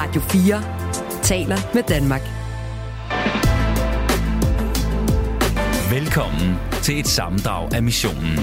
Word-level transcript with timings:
Radio 0.00 0.20
4 0.20 0.62
taler 1.22 1.56
med 1.74 1.82
Danmark. 1.82 2.20
Velkommen 5.90 6.54
til 6.82 7.00
et 7.00 7.08
sammendrag 7.08 7.74
af 7.74 7.82
missionen. 7.82 8.38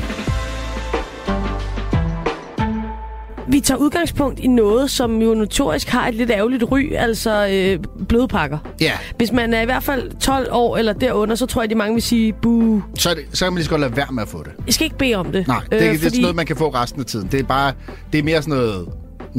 Vi 3.48 3.60
tager 3.60 3.78
udgangspunkt 3.78 4.40
i 4.40 4.48
noget, 4.48 4.92
som 4.92 5.22
jo 5.22 5.34
notorisk 5.34 5.88
har 5.90 6.08
et 6.08 6.16
lidt 6.16 6.32
ærgerligt 6.32 6.64
ry, 6.72 6.94
altså 6.94 7.48
øh, 7.52 8.06
blødpakker. 8.08 8.58
Ja, 8.82 8.92
Hvis 9.18 9.32
man 9.32 9.54
er 9.54 9.62
i 9.62 9.66
hvert 9.66 9.84
fald 9.84 10.12
12 10.20 10.48
år 10.52 10.78
eller 10.78 10.94
derunder, 10.94 11.36
så 11.36 11.46
tror 11.46 11.62
jeg, 11.62 11.70
de 11.70 11.76
mange 11.76 11.94
vil 11.94 12.04
sige, 12.04 12.34
buh, 12.34 12.82
så, 12.96 13.10
er 13.10 13.14
det, 13.14 13.24
så 13.34 13.46
kan 13.46 13.54
man 13.54 13.58
lige 13.58 13.66
så 13.66 13.70
godt 13.70 13.82
lade 13.82 13.96
være 13.96 14.08
med 14.12 14.24
at 14.24 14.30
få 14.30 14.44
det. 14.44 14.52
jeg 14.66 14.74
skal 14.74 14.86
ikke 14.86 14.98
bede 14.98 15.16
om 15.16 15.32
det. 15.32 15.48
Nej, 15.48 15.62
det, 15.72 15.74
øh, 15.74 15.80
det 15.80 15.88
er 15.88 15.94
fordi, 15.94 16.10
sådan 16.10 16.22
noget, 16.22 16.36
man 16.36 16.46
kan 16.46 16.56
få 16.56 16.70
resten 16.70 17.00
af 17.00 17.06
tiden. 17.06 17.28
Det 17.32 17.40
er 17.40 17.44
bare, 17.44 17.74
det 18.14 18.20
er 18.20 18.24
mere 18.24 18.42
sådan 18.42 18.58
noget... 18.58 18.88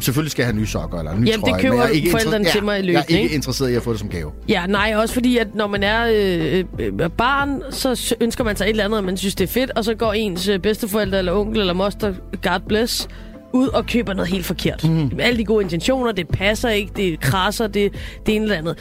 Selvfølgelig 0.00 0.30
skal 0.30 0.42
jeg 0.42 0.46
have 0.48 0.56
nye 0.60 0.66
sokker 0.66 0.98
eller 0.98 1.12
en 1.12 1.20
ny 1.20 1.26
Jamen, 1.26 1.40
det 1.40 1.48
trøje, 1.48 1.62
køber 1.62 1.74
men 1.74 1.82
jeg 1.82 1.88
er 1.88 1.92
ikke 1.92 2.10
forældrene 2.10 2.44
inter- 2.48 2.52
til 2.52 2.64
mig 2.64 2.74
i 2.74 2.76
Jeg 2.76 2.84
løbet, 2.84 3.04
er 3.16 3.18
ikke 3.18 3.34
interesseret 3.34 3.70
i 3.70 3.74
at 3.74 3.82
få 3.82 3.92
det 3.92 4.00
som 4.00 4.08
gave. 4.08 4.32
Ja, 4.48 4.66
nej, 4.66 4.94
også 4.96 5.14
fordi, 5.14 5.38
at 5.38 5.54
når 5.54 5.66
man 5.66 5.82
er 5.82 6.06
øh, 6.14 6.64
øh, 6.78 7.10
barn, 7.10 7.62
så 7.70 8.14
ønsker 8.20 8.44
man 8.44 8.56
sig 8.56 8.64
et 8.64 8.70
eller 8.70 8.84
andet, 8.84 8.98
og 8.98 9.04
man 9.04 9.16
synes, 9.16 9.34
det 9.34 9.44
er 9.48 9.52
fedt, 9.52 9.70
og 9.70 9.84
så 9.84 9.94
går 9.94 10.12
ens 10.12 10.48
øh, 10.48 10.58
bedsteforældre 10.58 11.18
eller 11.18 11.32
onkel 11.32 11.60
eller 11.60 11.74
moster, 11.74 12.14
God 12.42 12.60
bless, 12.68 13.08
ud 13.52 13.68
og 13.68 13.86
køber 13.86 14.12
noget 14.12 14.30
helt 14.30 14.46
forkert. 14.46 14.84
Mm. 14.84 15.10
Alle 15.20 15.38
de 15.38 15.44
gode 15.44 15.62
intentioner, 15.62 16.12
det 16.12 16.28
passer 16.28 16.68
ikke, 16.68 16.92
det 16.96 17.20
krasser, 17.20 17.66
det, 17.66 17.92
det 18.26 18.34
ene 18.36 18.44
eller 18.44 18.56
andet. 18.56 18.76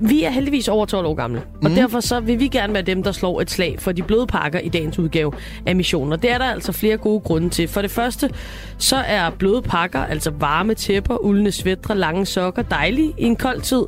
Vi 0.00 0.24
er 0.24 0.30
heldigvis 0.30 0.68
over 0.68 0.86
12 0.86 1.06
år 1.06 1.14
gamle, 1.14 1.38
og 1.40 1.70
Mhm. 1.70 1.74
derfor 1.74 2.00
så 2.00 2.20
vil 2.20 2.40
vi 2.40 2.48
gerne 2.48 2.72
være 2.74 2.82
dem, 2.82 3.02
der 3.02 3.12
slår 3.12 3.40
et 3.40 3.50
slag 3.50 3.76
for 3.78 3.92
de 3.92 4.02
bløde 4.02 4.26
pakker 4.26 4.58
i 4.58 4.68
dagens 4.68 4.98
udgave 4.98 5.32
af 5.66 5.76
missionen. 5.76 6.12
Og 6.12 6.22
det 6.22 6.30
er 6.32 6.38
der 6.38 6.44
altså 6.44 6.72
flere 6.72 6.96
gode 6.96 7.20
grunde 7.20 7.48
til. 7.48 7.68
For 7.68 7.82
det 7.82 7.90
første, 7.90 8.30
så 8.78 8.96
er 8.96 9.30
bløde 9.30 9.62
pakker, 9.62 10.00
altså 10.00 10.30
varme 10.38 10.74
tæpper, 10.74 11.16
uldne 11.16 11.52
svætre, 11.52 11.96
lange 11.98 12.26
sokker, 12.26 12.62
dejlige 12.62 13.14
i 13.18 13.24
en 13.24 13.36
kold 13.36 13.60
tid. 13.60 13.82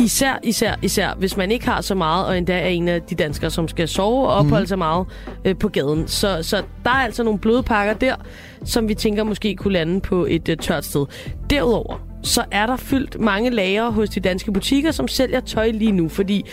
Især, 0.00 0.38
især, 0.42 0.74
især, 0.82 1.14
hvis 1.18 1.36
man 1.36 1.50
ikke 1.50 1.68
har 1.68 1.80
så 1.80 1.94
meget, 1.94 2.26
og 2.26 2.38
endda 2.38 2.58
er 2.60 2.66
en 2.66 2.88
af 2.88 3.02
de 3.02 3.14
danskere, 3.14 3.50
som 3.50 3.68
skal 3.68 3.88
sove 3.88 4.28
og 4.28 4.34
opholde 4.34 4.66
sig 4.66 4.78
meget 4.78 5.06
øh, 5.44 5.56
på 5.56 5.68
gaden. 5.68 6.08
Så, 6.08 6.38
så 6.42 6.56
der 6.84 6.90
er 6.90 6.94
altså 6.94 7.22
nogle 7.22 7.38
bløde 7.38 7.62
pakker 7.62 7.94
der, 7.94 8.14
som 8.64 8.88
vi 8.88 8.94
tænker 8.94 9.24
måske 9.24 9.56
kunne 9.56 9.72
lande 9.72 10.00
på 10.00 10.26
et 10.28 10.48
øh, 10.48 10.56
tørt 10.56 10.84
sted. 10.84 11.06
Derudover, 11.50 12.00
så 12.22 12.44
er 12.50 12.66
der 12.66 12.76
fyldt 12.76 13.20
mange 13.20 13.50
lager 13.50 13.90
hos 13.90 14.08
de 14.08 14.20
danske 14.20 14.52
butikker, 14.52 14.90
som 14.90 15.08
sælger 15.08 15.40
tøj 15.40 15.70
lige 15.70 15.92
nu. 15.92 16.08
Fordi 16.08 16.44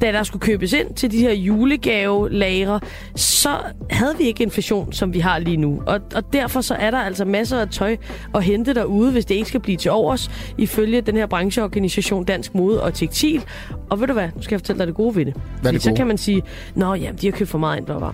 da 0.00 0.12
der 0.12 0.22
skulle 0.22 0.40
købes 0.40 0.72
ind 0.72 0.94
til 0.94 1.10
de 1.10 1.18
her 1.18 1.32
julegave-lagre, 1.32 2.80
så 3.16 3.48
havde 3.90 4.14
vi 4.18 4.24
ikke 4.24 4.42
inflation, 4.42 4.92
som 4.92 5.14
vi 5.14 5.18
har 5.18 5.38
lige 5.38 5.56
nu. 5.56 5.82
Og, 5.86 6.00
og 6.14 6.32
derfor 6.32 6.60
så 6.60 6.74
er 6.74 6.90
der 6.90 6.98
altså 6.98 7.24
masser 7.24 7.60
af 7.60 7.68
tøj 7.68 7.96
at 8.34 8.44
hente 8.44 8.74
derude, 8.74 9.12
hvis 9.12 9.24
det 9.24 9.34
ikke 9.34 9.48
skal 9.48 9.60
blive 9.60 9.76
til 9.76 9.90
overs, 9.90 10.30
ifølge 10.58 11.00
den 11.00 11.16
her 11.16 11.26
brancheorganisation 11.26 12.24
Dansk 12.24 12.54
Mode 12.54 12.82
og 12.82 12.94
Tekstil. 12.94 13.44
Og 13.90 14.00
ved 14.00 14.06
du 14.06 14.12
hvad, 14.12 14.28
nu 14.36 14.42
skal 14.42 14.54
jeg 14.54 14.60
fortælle 14.60 14.78
dig 14.78 14.86
det 14.86 14.94
gode 14.94 15.16
ved 15.16 15.24
det. 15.24 15.34
Hvad 15.34 15.42
er 15.44 15.52
det 15.54 15.64
Fordi 15.64 15.78
så 15.78 15.90
gode? 15.90 15.96
kan 15.96 16.06
man 16.06 16.18
sige, 16.18 16.42
nå 16.74 16.94
jamen, 16.94 17.18
de 17.20 17.26
har 17.26 17.32
købt 17.32 17.50
for 17.50 17.58
meget 17.58 17.76
ind, 17.76 17.86
bla, 17.86 17.98
bla. 17.98 18.08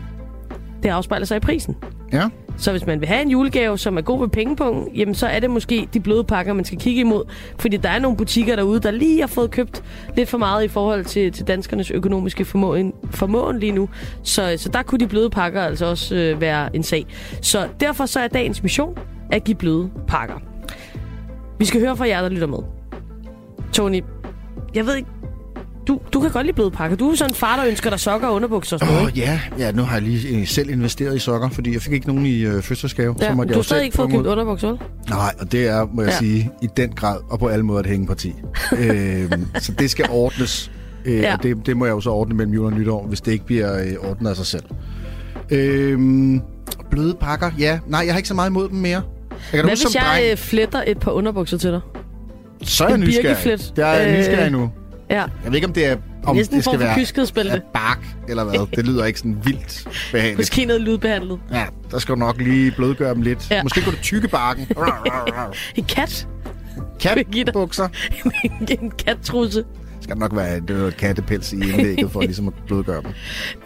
Det 0.82 0.88
afspejler 0.88 1.26
sig 1.26 1.36
i 1.36 1.40
prisen. 1.40 1.76
Ja. 2.12 2.28
Så 2.56 2.70
hvis 2.70 2.86
man 2.86 3.00
vil 3.00 3.08
have 3.08 3.22
en 3.22 3.30
julegave, 3.30 3.78
som 3.78 3.96
er 3.96 4.00
god 4.00 4.20
ved 4.20 4.28
pengepunkten, 4.28 4.96
jamen 4.96 5.14
så 5.14 5.26
er 5.26 5.40
det 5.40 5.50
måske 5.50 5.88
de 5.94 6.00
bløde 6.00 6.24
pakker, 6.24 6.52
man 6.52 6.64
skal 6.64 6.78
kigge 6.78 7.00
imod. 7.00 7.24
Fordi 7.58 7.76
der 7.76 7.88
er 7.88 7.98
nogle 7.98 8.16
butikker 8.16 8.56
derude, 8.56 8.80
der 8.80 8.90
lige 8.90 9.20
har 9.20 9.26
fået 9.26 9.50
købt 9.50 9.82
lidt 10.16 10.28
for 10.28 10.38
meget 10.38 10.64
i 10.64 10.68
forhold 10.68 11.04
til, 11.04 11.32
til 11.32 11.46
danskernes 11.46 11.90
økonomiske 11.90 12.44
formåen, 12.44 12.92
formåen 13.10 13.58
lige 13.58 13.72
nu. 13.72 13.88
Så, 14.22 14.54
så 14.56 14.68
der 14.68 14.82
kunne 14.82 14.98
de 14.98 15.06
bløde 15.06 15.30
pakker 15.30 15.62
altså 15.62 15.86
også 15.86 16.14
øh, 16.14 16.40
være 16.40 16.76
en 16.76 16.82
sag. 16.82 17.06
Så 17.42 17.68
derfor 17.80 18.06
så 18.06 18.20
er 18.20 18.28
dagens 18.28 18.62
mission 18.62 18.98
at 19.32 19.44
give 19.44 19.56
bløde 19.56 19.90
pakker. 20.08 20.34
Vi 21.58 21.64
skal 21.64 21.80
høre 21.80 21.96
fra 21.96 22.08
jer, 22.08 22.22
der 22.22 22.28
lytter 22.28 22.46
med. 22.46 22.58
Tony, 23.72 24.00
jeg 24.74 24.86
ved 24.86 24.96
ikke, 24.96 25.08
du, 25.88 26.00
du 26.12 26.20
kan 26.20 26.30
godt 26.30 26.46
lide 26.46 26.54
bløde 26.54 26.70
pakker. 26.70 26.96
Du 26.96 27.10
er 27.10 27.14
sådan 27.16 27.30
en 27.30 27.34
far, 27.34 27.56
der 27.56 27.66
ønsker 27.66 27.90
dig 27.90 28.00
sokker 28.00 28.28
og 28.28 28.34
underbukser 28.34 28.76
og 28.76 28.80
sådan 28.80 29.02
Åh, 29.02 29.06
ikke? 29.08 29.20
ja. 29.20 29.40
ja, 29.58 29.72
nu 29.72 29.82
har 29.82 29.94
jeg 29.96 30.02
lige 30.02 30.38
øh, 30.40 30.46
selv 30.46 30.70
investeret 30.70 31.16
i 31.16 31.18
sokker, 31.18 31.48
fordi 31.48 31.72
jeg 31.72 31.82
fik 31.82 31.92
ikke 31.92 32.06
nogen 32.06 32.26
i 32.26 32.40
øh, 32.40 32.52
fødselsdagsgave. 32.54 33.14
Ja, 33.20 33.28
så 33.28 33.34
måtte 33.34 33.48
du 33.48 33.52
jeg 33.52 33.58
har 33.58 33.62
stadig 33.62 33.84
ikke 33.84 33.96
fået 33.96 34.10
købt 34.10 34.26
underbukser, 34.26 34.68
vel? 34.68 34.78
Nej, 35.10 35.34
og 35.40 35.52
det 35.52 35.66
er, 35.68 35.86
må 35.92 36.02
jeg 36.02 36.10
Ja. 36.10 36.18
sige, 36.18 36.50
i 36.62 36.68
den 36.76 36.90
grad 36.92 37.18
og 37.30 37.38
på 37.38 37.46
alle 37.48 37.64
måder 37.64 37.80
et 37.80 37.86
hængeparti. 37.86 38.34
øhm, 38.78 39.46
så 39.58 39.72
det 39.72 39.90
skal 39.90 40.06
ordnes. 40.10 40.70
Øh, 41.04 41.20
Ja. 41.20 41.32
Og 41.36 41.42
det, 41.42 41.66
det 41.66 41.76
må 41.76 41.84
jeg 41.84 41.92
jo 41.92 42.00
så 42.00 42.10
ordne 42.10 42.34
mellem 42.34 42.54
jul 42.54 42.66
og 42.66 42.72
nytår, 42.72 43.06
hvis 43.06 43.20
det 43.20 43.32
ikke 43.32 43.46
bliver 43.46 43.78
øh, 43.82 44.10
ordnet 44.10 44.30
af 44.30 44.36
sig 44.36 44.46
selv. 44.46 44.64
Øhm, 45.50 46.40
bløde 46.90 47.14
pakker, 47.20 47.50
ja. 47.58 47.78
Nej, 47.86 48.02
jeg 48.06 48.12
har 48.14 48.16
ikke 48.18 48.28
så 48.28 48.34
meget 48.34 48.50
imod 48.50 48.68
dem 48.68 48.76
mere. 48.78 48.90
Jeg 48.92 49.02
kan 49.52 49.60
Hvad 49.60 49.70
huske 49.70 49.86
hvis 49.86 49.94
jeg 49.94 50.02
dreng, 50.06 50.30
øh, 50.30 50.36
fletter 50.36 50.82
et 50.86 50.98
par 50.98 51.10
underbukser 51.10 51.58
til 51.58 51.70
dig? 51.70 51.80
så 52.62 52.84
er 52.84 52.88
jeg 52.88 52.98
nysgerrig. 52.98 53.58
Der 53.76 53.86
er 53.86 54.00
jeg 54.00 54.12
øh, 54.12 54.18
nysgerrig 54.18 54.50
nu. 54.52 54.70
Ja, 55.10 55.16
Jeg 55.20 55.28
ved 55.44 55.54
ikke, 55.54 55.66
om 55.66 55.72
det 55.72 55.86
er 55.86 55.96
om 56.24 56.36
næsten 56.36 56.54
en 56.54 56.58
det 56.58 56.64
skal 57.08 57.44
være 57.44 57.52
af 57.52 57.62
bark 57.74 58.06
eller 58.28 58.44
hvad. 58.44 58.76
Det 58.76 58.86
lyder 58.86 59.04
ikke 59.04 59.18
sådan 59.18 59.38
vildt 59.44 59.88
behageligt. 60.12 60.38
Måske 60.38 60.64
noget 60.64 60.82
lydbehandlet. 60.82 61.40
Ja, 61.52 61.66
der 61.90 61.98
skal 61.98 62.14
du 62.14 62.18
nok 62.18 62.40
lige 62.40 62.70
blødgøre 62.70 63.14
dem 63.14 63.22
lidt. 63.22 63.50
Ja. 63.50 63.62
Måske 63.62 63.80
kunne 63.82 63.96
du 63.96 64.02
tykke 64.02 64.28
barken. 64.28 64.66
En 65.76 65.84
kat. 65.84 66.28
Katbukser. 67.00 67.88
en 68.80 68.90
kattrusse. 68.90 69.64
skal 70.00 70.16
nok 70.16 70.36
være 70.36 70.56
et, 70.56 70.96
kattepels 70.98 71.52
i 71.52 71.56
indlægget 71.56 72.10
for 72.10 72.20
ligesom 72.20 72.48
at 72.48 72.54
blødgøre 72.66 73.02
dem. 73.02 73.10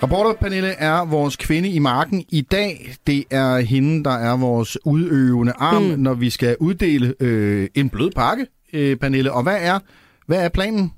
Reporter 0.03 0.33
Pernille 0.41 0.69
er 0.69 1.05
vores 1.05 1.37
kvinde 1.37 1.69
i 1.69 1.79
marken 1.79 2.25
i 2.29 2.41
dag. 2.41 2.95
Det 3.07 3.25
er 3.31 3.59
hende, 3.59 4.05
der 4.05 4.11
er 4.17 4.37
vores 4.37 4.79
udøvende 4.85 5.53
arm, 5.59 5.83
mm. 5.83 5.99
når 5.99 6.15
vi 6.15 6.31
skal 6.31 6.57
uddele 6.61 7.15
øh, 7.21 7.69
en 7.75 7.89
blød 7.89 8.11
pakke, 8.11 8.47
øh, 8.73 8.97
Pernille. 8.97 9.33
Og 9.33 9.43
hvad 9.43 9.57
er, 9.61 9.79
hvad 10.27 10.45
er 10.45 10.49
planen? 10.49 10.93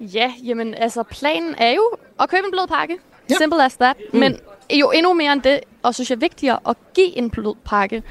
Ja, 0.00 0.32
jamen 0.44 0.74
altså 0.74 1.02
planen 1.02 1.54
er 1.58 1.70
jo 1.70 1.90
at 2.20 2.28
købe 2.30 2.44
en 2.44 2.50
blød 2.50 2.66
pakke. 2.66 2.98
Ja. 3.30 3.34
Simple 3.34 3.64
as 3.64 3.76
that. 3.76 3.96
Mm. 4.12 4.18
Men 4.18 4.38
jo 4.70 4.90
endnu 4.90 5.14
mere 5.14 5.32
end 5.32 5.42
det, 5.42 5.60
og 5.82 5.94
synes 5.94 6.10
jeg 6.10 6.20
vigtigere, 6.20 6.58
at 6.68 6.76
give 6.94 7.16
en 7.18 7.30
blød 7.30 7.54
pakke. 7.64 8.02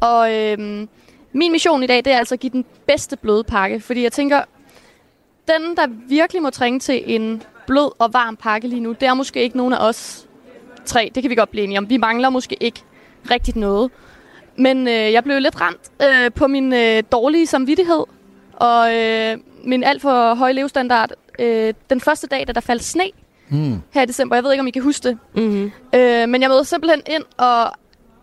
Og 0.00 0.34
øhm, 0.34 0.88
min 1.32 1.52
mission 1.52 1.82
i 1.82 1.86
dag, 1.86 1.96
det 1.96 2.12
er 2.12 2.18
altså 2.18 2.34
at 2.34 2.40
give 2.40 2.52
den 2.52 2.64
bedste 2.86 3.16
bløde 3.16 3.44
pakke. 3.44 3.80
Fordi 3.80 4.02
jeg 4.02 4.12
tænker, 4.12 4.42
den 5.48 5.76
der 5.76 5.86
virkelig 6.08 6.42
må 6.42 6.50
trænge 6.50 6.80
til 6.80 7.14
en 7.14 7.42
blød 7.66 7.90
og 7.98 8.12
varm 8.12 8.36
pakke 8.36 8.68
lige 8.68 8.80
nu, 8.80 8.92
det 8.92 9.08
er 9.08 9.14
måske 9.14 9.42
ikke 9.42 9.56
nogen 9.56 9.72
af 9.72 9.88
os 9.88 10.28
tre. 10.84 11.10
Det 11.14 11.22
kan 11.22 11.30
vi 11.30 11.34
godt 11.34 11.50
blive 11.50 11.64
enige 11.64 11.78
om. 11.78 11.90
Vi 11.90 11.96
mangler 11.96 12.30
måske 12.30 12.56
ikke 12.60 12.82
rigtigt 13.30 13.56
noget. 13.56 13.90
Men 14.56 14.88
øh, 14.88 15.12
jeg 15.12 15.24
blev 15.24 15.38
lidt 15.40 15.60
ramt 15.60 15.90
øh, 16.02 16.32
på 16.32 16.46
min 16.46 16.72
øh, 16.72 17.02
dårlige 17.12 17.46
samvittighed 17.46 18.04
og 18.56 18.96
øh, 18.96 19.38
min 19.64 19.84
alt 19.84 20.02
for 20.02 20.34
høje 20.34 20.52
levestandard 20.52 21.10
øh, 21.38 21.74
den 21.90 22.00
første 22.00 22.26
dag, 22.26 22.46
da 22.46 22.52
der 22.52 22.60
faldt 22.60 22.84
sne 22.84 23.04
Mm. 23.48 23.82
her 23.90 24.02
i 24.02 24.06
december. 24.06 24.36
Jeg 24.36 24.44
ved 24.44 24.52
ikke, 24.52 24.60
om 24.60 24.66
I 24.66 24.70
kan 24.70 24.82
huske 24.82 25.08
det. 25.08 25.18
Mm-hmm. 25.34 25.72
Øh, 25.94 26.28
men 26.28 26.42
jeg 26.42 26.50
møder 26.50 26.62
simpelthen 26.62 27.02
ind 27.06 27.22
og 27.38 27.72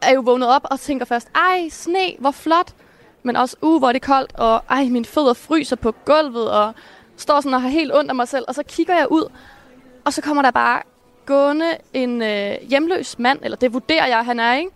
er 0.02 0.14
jo 0.14 0.22
vågnet 0.22 0.50
op 0.50 0.62
og 0.72 0.80
tænker 0.80 1.06
først, 1.06 1.28
ej, 1.36 1.70
sne, 1.70 2.14
hvor 2.20 2.32
flot. 2.32 2.74
Men 3.24 3.36
også, 3.36 3.56
uh, 3.62 3.80
hvor 3.80 3.88
er 3.88 3.92
det 3.92 4.02
koldt, 4.02 4.32
og 4.36 4.64
ej, 4.70 4.84
mine 4.84 5.06
fødder 5.06 5.34
fryser 5.34 5.76
på 5.76 5.92
gulvet, 6.06 6.52
og 6.52 6.74
står 7.18 7.42
sådan 7.42 7.54
og 7.54 7.62
har 7.62 7.70
helt 7.70 7.96
ondt 7.96 8.10
af 8.10 8.16
mig 8.16 8.28
selv. 8.28 8.46
Og 8.48 8.56
så 8.56 8.64
kigger 8.64 8.96
jeg 8.96 9.12
ud, 9.12 9.32
og 10.06 10.14
så 10.14 10.22
kommer 10.22 10.42
der 10.44 10.52
bare 10.52 10.82
gående 11.26 11.78
en 11.94 12.22
øh, 12.22 12.56
hjemløs 12.70 13.20
mand, 13.20 13.40
eller 13.44 13.58
det 13.58 13.74
vurderer 13.74 14.08
jeg, 14.08 14.26
han 14.26 14.40
er, 14.40 14.56
ikke? 14.56 14.72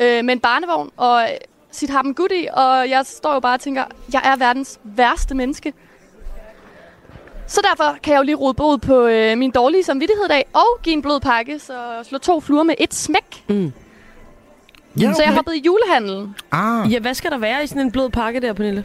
Øh, 0.00 0.24
med 0.24 0.34
en 0.34 0.40
barnevogn 0.40 0.90
og 0.96 1.22
øh, 1.22 1.28
sit 1.70 1.90
harpen 1.90 2.14
goodie, 2.14 2.54
og 2.54 2.90
jeg 2.90 3.06
står 3.06 3.34
jo 3.34 3.40
bare 3.40 3.54
og 3.54 3.60
tænker, 3.60 3.84
jeg 4.12 4.22
er 4.24 4.36
verdens 4.36 4.80
værste 4.84 5.34
menneske. 5.34 5.72
Så 7.46 7.60
derfor 7.70 7.96
kan 8.02 8.12
jeg 8.12 8.18
jo 8.18 8.22
lige 8.24 8.34
rode 8.34 8.54
bod 8.54 8.78
på 8.78 9.06
øh, 9.06 9.38
min 9.38 9.50
dårlige 9.50 9.82
samvittighed 9.84 10.24
i 10.24 10.28
dag, 10.28 10.44
og 10.52 10.66
give 10.82 10.92
en 10.92 11.02
blød 11.02 11.20
pakke, 11.20 11.58
så 11.58 12.00
slå 12.02 12.18
to 12.18 12.40
fluer 12.40 12.62
med 12.62 12.74
et 12.78 12.94
smæk. 12.94 13.44
Mm. 13.48 13.72
Ja, 15.00 15.12
Så 15.12 15.22
jeg 15.22 15.34
hoppede 15.34 15.58
i 15.58 15.62
julehandlen. 15.66 16.36
Ah, 16.52 16.92
Ja, 16.92 16.98
hvad 16.98 17.14
skal 17.14 17.30
der 17.30 17.38
være 17.38 17.64
i 17.64 17.66
sådan 17.66 17.82
en 17.82 17.92
blød 17.92 18.10
pakke 18.10 18.40
der, 18.40 18.52
Pernille? 18.52 18.84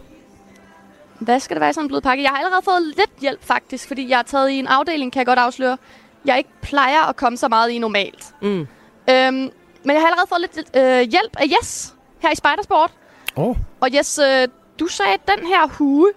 Hvad 1.19 1.39
skal 1.39 1.55
det 1.55 1.61
være 1.61 1.69
i 1.69 1.73
sådan 1.73 1.85
en 1.85 1.87
blød 1.87 2.01
pakke? 2.01 2.23
Jeg 2.23 2.29
har 2.31 2.37
allerede 2.37 2.61
fået 2.65 2.81
lidt 2.97 3.11
hjælp 3.21 3.43
faktisk, 3.43 3.87
fordi 3.87 4.09
jeg 4.09 4.19
er 4.19 4.23
taget 4.23 4.49
i 4.49 4.59
en 4.59 4.67
afdeling, 4.67 5.11
kan 5.13 5.19
jeg 5.19 5.25
godt 5.25 5.39
afsløre. 5.39 5.77
Jeg 6.25 6.37
ikke 6.37 6.49
plejer 6.61 7.09
at 7.09 7.15
komme 7.15 7.37
så 7.37 7.47
meget 7.47 7.69
i 7.69 7.77
normalt. 7.79 8.25
Mm. 8.41 8.47
Øhm, 8.49 8.67
men 9.07 9.51
jeg 9.85 9.99
har 10.01 10.05
allerede 10.07 10.27
fået 10.29 10.41
lidt 10.41 10.77
øh, 10.77 10.99
hjælp 10.99 11.35
af 11.37 11.45
Yes 11.61 11.95
her 12.19 12.31
i 12.31 12.35
Spidersport. 12.35 12.91
oh. 13.35 13.55
Og 13.81 13.89
Yes, 13.97 14.19
øh, 14.19 14.47
du 14.79 14.87
sagde, 14.87 15.13
at 15.13 15.21
den 15.37 15.47
her 15.47 15.67
hue, 15.67 16.11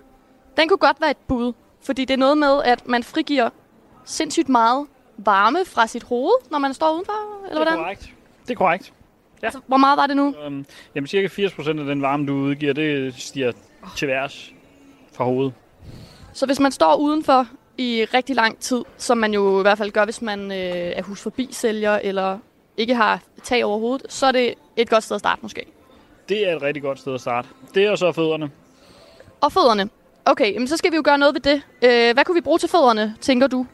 den 0.57 0.69
kunne 0.69 0.79
godt 0.79 1.01
være 1.01 1.11
et 1.11 1.17
bud. 1.29 1.53
Fordi 1.87 2.05
det 2.05 2.15
er 2.15 2.19
noget 2.19 2.39
med, 2.39 2.63
at 2.65 2.89
man 2.89 3.03
frigiver 3.03 3.51
sindssygt 4.05 4.49
meget 4.49 4.87
varme 5.17 5.59
fra 5.65 5.87
sit 5.87 6.03
hoved, 6.03 6.33
når 6.51 6.59
man 6.59 6.75
står 6.75 6.93
udenfor, 6.93 7.13
eller 7.51 7.61
Det 7.61 7.69
er 7.69 7.71
hvordan? 7.71 7.85
korrekt. 7.85 8.13
Det 8.43 8.51
er 8.51 8.55
korrekt. 8.55 8.93
Altså, 9.43 9.61
hvor 9.67 9.77
meget 9.77 9.97
var 9.97 10.07
det 10.07 10.17
nu? 10.17 10.35
Um, 10.47 10.67
jamen, 10.95 11.07
cirka 11.07 11.27
80% 11.47 11.69
af 11.69 11.75
den 11.75 12.03
varme, 12.03 12.27
du 12.27 12.33
udgiver, 12.33 12.73
det 12.73 13.15
stiger 13.15 13.53
til 13.97 14.09
værs 14.09 14.53
fra 15.13 15.25
hovedet. 15.25 15.53
Så 16.33 16.47
hvis 16.47 16.61
man 16.61 16.73
står 16.73 16.97
udenfor 16.97 17.47
i 17.79 18.07
rigtig 18.15 18.37
lang 18.37 18.59
tid, 18.59 18.85
som 18.97 19.19
man 19.19 19.35
jo 19.35 19.59
i 19.59 19.63
hvert 19.63 19.79
fald 19.79 19.91
gør, 19.91 20.05
hvis 20.05 20.23
man 20.23 20.41
øh, 20.53 20.57
er 20.59 21.03
hus 21.03 21.21
forbi 21.23 21.49
sælger 21.53 21.99
eller 21.99 22.39
ikke 22.77 22.95
har 22.95 23.21
tag 23.43 23.65
over 23.65 23.79
hovedet, 23.79 24.13
så 24.13 24.27
er 24.27 24.33
det 24.33 24.55
et 24.77 24.91
godt 24.91 25.05
sted 25.05 25.15
at 25.15 25.21
starte 25.21 25.43
måske. 25.43 25.67
Det 26.29 26.49
er 26.49 26.57
et 26.57 26.63
rigtig 26.63 26.83
godt 26.83 26.99
sted 26.99 27.15
at 27.15 27.21
starte. 27.21 27.49
Det 27.75 27.85
er 27.85 27.97
så 27.97 28.13
fødderne. 28.13 28.51
Og 29.41 29.53
fødderne. 29.53 29.89
Okay, 30.27 30.55
jamen, 30.55 30.69
så 30.69 30.77
skal 30.77 30.91
vi 30.91 30.97
jo 30.97 31.03
gøre 31.05 31.19
noget 31.19 31.35
ved 31.35 31.41
det. 31.41 31.63
Øh, 31.83 32.15
hvad 32.15 32.25
kunne 32.25 32.35
vi 32.35 32.41
bruge 32.41 32.59
til 32.59 32.69
fødderne, 32.69 33.15
tænker 33.21 33.47
du? 33.47 33.67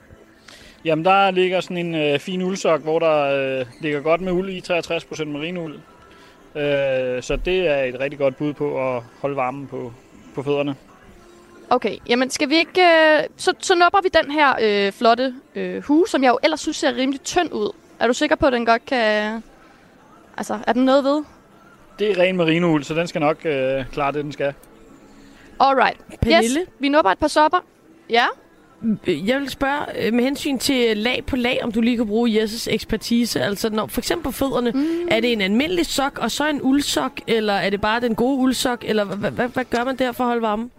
Jamen, 0.84 1.04
der 1.04 1.30
ligger 1.30 1.60
sådan 1.60 1.76
en 1.76 1.94
øh, 1.94 2.18
fin 2.18 2.42
uldsok, 2.42 2.82
hvor 2.82 2.98
der 2.98 3.22
øh, 3.60 3.66
ligger 3.80 4.00
godt 4.00 4.20
med 4.20 4.32
uld 4.32 4.50
i, 4.50 4.60
63% 4.60 5.24
marinuld. 5.24 5.74
Øh, 6.56 7.22
så 7.22 7.38
det 7.44 7.68
er 7.68 7.82
et 7.84 8.00
rigtig 8.00 8.18
godt 8.18 8.36
bud 8.36 8.52
på 8.52 8.96
at 8.96 9.02
holde 9.20 9.36
varmen 9.36 9.66
på, 9.66 9.92
på 10.34 10.42
fødderne. 10.42 10.74
Okay, 11.70 11.96
jamen 12.08 12.30
skal 12.30 12.48
vi 12.48 12.56
ikke... 12.56 12.80
Øh, 12.80 13.22
så, 13.36 13.52
så 13.58 13.74
nupper 13.74 14.00
vi 14.02 14.08
den 14.22 14.30
her 14.30 14.54
øh, 14.62 14.92
flotte 14.92 15.34
øh, 15.54 15.82
hue, 15.82 16.08
som 16.08 16.22
jeg 16.22 16.30
jo 16.30 16.38
ellers 16.42 16.60
synes 16.60 16.76
ser 16.76 16.96
rimelig 16.96 17.20
tynd 17.20 17.52
ud. 17.52 17.72
Er 18.00 18.06
du 18.06 18.12
sikker 18.12 18.36
på, 18.36 18.46
at 18.46 18.52
den 18.52 18.66
godt 18.66 18.86
kan... 18.86 19.42
Altså, 20.36 20.58
er 20.66 20.72
den 20.72 20.84
noget 20.84 21.04
ved? 21.04 21.24
Det 21.98 22.10
er 22.10 22.18
ren 22.22 22.36
merinould, 22.36 22.84
så 22.84 22.94
den 22.94 23.06
skal 23.06 23.20
nok 23.20 23.36
øh, 23.44 23.84
klare 23.92 24.12
det, 24.12 24.24
den 24.24 24.32
skal. 24.32 24.54
Alright. 25.60 26.00
Pernille? 26.22 26.60
Yes, 26.60 26.68
vi 26.78 26.88
nupper 26.88 27.10
et 27.10 27.18
par 27.18 27.28
sopper. 27.28 27.58
Ja. 28.10 28.26
Øh, 29.06 29.28
Jeg 29.28 29.40
vil 29.40 29.50
spørge 29.50 30.06
øh, 30.06 30.12
med 30.14 30.24
hensyn 30.24 30.58
til 30.58 30.96
lag 30.96 31.24
på 31.26 31.36
lag, 31.36 31.60
om 31.62 31.72
du 31.72 31.80
lige 31.80 31.96
kan 31.96 32.06
bruge 32.06 32.40
Jesses 32.40 32.68
ekspertise. 32.68 33.40
Altså 33.42 33.70
når, 33.70 33.86
for 33.86 34.00
eksempel 34.00 34.24
på 34.24 34.30
fødderne, 34.30 34.70
mm. 34.70 35.08
er 35.10 35.20
det 35.20 35.32
en 35.32 35.40
almindelig 35.40 35.86
sok 35.86 36.18
og 36.18 36.30
så 36.30 36.48
en 36.48 36.62
uldsok, 36.62 37.20
eller 37.26 37.52
er 37.52 37.70
det 37.70 37.80
bare 37.80 38.00
den 38.00 38.14
gode 38.14 38.38
uldsok, 38.38 38.84
eller 38.86 39.04
hvad, 39.04 39.30
hvad, 39.30 39.48
hvad 39.48 39.64
gør 39.64 39.84
man 39.84 39.96
der 39.96 40.12
for 40.12 40.24
at 40.24 40.28
holde 40.28 40.42
varme? 40.42 40.70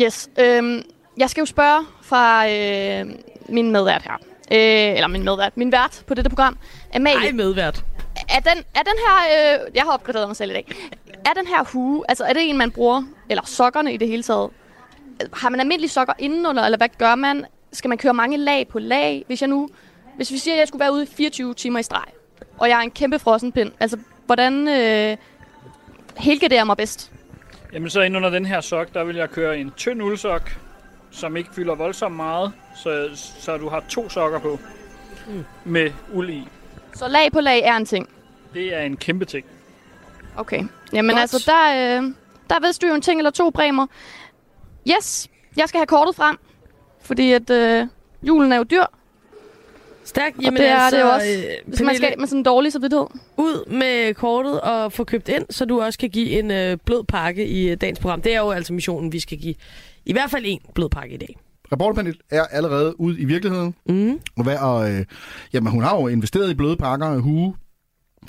Yes. 0.00 0.30
Øhm, 0.40 0.82
jeg 1.16 1.30
skal 1.30 1.40
jo 1.40 1.46
spørge 1.46 1.86
fra 2.02 2.48
øh, 2.50 3.06
min 3.48 3.70
medvært 3.72 4.02
her. 4.02 4.14
Øh, 4.52 4.94
eller 4.94 5.06
min 5.06 5.24
medvært. 5.24 5.56
Min 5.56 5.72
vært 5.72 6.02
på 6.06 6.14
dette 6.14 6.30
program. 6.30 6.58
Amalie. 6.94 7.26
Ej, 7.26 7.32
medvært. 7.32 7.84
Er 8.36 8.40
den, 8.40 8.64
er 8.74 8.82
den 8.82 8.98
her... 9.06 9.16
Øh, 9.58 9.70
jeg 9.74 9.82
har 9.82 9.92
opgraderet 9.92 10.28
mig 10.28 10.36
selv 10.36 10.50
i 10.50 10.54
dag. 10.54 10.66
Er 11.26 11.32
den 11.34 11.46
her 11.46 11.64
hue, 11.64 12.04
altså 12.08 12.24
er 12.24 12.32
det 12.32 12.50
en, 12.50 12.58
man 12.58 12.70
bruger, 12.70 13.02
eller 13.28 13.46
sokkerne 13.46 13.94
i 13.94 13.96
det 13.96 14.08
hele 14.08 14.22
taget, 14.22 14.50
har 15.32 15.48
man 15.48 15.60
almindelige 15.60 15.90
sokker 15.90 16.12
indenunder, 16.18 16.62
eller 16.62 16.78
hvad 16.78 16.88
gør 16.98 17.14
man? 17.14 17.46
Skal 17.72 17.88
man 17.88 17.98
køre 17.98 18.14
mange 18.14 18.36
lag 18.36 18.68
på 18.68 18.78
lag? 18.78 19.24
Hvis 19.26 19.42
jeg 19.42 19.48
nu... 19.48 19.68
Hvis 20.16 20.30
vi 20.30 20.38
siger, 20.38 20.54
at 20.54 20.58
jeg 20.58 20.68
skulle 20.68 20.80
være 20.80 20.92
ude 20.92 21.02
i 21.02 21.06
24 21.06 21.54
timer 21.54 21.78
i 21.78 21.82
streg, 21.82 22.04
og 22.58 22.68
jeg 22.68 22.78
er 22.78 22.82
en 22.82 22.90
kæmpe 22.90 23.18
frossenpind, 23.18 23.72
altså 23.80 23.98
hvordan 24.26 24.68
øh, 24.68 25.16
helgarderer 26.16 26.64
mig 26.64 26.76
bedst? 26.76 27.12
Jamen, 27.72 27.90
så 27.90 28.00
ind 28.00 28.16
under 28.16 28.30
den 28.30 28.46
her 28.46 28.60
sok, 28.60 28.94
der 28.94 29.04
vil 29.04 29.16
jeg 29.16 29.30
køre 29.30 29.58
en 29.58 29.72
tynd 29.76 30.02
uldsok, 30.02 30.58
som 31.10 31.36
ikke 31.36 31.50
fylder 31.54 31.74
voldsomt 31.74 32.16
meget, 32.16 32.52
så, 32.76 33.08
så 33.14 33.56
du 33.56 33.68
har 33.68 33.84
to 33.88 34.08
sokker 34.08 34.38
på 34.38 34.58
mm. 35.26 35.44
med 35.64 35.92
uld 36.12 36.30
i. 36.30 36.48
Så 36.94 37.08
lag 37.08 37.32
på 37.32 37.40
lag 37.40 37.60
er 37.60 37.76
en 37.76 37.86
ting. 37.86 38.08
Det 38.54 38.74
er 38.74 38.80
en 38.80 38.96
kæmpe 38.96 39.24
ting. 39.24 39.46
Okay. 40.36 40.64
Jamen 40.92 41.10
Godt. 41.10 41.20
altså, 41.20 41.42
der, 41.46 41.98
øh, 41.98 42.02
der 42.50 42.60
vidste 42.60 42.86
du 42.86 42.90
jo 42.90 42.94
en 42.94 43.02
ting 43.02 43.20
eller 43.20 43.30
to, 43.30 43.50
Bremer. 43.50 43.86
Yes, 44.96 45.28
jeg 45.56 45.68
skal 45.68 45.78
have 45.78 45.86
kortet 45.86 46.16
frem, 46.16 46.38
fordi 47.00 47.32
at 47.32 47.50
øh, 47.50 47.86
julen 48.22 48.52
er 48.52 48.56
jo 48.56 48.62
dyr, 48.62 48.84
Stærkt. 50.04 50.36
og 50.36 50.52
det 50.52 50.68
er 50.68 50.90
det 50.90 51.00
jo 51.00 51.08
også, 51.08 51.28
øh, 51.28 51.68
hvis 51.68 51.80
man 51.80 51.96
skal 51.96 52.14
med 52.18 52.26
sådan 52.26 52.38
en 52.38 52.44
dårlig 52.44 52.72
samvittighed. 52.72 53.06
ud 53.36 53.70
med 53.70 54.14
kortet 54.14 54.60
og 54.60 54.92
få 54.92 55.04
købt 55.04 55.28
ind, 55.28 55.44
så 55.50 55.64
du 55.64 55.80
også 55.82 55.98
kan 55.98 56.10
give 56.10 56.30
en 56.30 56.50
øh, 56.50 56.78
blød 56.84 57.04
pakke 57.04 57.46
i 57.46 57.68
øh, 57.70 57.76
dagens 57.80 57.98
program. 57.98 58.22
Det 58.22 58.34
er 58.34 58.40
jo 58.40 58.50
altså 58.50 58.72
missionen, 58.72 59.12
vi 59.12 59.20
skal 59.20 59.38
give. 59.38 59.54
I 60.04 60.12
hvert 60.12 60.30
fald 60.30 60.44
en 60.46 60.60
blød 60.74 60.88
pakke 60.88 61.14
i 61.14 61.18
dag. 61.18 61.38
Reporterpanel 61.72 62.20
er 62.30 62.44
allerede 62.44 63.00
ude 63.00 63.20
i 63.20 63.24
virkeligheden. 63.24 63.74
Mm. 63.86 64.20
Og, 64.36 64.42
hvad, 64.42 64.56
og 64.58 64.90
øh, 64.90 65.04
jamen, 65.52 65.72
hun 65.72 65.82
har 65.82 65.96
jo 65.96 66.08
investeret 66.08 66.50
i 66.50 66.54
bløde 66.54 66.76
pakker, 66.76 67.18
hue, 67.18 67.54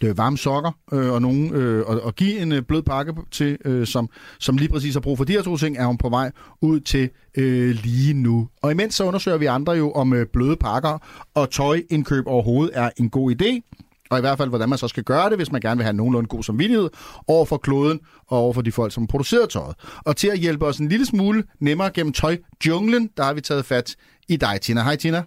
øh, 0.04 0.18
varme 0.18 0.38
sokker 0.38 0.72
øh, 0.94 1.12
og, 1.12 1.22
nogen, 1.22 1.54
øh, 1.54 1.86
og, 1.88 2.02
og 2.02 2.16
give 2.16 2.40
en 2.40 2.52
øh, 2.52 2.62
blød 2.62 2.82
pakke 2.82 3.14
til, 3.32 3.58
øh, 3.66 3.88
som, 3.88 4.10
som 4.40 4.58
lige 4.58 4.70
præcis 4.70 4.94
har 4.94 5.02
brug 5.02 5.18
for 5.18 5.26
de 5.26 5.34
her 5.34 5.42
to 5.42 5.58
ting, 5.58 5.78
er 5.78 5.86
hun 5.86 5.98
på 5.98 6.10
vej 6.10 6.32
ud 6.62 6.80
til 6.80 7.10
øh, 7.38 7.76
lige 7.84 8.14
nu. 8.14 8.48
Og 8.62 8.72
imens 8.72 8.96
så 8.96 9.04
undersøger 9.04 9.38
vi 9.38 9.46
andre 9.46 9.74
jo, 9.74 9.92
om 9.92 10.14
øh, 10.14 10.26
bløde 10.34 10.56
pakker 10.56 10.98
og 11.34 11.50
tøjindkøb 11.50 12.28
overhovedet 12.28 12.72
er 12.78 12.90
en 12.98 13.10
god 13.10 13.32
idé. 13.32 13.76
Og 14.10 14.18
i 14.18 14.22
hvert 14.22 14.38
fald, 14.38 14.50
hvordan 14.50 14.70
man 14.70 14.78
så 14.78 14.88
skal 14.88 15.04
gøre 15.04 15.30
det, 15.30 15.38
hvis 15.38 15.52
man 15.52 15.62
gerne 15.62 15.78
vil 15.78 15.84
have 15.84 15.94
nogenlunde 15.94 16.28
god 16.28 16.44
samvittighed 16.44 16.90
over 17.28 17.46
for 17.46 17.58
kloden 17.58 18.00
og 18.28 18.38
over 18.38 18.54
for 18.54 18.62
de 18.62 18.72
folk, 18.72 18.94
som 18.94 19.08
producerer 19.08 19.46
tøjet. 19.46 19.76
Og 20.06 20.16
til 20.16 20.28
at 20.28 20.40
hjælpe 20.40 20.66
os 20.66 20.78
en 20.78 20.90
lille 20.90 21.06
smule 21.06 21.44
nemmere 21.60 21.92
gennem 21.92 22.14
tøjjunglen, 22.14 23.10
der 23.18 23.24
har 23.24 23.34
vi 23.34 23.42
taget 23.42 23.66
fat 23.66 23.96
i 24.30 24.36
dig, 24.36 24.62
Tina. 24.62 24.84
Hej, 24.84 24.96
Tina. 24.96 25.24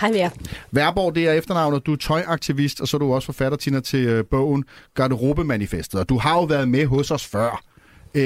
Hej 0.00 0.10
med 0.10 0.18
jer. 0.18 0.30
Værborg, 0.70 1.14
det 1.14 1.28
er 1.28 1.32
efternavnet. 1.32 1.86
Du 1.86 1.92
er 1.92 1.96
tøjaktivist, 1.96 2.80
og 2.80 2.88
så 2.88 2.96
er 2.96 2.98
du 2.98 3.14
også 3.14 3.26
forfatter, 3.26 3.58
Tina, 3.58 3.80
til 3.80 4.06
øh, 4.06 4.24
bogen 4.30 4.64
Garderobe-manifestet. 4.94 6.00
Og 6.00 6.08
du 6.08 6.18
har 6.18 6.34
jo 6.34 6.42
været 6.44 6.68
med 6.68 6.86
hos 6.86 7.10
os 7.10 7.26
før. 7.26 7.64
Øh, 8.14 8.22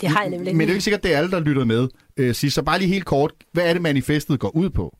Det 0.00 0.08
har 0.08 0.20
jeg 0.20 0.30
nemlig. 0.30 0.56
Men 0.56 0.60
det 0.60 0.66
er 0.66 0.72
jo 0.72 0.74
ikke 0.74 0.84
sikkert, 0.84 1.02
det 1.02 1.14
er 1.14 1.18
alle, 1.18 1.30
der 1.30 1.40
lytter 1.40 1.64
med 1.64 1.88
øh, 2.16 2.34
sidst. 2.34 2.54
Så 2.54 2.62
bare 2.62 2.78
lige 2.78 2.88
helt 2.88 3.04
kort, 3.04 3.32
hvad 3.52 3.68
er 3.68 3.72
det, 3.72 3.82
manifestet 3.82 4.40
går 4.40 4.56
ud 4.56 4.70
på? 4.70 4.96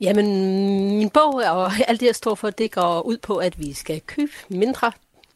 Jamen, 0.00 0.26
min 0.98 1.10
bog 1.10 1.34
og 1.34 1.72
alt 1.88 2.00
det, 2.00 2.06
jeg 2.06 2.14
står 2.14 2.34
for, 2.34 2.50
det 2.50 2.72
går 2.72 3.00
ud 3.00 3.16
på, 3.22 3.36
at 3.36 3.58
vi 3.58 3.72
skal 3.72 4.00
købe 4.06 4.32
mindre, 4.50 4.92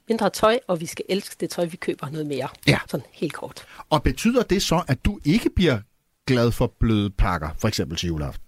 mindre 0.08 0.30
tøj, 0.30 0.58
og 0.68 0.80
vi 0.80 0.86
skal 0.86 1.04
elske 1.08 1.36
det 1.40 1.50
tøj, 1.50 1.64
vi 1.64 1.76
køber 1.76 2.10
noget 2.10 2.26
mere. 2.26 2.48
Ja. 2.66 2.78
Sådan 2.88 3.06
helt 3.12 3.32
kort. 3.32 3.66
Og 3.90 4.02
betyder 4.02 4.42
det 4.42 4.62
så, 4.62 4.82
at 4.88 5.04
du 5.04 5.18
ikke 5.24 5.50
bliver 5.56 5.78
glad 6.26 6.52
for 6.52 6.72
bløde 6.80 7.10
pakker, 7.10 7.48
for 7.58 7.68
eksempel 7.68 7.96
til 7.98 8.06
juleaften? 8.06 8.44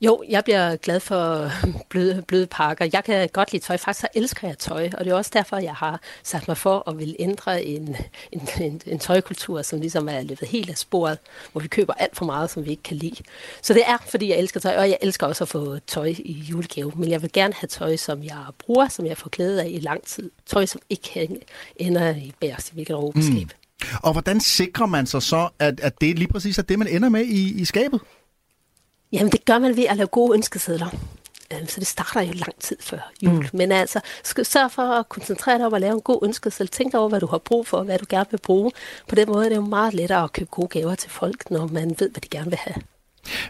Jo, 0.00 0.22
jeg 0.28 0.44
bliver 0.44 0.76
glad 0.76 1.00
for 1.00 1.50
bløde, 1.90 2.22
bløde 2.28 2.46
pakker. 2.46 2.88
Jeg 2.92 3.04
kan 3.04 3.28
godt 3.32 3.52
lide 3.52 3.64
tøj. 3.64 3.76
Faktisk 3.76 4.00
så 4.00 4.08
elsker 4.14 4.48
jeg 4.48 4.58
tøj, 4.58 4.90
og 4.98 5.04
det 5.04 5.10
er 5.10 5.14
også 5.14 5.30
derfor, 5.34 5.56
jeg 5.56 5.74
har 5.74 6.00
sat 6.22 6.48
mig 6.48 6.56
for 6.56 6.88
at 6.88 6.98
vil 6.98 7.16
ændre 7.18 7.64
en, 7.64 7.96
en, 8.32 8.48
en, 8.60 8.80
en 8.86 8.98
tøjkultur, 8.98 9.62
som 9.62 9.80
ligesom 9.80 10.08
er 10.08 10.22
løbet 10.22 10.48
helt 10.48 10.70
af 10.70 10.78
sporet, 10.78 11.18
hvor 11.52 11.60
vi 11.60 11.68
køber 11.68 11.92
alt 11.92 12.16
for 12.16 12.24
meget, 12.24 12.50
som 12.50 12.64
vi 12.64 12.70
ikke 12.70 12.82
kan 12.82 12.96
lide. 12.96 13.16
Så 13.62 13.74
det 13.74 13.82
er, 13.86 13.98
fordi 14.08 14.28
jeg 14.28 14.38
elsker 14.38 14.60
tøj, 14.60 14.76
og 14.76 14.88
jeg 14.88 14.98
elsker 15.02 15.26
også 15.26 15.44
at 15.44 15.48
få 15.48 15.78
tøj 15.86 16.14
i 16.18 16.32
julegave. 16.32 16.92
Men 16.96 17.10
jeg 17.10 17.22
vil 17.22 17.32
gerne 17.32 17.54
have 17.54 17.68
tøj, 17.68 17.96
som 17.96 18.24
jeg 18.24 18.44
bruger, 18.58 18.88
som 18.88 19.06
jeg 19.06 19.16
får 19.16 19.30
glæde 19.30 19.62
af 19.62 19.68
i 19.68 19.78
lang 19.78 20.02
tid. 20.02 20.30
Tøj, 20.46 20.66
som 20.66 20.80
ikke 20.90 21.28
ender 21.76 22.16
i 22.16 22.32
bærs 22.40 22.68
i 22.70 22.74
hvilket 22.74 22.96
råbeskab. 22.96 23.34
Mm. 23.34 23.98
Og 24.02 24.12
hvordan 24.12 24.40
sikrer 24.40 24.86
man 24.86 25.06
sig 25.06 25.22
så, 25.22 25.48
at, 25.58 25.80
at 25.80 26.00
det 26.00 26.18
lige 26.18 26.28
præcis 26.28 26.58
er 26.58 26.62
det, 26.62 26.78
man 26.78 26.88
ender 26.88 27.08
med 27.08 27.24
i, 27.24 27.60
i 27.60 27.64
skabet? 27.64 28.00
Jamen, 29.12 29.32
det 29.32 29.44
gør 29.44 29.58
man 29.58 29.76
ved 29.76 29.84
at 29.84 29.96
lave 29.96 30.06
gode 30.06 30.34
ønskesedler. 30.34 30.86
Øhm, 31.52 31.66
Så 31.66 31.80
det 31.80 31.86
starter 31.86 32.20
jo 32.20 32.32
lang 32.32 32.54
tid 32.60 32.76
før 32.80 33.12
jul. 33.22 33.32
Mm. 33.32 33.58
Men 33.58 33.72
altså, 33.72 34.00
sørge 34.24 34.70
for 34.70 34.82
at 34.82 35.08
koncentrere 35.08 35.58
dig 35.58 35.66
om 35.66 35.74
at 35.74 35.80
lave 35.80 35.94
en 35.94 36.00
god 36.00 36.18
ønskeseddel. 36.24 36.68
Tænk 36.68 36.94
over, 36.94 37.08
hvad 37.08 37.20
du 37.20 37.26
har 37.26 37.38
brug 37.38 37.66
for, 37.66 37.76
og 37.76 37.84
hvad 37.84 37.98
du 37.98 38.04
gerne 38.08 38.26
vil 38.30 38.38
bruge. 38.38 38.72
På 39.08 39.14
den 39.14 39.28
måde 39.28 39.44
er 39.44 39.48
det 39.48 39.56
jo 39.56 39.66
meget 39.66 39.94
lettere 39.94 40.24
at 40.24 40.32
købe 40.32 40.50
gode 40.50 40.68
gaver 40.68 40.94
til 40.94 41.10
folk, 41.10 41.50
når 41.50 41.66
man 41.66 41.94
ved, 41.98 42.10
hvad 42.10 42.20
de 42.20 42.28
gerne 42.28 42.50
vil 42.50 42.58
have. 42.58 42.82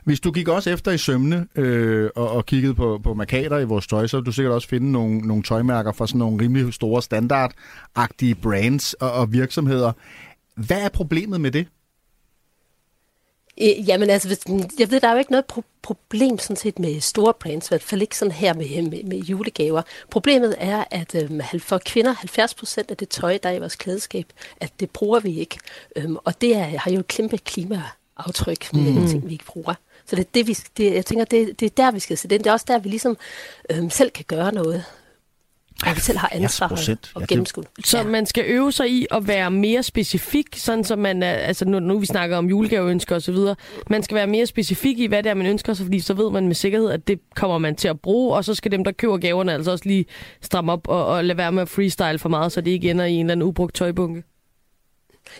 Hvis 0.04 0.20
du 0.20 0.30
gik 0.32 0.48
også 0.48 0.70
efter 0.70 0.90
i 0.92 0.98
sømne 0.98 1.46
øh, 1.54 2.10
og, 2.16 2.30
og 2.30 2.46
kiggede 2.46 2.74
på, 2.74 3.00
på 3.02 3.14
markader 3.14 3.58
i 3.58 3.64
vores 3.64 3.86
tøj, 3.86 4.06
så 4.06 4.16
vil 4.16 4.26
du 4.26 4.32
sikkert 4.32 4.54
også 4.54 4.68
finde 4.68 4.92
nogle, 4.92 5.18
nogle 5.18 5.42
tøjmærker 5.42 5.92
fra 5.92 6.06
sådan 6.06 6.18
nogle 6.18 6.42
rimelig 6.44 6.74
store 6.74 7.02
standardagtige 7.02 8.34
brands 8.34 8.94
og, 8.94 9.12
og 9.12 9.32
virksomheder. 9.32 9.92
Hvad 10.56 10.80
er 10.80 10.88
problemet 10.88 11.40
med 11.40 11.50
det? 11.50 11.66
Øh, 13.62 13.88
Jamen 13.88 14.10
altså, 14.10 14.28
hvis, 14.28 14.38
jeg 14.78 14.90
ved, 14.90 15.00
der 15.00 15.08
er 15.08 15.12
jo 15.12 15.18
ikke 15.18 15.30
noget 15.30 15.44
pro- 15.52 15.78
problem 15.82 16.38
sådan 16.38 16.56
set 16.56 16.78
med 16.78 17.00
store 17.00 17.34
brands, 17.40 17.66
i 17.66 17.68
hvert 17.68 17.82
fald 17.82 18.02
ikke 18.02 18.16
sådan 18.16 18.32
her 18.32 18.54
med, 18.54 18.82
med, 18.82 19.04
med 19.04 19.18
julegaver. 19.18 19.82
Problemet 20.10 20.54
er, 20.58 20.84
at 20.90 21.14
øhm, 21.14 21.40
for 21.58 21.78
kvinder, 21.78 22.12
70 22.12 22.54
procent 22.54 22.90
af 22.90 22.96
det 22.96 23.08
tøj, 23.08 23.38
der 23.42 23.48
er 23.48 23.54
i 23.54 23.58
vores 23.58 23.76
klædeskab, 23.76 24.26
at 24.60 24.72
det 24.80 24.90
bruger 24.90 25.20
vi 25.20 25.40
ikke. 25.40 25.58
Øhm, 25.96 26.16
og 26.24 26.40
det 26.40 26.56
er, 26.56 26.62
har 26.64 26.90
jo 26.90 26.98
et 26.98 27.08
kæmpe 27.08 27.38
klimaaftryk 27.38 28.72
med 28.72 28.92
mm. 28.92 29.08
ting, 29.08 29.28
vi 29.28 29.32
ikke 29.32 29.44
bruger. 29.44 29.74
Så 30.06 30.16
det 30.16 30.24
er 30.24 30.28
det, 30.34 30.46
vi, 30.46 30.58
det, 30.76 30.94
jeg 30.94 31.06
tænker, 31.06 31.24
det, 31.24 31.60
det 31.60 31.66
er 31.66 31.84
der, 31.84 31.90
vi 31.90 32.00
skal 32.00 32.18
se. 32.18 32.28
Det 32.28 32.46
er 32.46 32.52
også 32.52 32.66
der, 32.68 32.78
vi 32.78 32.88
ligesom 32.88 33.16
øhm, 33.70 33.90
selv 33.90 34.10
kan 34.10 34.24
gøre 34.28 34.54
noget. 34.54 34.84
Vi 35.84 36.00
selv 36.00 36.18
har 36.18 36.30
ansvar 36.32 36.68
70%. 36.68 37.12
og, 37.14 37.20
Ja, 37.20 37.26
gennemskue. 37.26 37.64
Så 37.84 37.98
Ja. 37.98 38.04
man 38.04 38.26
skal 38.26 38.44
øve 38.48 38.72
sig 38.72 38.90
i 38.90 39.06
at 39.10 39.28
være 39.28 39.50
mere 39.50 39.82
specifik, 39.82 40.46
sådan 40.56 40.84
som 40.84 40.98
man 40.98 41.22
er, 41.22 41.32
altså 41.32 41.64
nu, 41.64 41.78
nu 41.80 41.98
vi 41.98 42.06
snakker 42.06 42.36
om 42.36 42.48
julegaveønsker 42.48 43.14
og 43.14 43.22
så 43.22 43.32
videre, 43.32 43.56
man 43.90 44.02
skal 44.02 44.14
være 44.14 44.26
mere 44.26 44.46
specifik 44.46 44.98
i, 44.98 45.06
hvad 45.06 45.22
det 45.22 45.30
er, 45.30 45.34
man 45.34 45.46
ønsker 45.46 45.74
sig, 45.74 45.86
fordi 45.86 46.00
så 46.00 46.14
ved 46.14 46.30
man 46.30 46.46
med 46.46 46.54
sikkerhed, 46.54 46.90
at 46.90 47.08
det 47.08 47.20
kommer 47.34 47.58
man 47.58 47.76
til 47.76 47.88
at 47.88 48.00
bruge, 48.00 48.36
og 48.36 48.44
så 48.44 48.54
skal 48.54 48.72
dem, 48.72 48.84
der 48.84 48.92
køber 48.92 49.16
gaverne, 49.16 49.52
altså 49.54 49.70
også 49.70 49.84
lige 49.88 50.04
stramme 50.42 50.72
op 50.72 50.88
og, 50.88 51.06
og 51.06 51.24
lade 51.24 51.38
være 51.38 51.52
med 51.52 51.62
at 51.62 51.68
freestyle 51.68 52.18
for 52.18 52.28
meget, 52.28 52.52
så 52.52 52.60
det 52.60 52.70
ikke 52.70 52.90
ender 52.90 53.04
i 53.04 53.12
en 53.12 53.20
eller 53.20 53.32
anden 53.32 53.46
ubrugt 53.48 53.74
tøjbunke. 53.74 54.22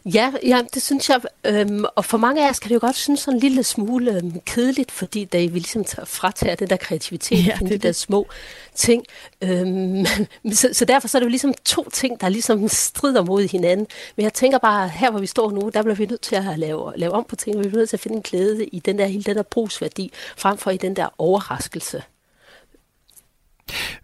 Ja, 0.04 0.32
ja, 0.42 0.62
det 0.74 0.82
synes 0.82 1.08
jeg. 1.08 1.20
Øhm, 1.44 1.84
og 1.96 2.04
for 2.04 2.18
mange 2.18 2.46
af 2.46 2.50
os 2.50 2.58
kan 2.58 2.68
det 2.68 2.74
jo 2.74 2.80
godt 2.80 2.96
synes 2.96 3.20
sådan 3.20 3.36
en 3.36 3.40
lille 3.40 3.62
smule 3.62 4.16
øhm, 4.16 4.40
kedeligt, 4.40 4.90
fordi 4.90 5.24
da 5.24 5.38
vi 5.38 5.46
ligesom 5.46 5.84
tager, 5.84 6.06
fratager 6.06 6.54
den 6.54 6.68
der 6.68 6.76
kreativitet, 6.76 7.46
Ja, 7.46 7.58
det 7.60 7.70
de 7.70 7.78
der 7.78 7.92
små 7.92 8.26
ting. 8.74 9.04
Øhm, 9.42 10.06
så, 10.52 10.68
så 10.72 10.84
derfor 10.84 11.08
så 11.08 11.18
er 11.18 11.20
det 11.20 11.24
jo 11.24 11.30
ligesom 11.30 11.54
to 11.64 11.88
ting, 11.92 12.20
der 12.20 12.28
ligesom 12.28 12.68
strider 12.68 13.24
mod 13.24 13.48
hinanden. 13.48 13.86
Men 14.16 14.24
jeg 14.24 14.32
tænker 14.32 14.58
bare, 14.58 14.88
her 14.88 15.10
hvor 15.10 15.20
vi 15.20 15.26
står 15.26 15.50
nu, 15.50 15.70
der 15.74 15.82
bliver 15.82 15.96
vi 15.96 16.06
nødt 16.06 16.20
til 16.20 16.36
at 16.36 16.58
lave, 16.58 16.92
lave 16.96 17.12
om 17.12 17.24
på 17.24 17.36
ting. 17.36 17.58
Vi 17.58 17.62
bliver 17.62 17.76
nødt 17.76 17.88
til 17.88 17.96
at 17.96 18.00
finde 18.00 18.16
en 18.16 18.22
glæde 18.22 18.64
i 18.64 18.78
den 18.78 18.98
der, 18.98 19.06
hele 19.06 19.24
den 19.24 19.36
der 19.36 19.42
brugsværdi, 19.42 20.12
frem 20.36 20.58
for 20.58 20.70
i 20.70 20.76
den 20.76 20.96
der 20.96 21.08
overraskelse. 21.18 22.02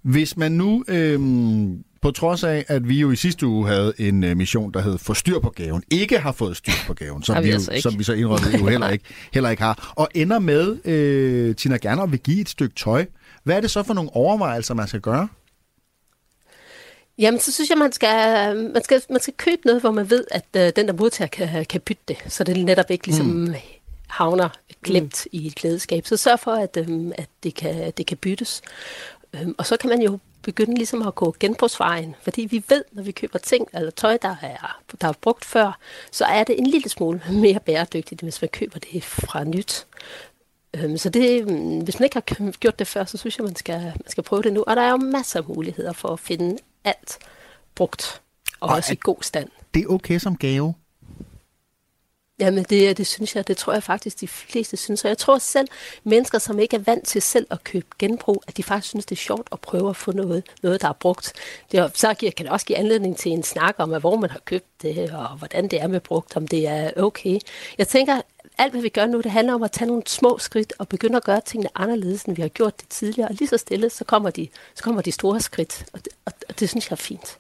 Hvis 0.03 0.37
man 0.37 0.53
nu, 0.53 0.85
øhm, 0.89 1.85
på 2.03 2.11
trods 2.11 2.45
af, 2.45 2.65
at 2.69 2.89
vi 2.89 3.01
jo 3.01 3.11
i 3.11 3.17
sidste 3.17 3.47
uge 3.47 3.69
havde 3.69 3.93
en 3.99 4.25
øh, 4.25 4.37
mission, 4.37 4.73
der 4.73 4.81
hed 4.81 4.99
Få 4.99 5.15
styr 5.15 5.39
på 5.39 5.51
gaven, 5.51 5.83
ikke 5.91 6.19
har 6.19 6.33
fået 6.33 6.57
styr 6.57 6.73
på 6.87 6.95
gaven, 6.95 7.23
som, 7.23 7.37
vi 7.37 7.43
vi, 7.43 7.49
jo, 7.49 7.55
altså 7.55 7.73
ikke. 7.73 7.83
som 7.83 7.99
vi 7.99 8.05
så 8.05 8.13
indrømmet 8.13 8.61
jo 8.61 8.67
heller 8.67 8.89
ikke, 8.89 9.05
heller 9.33 9.51
ikke 9.51 9.63
har, 9.63 9.93
og 9.97 10.09
ender 10.15 10.39
med, 10.39 10.87
øh, 10.87 11.57
Tina 11.57 11.77
Gerner 11.77 12.07
vil 12.07 12.21
give 12.21 12.41
et 12.41 12.49
stykke 12.49 12.75
tøj. 12.75 13.07
Hvad 13.45 13.57
er 13.57 13.61
det 13.61 13.71
så 13.71 13.83
for 13.83 13.95
nogle 13.95 14.11
overvejelser, 14.13 14.75
man 14.75 14.89
skal 14.89 15.01
gøre? 15.01 15.29
Jamen, 17.19 17.41
så 17.41 17.53
synes 17.53 17.71
jeg, 17.71 17.79
man 17.79 17.93
skal, 17.93 18.57
man 18.73 18.85
skal, 18.85 19.03
man 19.11 19.21
skal 19.21 19.35
købe 19.37 19.61
noget, 19.65 19.81
hvor 19.81 19.91
man 19.91 20.11
ved, 20.11 20.25
at 20.31 20.47
øh, 20.57 20.73
den, 20.77 20.87
der 20.87 20.93
modtager, 20.93 21.29
kan, 21.29 21.65
kan 21.65 21.81
bytte 21.81 22.03
det. 22.09 22.17
Så 22.29 22.45
det 22.45 22.65
netop 22.65 22.91
ikke 22.91 23.07
ligesom 23.07 23.27
mm. 23.27 23.55
havner 24.09 24.49
glemt 24.85 25.27
mm. 25.33 25.39
i 25.39 25.47
et 25.47 25.55
klædeskab. 25.55 26.07
Så 26.07 26.17
sørg 26.17 26.41
for, 26.41 26.53
at, 26.53 26.77
øhm, 26.77 27.13
at 27.19 27.29
det, 27.43 27.55
kan, 27.55 27.93
det 27.97 28.07
kan 28.07 28.17
byttes. 28.17 28.63
Øhm, 29.35 29.55
og 29.59 29.67
så 29.67 29.77
kan 29.77 29.91
man 29.91 30.03
jo 30.03 30.19
begynde 30.43 30.75
ligesom 30.75 31.03
at 31.09 31.15
gå 31.15 31.35
genbrugsvejen. 31.41 32.15
Fordi 32.23 32.43
vi 32.51 32.65
ved, 32.69 32.85
når 32.93 33.03
vi 33.03 33.13
køber 33.13 33.39
ting 33.39 33.69
eller 33.75 33.91
tøj, 33.91 34.19
der 34.23 34.37
er, 34.43 34.83
der 35.01 35.09
er 35.09 35.13
brugt 35.21 35.45
før, 35.45 35.79
så 36.11 36.25
er 36.25 36.45
det 36.45 36.59
en 36.59 36.67
lille 36.67 36.89
smule 36.89 37.23
mere 37.31 37.61
bæredygtigt, 37.61 38.21
hvis 38.21 38.43
man 38.43 38.49
køber 38.49 38.79
det 38.79 39.05
fra 39.05 39.45
nyt. 39.45 39.87
Øhm, 40.75 40.99
Så 40.99 41.09
det, 41.09 41.47
mm, 41.49 41.81
hvis 41.81 41.99
man 42.01 42.05
ikke 42.05 42.17
har 42.17 42.51
gjort 42.51 42.79
det 42.79 42.87
før, 42.87 43.05
så 43.05 43.19
synes 43.19 43.39
jeg, 43.39 43.45
man 43.45 43.57
skal, 43.57 43.81
man 43.81 44.09
skal 44.09 44.23
prøve 44.23 44.43
det 44.43 44.53
nu. 44.53 44.63
Og 44.67 44.77
der 44.77 44.83
er 44.83 44.91
jo 44.91 44.97
masser 44.97 45.41
af 45.41 45.47
muligheder 45.49 45.93
for 45.93 46.09
at 46.09 46.21
finde 46.21 46.59
alt 46.85 47.19
brugt, 47.75 48.23
og, 48.61 48.69
Og 48.69 48.75
også 48.75 48.93
i 48.93 48.97
god 49.01 49.17
stand. 49.21 49.49
Det 49.75 49.83
er 49.83 49.87
okay 49.87 50.19
som 50.19 50.37
gave. 50.37 50.75
Jamen, 52.41 52.65
det, 52.65 52.97
det 52.97 53.07
synes 53.07 53.37
jeg, 53.37 53.49
det 53.49 53.57
tror 53.57 53.73
jeg 53.73 53.83
faktisk, 53.83 54.21
de 54.21 54.29
fleste 54.29 54.77
synes. 54.77 55.05
Og 55.05 55.09
jeg 55.09 55.19
tror 55.19 55.39
selv, 55.39 55.69
mennesker, 56.05 56.39
som 56.39 56.59
ikke 56.59 56.77
er 56.77 56.81
vant 56.81 57.07
til 57.07 57.23
selv 57.23 57.47
at 57.51 57.65
købe 57.65 57.87
genbrug, 57.99 58.43
at 58.47 58.57
de 58.57 58.63
faktisk 58.63 58.89
synes, 58.89 59.07
det 59.07 59.17
er 59.17 59.21
sjovt 59.21 59.49
at 59.53 59.61
prøve 59.61 59.91
at 59.91 59.97
få 59.97 60.13
noget, 60.13 60.43
noget 60.63 60.83
der 60.83 60.89
er 60.89 60.93
brugt. 60.93 61.33
Det, 61.73 61.81
er- 61.81 61.89
så 61.95 62.15
giver, 62.15 62.33
kan 62.33 62.47
det 62.47 62.53
også 62.53 62.67
give 62.67 62.79
anledning 62.79 63.17
til 63.17 63.33
en 63.33 63.43
snak 63.43 63.75
om, 63.79 64.01
hvor 64.01 64.17
man 64.17 64.31
har 64.31 64.39
købt 64.45 64.83
det, 64.83 65.11
og 65.11 65.29
hvordan 65.39 65.69
det 65.69 65.81
er 65.83 65.87
med 65.87 66.01
brugt, 66.01 66.37
om 66.37 66.49
det 66.49 66.67
er 66.69 66.91
okay. 66.97 67.39
Jeg 67.79 67.89
tænker, 67.89 68.21
alt 68.59 68.73
hvad 68.73 68.83
vi 68.83 68.89
gør 68.89 69.07
nu, 69.07 69.21
det 69.21 69.31
handler 69.31 69.55
om 69.55 69.63
at 69.63 69.71
tage 69.73 69.87
nogle 69.89 70.03
små 70.07 70.39
skridt 70.39 70.73
og 70.79 70.89
begynde 70.89 71.17
at 71.17 71.25
gøre 71.25 71.41
tingene 71.41 71.71
anderledes, 71.75 72.23
end 72.23 72.37
vi 72.37 72.43
har 72.43 72.49
gjort 72.49 72.81
det 72.81 72.89
tidligere. 72.89 73.29
Og 73.29 73.35
lige 73.35 73.49
så 73.49 73.57
stille, 73.57 73.91
så 73.91 74.05
kommer 74.05 74.31
de, 74.31 74.49
så 74.75 74.83
kommer 74.83 75.03
de 75.03 75.13
store 75.13 75.41
skridt. 75.41 75.85
Og 75.93 76.05
det, 76.05 76.13
og, 76.25 76.33
og 76.49 76.61
det 76.61 76.69
synes 76.69 76.87
jeg 76.91 76.93
er 76.95 76.97
fint. 76.97 77.39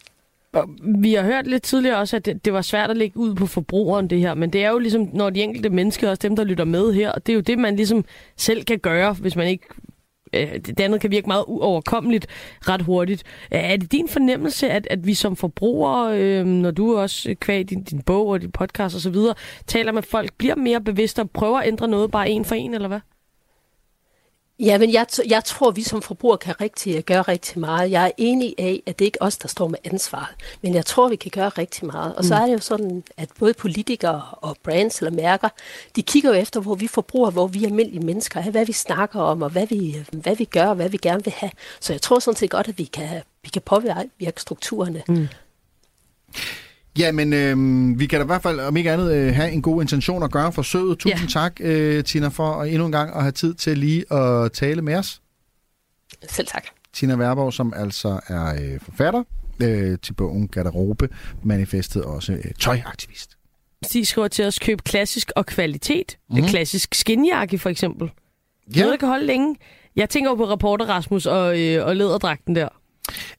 Vi 1.02 1.14
har 1.14 1.22
hørt 1.22 1.46
lidt 1.46 1.62
tidligere 1.62 1.98
også, 1.98 2.16
at 2.16 2.26
det, 2.26 2.44
det 2.44 2.52
var 2.52 2.62
svært 2.62 2.90
at 2.90 2.96
lægge 2.96 3.18
ud 3.18 3.34
på 3.34 3.46
forbrugeren, 3.46 4.10
det 4.10 4.20
her. 4.20 4.34
Men 4.34 4.50
det 4.50 4.64
er 4.64 4.70
jo 4.70 4.78
ligesom, 4.78 5.10
når 5.12 5.30
de 5.30 5.42
enkelte 5.42 5.70
mennesker, 5.70 6.10
også 6.10 6.28
dem, 6.28 6.36
der 6.36 6.44
lytter 6.44 6.64
med 6.64 6.92
her, 6.92 7.12
og 7.12 7.26
det 7.26 7.32
er 7.32 7.34
jo 7.34 7.40
det, 7.40 7.58
man 7.58 7.76
ligesom 7.76 8.04
selv 8.36 8.64
kan 8.64 8.78
gøre, 8.78 9.12
hvis 9.12 9.36
man 9.36 9.48
ikke... 9.48 9.66
Øh, 10.32 10.54
det 10.54 10.80
andet 10.80 11.00
kan 11.00 11.10
virke 11.10 11.26
meget 11.26 11.44
uoverkommeligt 11.46 12.26
ret 12.68 12.82
hurtigt. 12.82 13.22
Øh, 13.54 13.60
er 13.60 13.76
det 13.76 13.92
din 13.92 14.08
fornemmelse, 14.08 14.70
at, 14.70 14.86
at 14.90 15.06
vi 15.06 15.14
som 15.14 15.36
forbrugere, 15.36 16.20
øh, 16.20 16.46
når 16.46 16.70
du 16.70 16.96
også 16.96 17.34
kvæg 17.40 17.70
din, 17.70 17.82
din 17.82 18.02
bog 18.02 18.26
og 18.26 18.40
din 18.40 18.52
podcast 18.52 18.96
osv., 18.96 19.16
taler 19.66 19.92
med 19.92 20.02
folk, 20.02 20.30
bliver 20.38 20.56
mere 20.56 20.80
bevidste 20.80 21.20
og 21.20 21.30
prøver 21.30 21.58
at 21.58 21.68
ændre 21.68 21.88
noget 21.88 22.10
bare 22.10 22.30
en 22.30 22.44
for 22.44 22.54
en, 22.54 22.74
eller 22.74 22.88
hvad? 22.88 23.00
Ja, 24.58 24.78
men 24.78 24.92
jeg, 24.92 25.06
jeg 25.28 25.44
tror, 25.44 25.70
vi 25.70 25.82
som 25.82 26.02
forbrugere 26.02 26.38
kan 26.38 26.60
rigtig, 26.60 27.04
gøre 27.04 27.22
rigtig 27.22 27.60
meget. 27.60 27.90
Jeg 27.90 28.06
er 28.06 28.10
enig 28.18 28.54
af, 28.58 28.82
at 28.86 28.98
det 28.98 29.04
ikke 29.04 29.18
er 29.20 29.24
os, 29.24 29.38
der 29.38 29.48
står 29.48 29.68
med 29.68 29.78
ansvaret. 29.84 30.34
Men 30.62 30.74
jeg 30.74 30.86
tror, 30.86 31.08
vi 31.08 31.16
kan 31.16 31.30
gøre 31.30 31.48
rigtig 31.48 31.86
meget. 31.86 32.14
Og 32.14 32.24
så 32.24 32.34
er 32.34 32.46
det 32.46 32.52
jo 32.52 32.58
sådan, 32.58 33.04
at 33.16 33.28
både 33.38 33.54
politikere 33.54 34.22
og 34.32 34.56
brands 34.62 34.98
eller 34.98 35.10
mærker, 35.10 35.48
de 35.96 36.02
kigger 36.02 36.30
jo 36.30 36.36
efter, 36.40 36.60
hvor 36.60 36.74
vi 36.74 36.86
forbruger, 36.86 37.30
hvor 37.30 37.46
vi 37.46 37.64
almindelige 37.64 38.04
mennesker 38.06 38.40
er, 38.40 38.50
hvad 38.50 38.66
vi 38.66 38.72
snakker 38.72 39.20
om, 39.20 39.42
og 39.42 39.50
hvad 39.50 39.66
vi, 39.66 40.04
hvad 40.12 40.36
vi 40.36 40.44
gør, 40.44 40.66
og 40.66 40.74
hvad 40.74 40.88
vi 40.88 40.96
gerne 40.96 41.24
vil 41.24 41.32
have. 41.36 41.50
Så 41.80 41.92
jeg 41.92 42.02
tror 42.02 42.18
sådan 42.18 42.36
set 42.36 42.50
godt, 42.50 42.68
at 42.68 42.78
vi 42.78 42.84
kan, 42.84 43.22
vi 43.42 43.48
kan 43.48 43.62
påvirke 43.62 44.40
strukturerne. 44.40 45.02
Mm. 45.08 45.28
Ja, 46.98 47.12
men 47.12 47.32
øh, 47.32 47.98
vi 47.98 48.06
kan 48.06 48.18
da 48.18 48.24
i 48.24 48.26
hvert 48.26 48.42
fald, 48.42 48.60
om 48.60 48.76
ikke 48.76 48.90
andet, 48.92 49.12
øh, 49.14 49.34
have 49.34 49.50
en 49.50 49.62
god 49.62 49.82
intention 49.82 50.22
at 50.22 50.30
gøre 50.30 50.52
forsøget. 50.52 50.98
Tusind 50.98 51.20
Ja. 51.20 51.26
tak, 51.40 51.56
øh, 51.60 52.04
Tina, 52.04 52.28
for 52.28 52.52
at 52.52 52.68
endnu 52.68 52.86
en 52.86 52.92
gang 52.92 53.14
at 53.16 53.22
have 53.22 53.32
tid 53.32 53.54
til 53.54 53.78
lige 53.78 54.12
at 54.12 54.52
tale 54.52 54.82
med 54.82 54.94
os. 54.96 55.20
Selv 56.28 56.46
tak. 56.46 56.64
Tina 56.92 57.14
Werborg, 57.16 57.52
som 57.52 57.72
altså 57.76 58.20
er 58.26 58.54
øh, 58.62 58.80
forfatter 58.80 59.22
øh, 59.62 59.98
til 60.02 60.12
bogen 60.12 60.48
Garderobe, 60.48 61.08
manifestet 61.42 62.02
også 62.04 62.32
øh, 62.32 62.44
tøjaktivist. 62.60 63.36
De 63.92 64.04
skriver 64.04 64.28
til 64.28 64.44
os, 64.44 64.58
køb 64.58 64.82
klassisk 64.82 65.30
og 65.36 65.46
kvalitet. 65.46 66.16
Mm. 66.30 66.44
Klassisk 66.46 66.94
skinjakke 66.94 67.58
for 67.58 67.70
eksempel. 67.70 68.10
Ja. 68.76 68.80
Noget, 68.80 68.92
der 68.92 68.96
kan 68.96 69.08
holde 69.08 69.26
længe. 69.26 69.56
Jeg 69.96 70.08
tænker 70.10 70.30
jo 70.30 70.34
på 70.34 70.48
reporter 70.50 70.86
Rasmus 70.86 71.26
og, 71.26 71.60
øh, 71.60 71.86
og 71.86 71.96
læderdragten 71.96 72.56
der. 72.56 72.68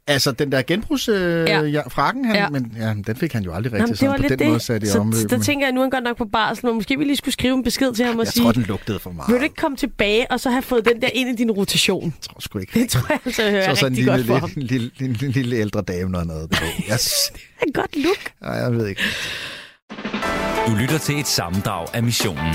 Altså 0.07 0.31
den 0.31 0.51
der 0.51 0.61
genbrugs 0.61 1.09
øh, 1.09 1.15
Ja. 1.15 1.61
ja. 1.61 1.61
Ja, 1.61 1.81
frakken, 1.87 2.25
han, 2.25 2.35
Ja. 2.35 2.41
ja. 2.41 2.49
men 2.49 2.73
ja, 2.79 2.93
den 3.07 3.15
fik 3.15 3.33
han 3.33 3.43
jo 3.43 3.53
aldrig 3.53 3.73
rigtig 3.73 3.79
Jamen, 3.79 3.89
det 3.91 3.99
sådan 3.99 4.21
på 4.21 4.27
den 4.27 4.39
det. 4.39 4.47
måde 4.47 4.59
sat 4.59 4.83
i 4.83 4.87
så, 4.87 4.99
omløb. 4.99 5.19
så 5.21 5.27
der 5.37 5.43
tænker 5.43 5.65
jeg, 5.65 5.73
nu 5.73 5.79
er 5.79 5.83
han 5.83 5.89
godt 5.91 6.03
nok 6.03 6.17
på 6.17 6.25
barsel, 6.25 6.65
men 6.65 6.75
måske 6.75 6.97
vi 6.97 7.03
lige 7.03 7.15
skulle 7.17 7.33
skrive 7.33 7.53
en 7.53 7.63
besked 7.63 7.93
til 7.93 8.05
ham 8.05 8.19
og 8.19 8.25
jeg 8.25 8.33
sige, 8.33 8.43
tror, 8.43 8.51
den 8.51 8.63
lugtede 8.63 8.99
for 8.99 9.11
meget. 9.11 9.31
vil 9.31 9.37
du 9.37 9.43
ikke 9.43 9.55
komme 9.55 9.77
tilbage 9.77 10.31
og 10.31 10.39
så 10.39 10.49
have 10.49 10.61
fået 10.61 10.85
den 10.85 11.01
der 11.01 11.09
ind 11.13 11.29
i 11.29 11.35
din 11.35 11.51
rotation? 11.51 12.03
Jeg 12.03 12.11
tror 12.21 12.35
sgu 12.39 12.59
ikke. 12.59 12.79
Det 12.79 12.89
tror 12.89 13.05
jeg 13.09 13.19
altså 13.25 13.49
hører 13.49 13.75
så 13.75 13.79
sådan 13.79 13.91
en 13.93 13.97
rigtig 13.97 14.15
lille, 14.17 14.27
godt 14.27 14.41
for 14.41 14.47
ham. 14.47 14.51
lille, 14.55 14.91
lille, 14.99 15.15
lille, 15.15 15.31
lille, 15.33 15.55
ældre 15.55 15.81
dame, 15.81 16.11
der 16.13 16.17
har 16.17 16.25
noget 16.25 16.49
på. 16.49 16.63
Jeg, 16.89 16.97
Det 17.33 17.61
er 17.61 17.65
et 17.67 17.73
godt 17.73 17.95
look. 17.97 18.31
Ej, 18.41 18.51
jeg 18.53 18.71
ved 18.73 18.87
ikke. 18.87 19.01
Du 20.67 20.75
lytter 20.79 20.97
til 20.97 21.19
et 21.19 21.27
sammendrag 21.27 21.87
af 21.93 22.03
missionen. 22.03 22.53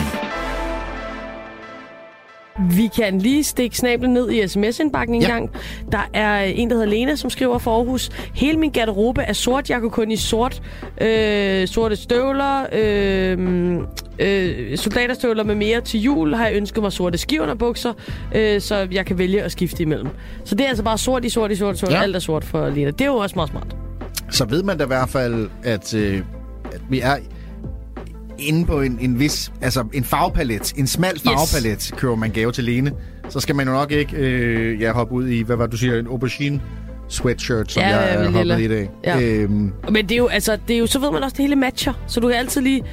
Vi 2.70 2.88
kan 2.96 3.18
lige 3.18 3.44
stikke 3.44 3.76
snablen 3.76 4.12
ned 4.12 4.30
i 4.30 4.48
sms-indbakken 4.48 5.14
en 5.14 5.22
Ja. 5.22 5.28
gang. 5.28 5.50
Der 5.92 6.10
er 6.14 6.40
en, 6.42 6.68
der 6.70 6.74
hedder 6.76 6.88
Lena, 6.88 7.16
som 7.16 7.30
skriver 7.30 7.58
for 7.58 7.76
Aarhus. 7.76 8.10
Hele 8.34 8.58
min 8.58 8.70
garderobe 8.70 9.22
er 9.22 9.32
sort. 9.32 9.70
Jeg 9.70 9.80
går 9.80 9.88
kun 9.88 10.10
i 10.10 10.16
sort. 10.16 10.62
Øh, 11.00 11.68
sorte 11.68 11.96
støvler. 11.96 12.66
Øh, 12.72 13.78
øh, 14.18 14.76
soldaterstøvler 14.78 15.44
med 15.44 15.54
mere 15.54 15.80
til 15.80 16.00
jul. 16.00 16.34
Har 16.34 16.46
jeg 16.46 16.56
ønsket 16.56 16.82
mig 16.82 16.92
sorte 16.92 17.18
skivunderbukser, 17.18 17.92
øh, 18.34 18.60
så 18.60 18.88
jeg 18.92 19.06
kan 19.06 19.18
vælge 19.18 19.42
at 19.42 19.52
skifte 19.52 19.82
imellem. 19.82 20.08
Så 20.44 20.54
det 20.54 20.64
er 20.64 20.68
altså 20.68 20.84
bare 20.84 20.98
sort 20.98 21.24
i 21.24 21.28
sort 21.28 21.50
i 21.52 21.56
sort 21.56 21.74
i 21.74 21.78
sort. 21.78 21.90
Ja. 21.92 22.02
Alt 22.02 22.16
er 22.16 22.20
sort 22.20 22.44
for 22.44 22.68
Lena. 22.68 22.90
Det 22.90 23.00
er 23.00 23.06
jo 23.06 23.16
også 23.16 23.34
meget 23.36 23.50
smart. 23.50 23.76
Så 24.30 24.44
ved 24.44 24.62
man 24.62 24.78
da 24.78 24.84
i 24.84 24.86
hvert 24.86 25.08
fald, 25.08 25.48
at, 25.64 25.94
øh, 25.94 26.22
at 26.72 26.80
vi 26.90 27.00
er 27.00 27.16
inde 28.38 28.66
på 28.66 28.80
en, 28.80 28.98
en 29.00 29.18
vis, 29.18 29.52
altså 29.60 29.84
en 29.92 30.04
farvepalet, 30.04 30.72
en 30.76 30.86
smal 30.86 31.20
farvepalet, 31.20 31.76
yes. 31.82 31.94
køber 31.96 32.14
man 32.14 32.30
gave 32.30 32.52
til 32.52 32.64
Lene. 32.64 32.92
Så 33.28 33.40
skal 33.40 33.54
man 33.56 33.66
jo 33.66 33.72
nok 33.72 33.92
ikke 33.92 34.16
øh, 34.16 34.80
ja, 34.80 34.92
hoppe 34.92 35.14
ud 35.14 35.28
i, 35.28 35.42
hvad 35.42 35.56
var 35.56 35.66
du 35.66 35.76
siger, 35.76 35.98
en 35.98 36.06
aubergine 36.06 36.60
sweatshirt, 37.08 37.72
som 37.72 37.80
Ja, 37.82 37.88
jeg 37.88 38.14
er 38.14 38.18
vel, 38.18 38.26
hoppet 38.32 38.46
lilla. 38.58 38.64
i 38.64 38.68
dag. 38.68 38.90
Ja. 39.04 39.20
Øhm, 39.20 39.72
Men 39.90 39.96
det 40.08 40.12
er 40.12 40.16
jo, 40.18 40.26
altså, 40.26 40.58
det 40.68 40.74
er 40.76 40.80
jo, 40.80 40.86
så 40.86 40.98
ved 40.98 41.10
man 41.10 41.22
også, 41.22 41.34
det 41.36 41.42
hele 41.44 41.56
matcher. 41.56 41.92
Så 42.06 42.20
du 42.20 42.28
kan 42.28 42.36
altid 42.36 42.60
lige... 42.60 42.84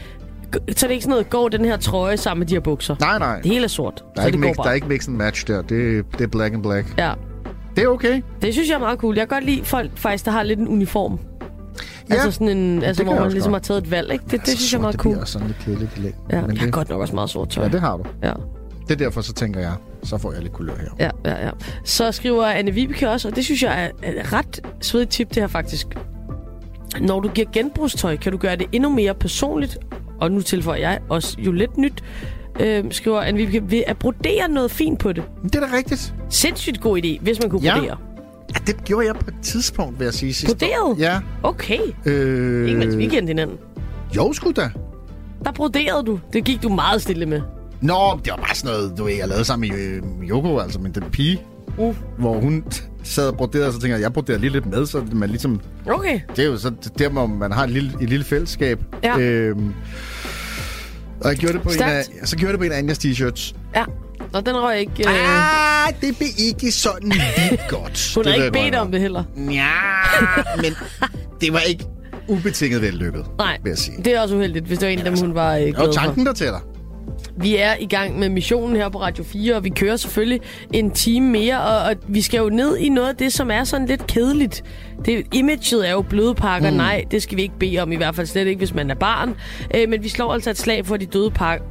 Så 0.53 0.59
det 0.67 0.83
er 0.83 0.87
ikke 0.89 1.01
sådan 1.03 1.09
noget, 1.09 1.29
går 1.29 1.49
den 1.49 1.65
her 1.65 1.77
trøje 1.77 2.17
sammen 2.17 2.39
med 2.39 2.47
de 2.47 2.53
her 2.53 2.59
bukser. 2.61 2.95
nej, 2.99 3.19
nej. 3.19 3.41
Det 3.41 3.51
hele 3.51 3.63
er 3.63 3.67
sort. 3.67 3.93
Der 3.95 4.03
så 4.15 4.21
er, 4.21 4.25
ikke 4.25 4.37
det 4.37 4.47
mix, 4.47 4.55
der 4.55 4.63
er 4.69 4.73
ikke 4.73 4.87
mix 4.87 5.07
and 5.07 5.15
match 5.15 5.47
der. 5.47 5.61
Det, 5.61 6.05
det 6.11 6.21
er 6.21 6.27
black 6.27 6.53
and 6.53 6.63
black. 6.63 6.93
Ja. 6.97 7.11
Det 7.75 7.83
er 7.83 7.87
okay. 7.87 8.21
Det 8.41 8.53
synes 8.53 8.69
jeg 8.69 8.75
er 8.75 8.79
meget 8.79 8.99
cool. 8.99 9.15
Jeg 9.17 9.27
kan 9.29 9.35
godt 9.37 9.45
lide 9.45 9.63
folk 9.65 9.91
faktisk, 9.95 10.25
der 10.25 10.31
har 10.31 10.43
lidt 10.43 10.59
en 10.59 10.67
uniform. 10.67 11.19
Ja, 12.09 12.15
altså 12.15 12.31
sådan 12.31 12.49
en, 12.57 12.83
altså, 12.83 13.03
hvor 13.03 13.19
man 13.19 13.31
ligesom 13.31 13.51
godt. 13.51 13.63
har 13.63 13.67
taget 13.67 13.83
et 13.83 13.91
valg, 13.91 14.11
ikke? 14.13 14.23
Det, 14.23 14.31
det 14.31 14.37
Altså, 14.39 14.57
synes 14.57 14.73
jeg 14.73 14.77
er 14.77 14.81
meget 14.81 14.93
det 14.93 15.01
cool. 15.01 15.11
bliver 15.13 15.21
også 15.21 15.33
sådan 15.33 15.47
lidt 15.47 15.59
kedeligt 15.59 15.97
i 15.97 15.99
længden. 15.99 16.21
Ja, 16.31 16.41
Men 16.41 16.51
jeg 16.51 16.59
har 16.59 16.65
det, 16.65 16.73
godt 16.73 16.89
nok 16.89 17.01
også 17.01 17.15
meget 17.15 17.29
sort 17.29 17.49
tøj. 17.49 17.63
ja, 17.63 17.69
det 17.69 17.79
har 17.81 17.97
du. 17.97 18.03
Ja, 18.23 18.33
Det 18.87 18.91
er 18.91 18.95
derfor, 18.95 19.21
så 19.21 19.33
tænker 19.33 19.59
jeg, 19.59 19.73
så 20.03 20.17
får 20.17 20.33
jeg 20.33 20.41
lidt 20.41 20.53
kulør 20.53 20.73
her. 20.79 20.89
ja, 21.25 21.31
ja, 21.31 21.45
ja. 21.45 21.51
Så 21.83 22.11
skriver 22.11 22.45
Anne 22.45 22.71
Vibeke 22.71 23.09
også, 23.09 23.27
og 23.27 23.35
det 23.35 23.45
synes 23.45 23.63
jeg 23.63 23.83
er 24.03 24.09
et 24.09 24.33
ret 24.33 24.61
svedigt 24.81 25.09
tip, 25.11 25.29
det 25.29 25.37
her 25.37 25.47
faktisk. 25.47 25.87
Når 27.01 27.19
du 27.19 27.29
giver 27.29 27.47
genbrugstøj, 27.53 28.17
kan 28.17 28.31
du 28.31 28.37
gøre 28.37 28.55
det 28.55 28.65
endnu 28.71 28.89
mere 28.89 29.13
personligt, 29.13 29.77
og 30.21 30.31
nu 30.31 30.41
tilføjer 30.41 30.79
jeg 30.79 30.99
også 31.09 31.37
jo 31.39 31.51
lidt 31.51 31.77
nyt, 31.77 32.03
øh, 32.59 32.83
skriver 32.91 33.21
Anne 33.21 33.37
Vibeke, 33.37 33.71
ved 33.71 33.83
at 33.87 33.97
brodere 33.97 34.49
noget 34.49 34.71
fint 34.71 34.99
på 34.99 35.11
det. 35.13 35.23
Det 35.43 35.55
er 35.55 35.59
da 35.59 35.75
rigtigt. 35.77 36.13
Sindssygt 36.29 36.81
god 36.81 36.97
idé, 36.97 37.21
hvis 37.23 37.41
man 37.41 37.49
kunne 37.49 37.61
Ja. 37.61 37.75
brodere. 37.79 37.97
Ja, 38.55 38.59
det 38.67 38.83
gjorde 38.85 39.07
jeg 39.07 39.15
på 39.15 39.25
et 39.27 39.35
tidspunkt, 39.41 39.99
vil 39.99 40.05
jeg 40.05 40.13
sige 40.13 40.33
sidst. 40.33 40.57
Broderet? 40.57 40.99
Ja. 40.99 41.19
Okay. 41.43 41.79
Øh, 42.05 42.67
Ikke 42.67 42.79
mens 42.79 42.97
vi 42.97 43.05
kendte 43.07 43.27
hinanden. 43.31 43.57
Jo, 44.15 44.33
sgu 44.33 44.51
da. 44.51 44.69
Der 45.45 45.51
broderede 45.51 46.05
du. 46.05 46.19
Det 46.33 46.43
gik 46.43 46.63
du 46.63 46.69
meget 46.69 47.01
stille 47.01 47.25
med. 47.25 47.41
Nå, 47.81 48.19
det 48.25 48.31
var 48.31 48.37
bare 48.37 48.55
sådan 48.55 48.75
noget, 48.75 48.97
du 48.97 49.03
ved, 49.03 49.13
jeg 49.13 49.27
lavede 49.27 49.45
sammen 49.45 49.69
med 49.69 49.79
øh, 49.79 50.01
Yoko, 50.29 50.57
altså 50.59 50.79
med 50.79 50.91
den 50.91 51.03
pige, 51.11 51.41
Uh. 51.77 51.95
hvor 52.17 52.39
hun 52.39 52.63
sad 53.03 53.27
og 53.27 53.37
broderede, 53.37 53.67
og 53.67 53.73
så 53.73 53.79
tænker 53.79 53.95
jeg, 53.95 54.03
jeg 54.03 54.13
broderer 54.13 54.37
lige 54.37 54.49
lidt 54.51 54.65
med, 54.65 54.85
så 54.85 55.03
man 55.11 55.29
ligesom, 55.29 55.59
Okay. 55.89 56.19
det 56.35 56.39
er 56.45 56.47
jo 56.47 56.57
så 56.57 56.71
der, 56.99 57.09
hvor 57.09 57.25
man 57.27 57.51
har 57.51 57.63
et 57.63 57.69
lille, 57.69 57.91
et 58.01 58.09
lille 58.09 58.25
fællesskab. 58.25 58.79
Ja. 59.03 59.19
Øhm, 59.19 59.73
og 61.21 61.29
jeg 61.29 61.37
gjorde 61.37 61.53
det 61.53 61.61
på 61.61 61.69
en 61.69 61.81
af, 61.81 62.03
Stærkt. 62.03 62.29
så 62.29 62.35
gjorde 62.37 62.51
det 62.51 62.59
på 62.59 62.63
en 62.65 62.71
af 62.71 62.77
Anjas 62.77 62.97
t-shirts. 63.05 63.55
Ja. 63.75 63.83
Og 64.35 64.45
den 64.45 64.55
røg 64.55 64.79
ikke... 64.79 65.09
Øh... 65.09 65.85
Ah, 65.87 65.93
det 66.01 66.17
blev 66.17 66.29
ikke 66.37 66.71
sådan 66.71 67.11
vildt 67.11 67.67
godt. 67.69 68.13
Hun 68.15 68.25
har 68.25 68.33
ikke 68.33 68.51
bedt 68.51 68.75
om 68.75 68.91
det 68.91 69.01
heller. 69.01 69.23
Ja, 69.37 69.71
men 70.55 70.73
det 71.41 71.53
var 71.53 71.59
ikke 71.59 71.85
ubetinget 72.27 72.81
vellykket, 72.81 73.25
Nej, 73.37 73.57
vil 73.63 73.69
jeg 73.69 73.77
sige. 73.77 74.03
det 74.03 74.15
er 74.15 74.21
også 74.21 74.35
uheldigt, 74.35 74.65
hvis 74.65 74.79
det 74.79 74.85
var 74.85 74.91
en 74.91 74.99
af 74.99 75.05
dem, 75.05 75.17
hun 75.19 75.35
var 75.35 75.55
øh, 75.55 75.61
glad 75.61 75.87
Og 75.87 75.93
tanken, 75.93 76.25
der 76.25 76.33
tæller. 76.33 76.59
Vi 77.37 77.55
er 77.55 77.73
i 77.79 77.85
gang 77.85 78.19
med 78.19 78.29
missionen 78.29 78.75
her 78.75 78.89
på 78.89 79.01
Radio 79.01 79.23
4, 79.23 79.55
og 79.55 79.63
vi 79.63 79.69
kører 79.69 79.97
selvfølgelig 79.97 80.41
en 80.73 80.91
time 80.91 81.29
mere, 81.29 81.61
og, 81.61 81.77
og 81.89 81.95
vi 82.07 82.21
skal 82.21 82.37
jo 82.37 82.49
ned 82.49 82.77
i 82.77 82.89
noget 82.89 83.09
af 83.09 83.15
det, 83.15 83.33
som 83.33 83.51
er 83.51 83.63
sådan 83.63 83.87
lidt 83.87 84.07
kedeligt. 84.07 84.63
Det, 85.05 85.25
imaget 85.33 85.87
er 85.89 85.91
jo 85.91 86.01
bløde 86.01 86.35
pakker. 86.35 86.71
Mm. 86.71 86.77
Nej, 86.77 87.05
det 87.11 87.23
skal 87.23 87.37
vi 87.37 87.41
ikke 87.41 87.59
bede 87.59 87.79
om, 87.79 87.91
i 87.91 87.95
hvert 87.95 88.15
fald 88.15 88.27
slet 88.27 88.47
ikke, 88.47 88.57
hvis 88.57 88.73
man 88.73 88.91
er 88.91 88.95
barn. 88.95 89.35
Øh, 89.75 89.89
men 89.89 90.03
vi 90.03 90.09
slår 90.09 90.33
altså 90.33 90.49
et 90.49 90.57
slag 90.57 90.85
for 90.85 90.97
de 90.97 91.05
døde 91.05 91.31
pakker. 91.31 91.65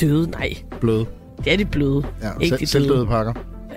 Døde? 0.00 0.30
Nej. 0.30 0.54
Bløde. 0.80 1.06
Det 1.44 1.52
er 1.52 1.56
de 1.56 1.64
bløde. 1.64 2.02
Ja, 2.22 2.30
ikke 2.40 2.66
selv, 2.66 2.84
de 2.84 2.88
døde 2.88 3.06
pakker. 3.06 3.32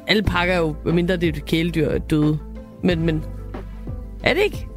Alle 0.07 0.23
pakker 0.23 0.53
er 0.53 0.59
jo, 0.59 0.75
mindre 0.85 1.17
det 1.17 1.29
er 1.29 1.33
et 1.33 1.45
kæledyr, 1.45 1.87
er 1.87 1.97
døde. 1.97 2.37
Men, 2.83 3.05
men... 3.05 3.23
Er 4.23 4.33
det 4.33 4.43
ikke? 4.43 4.67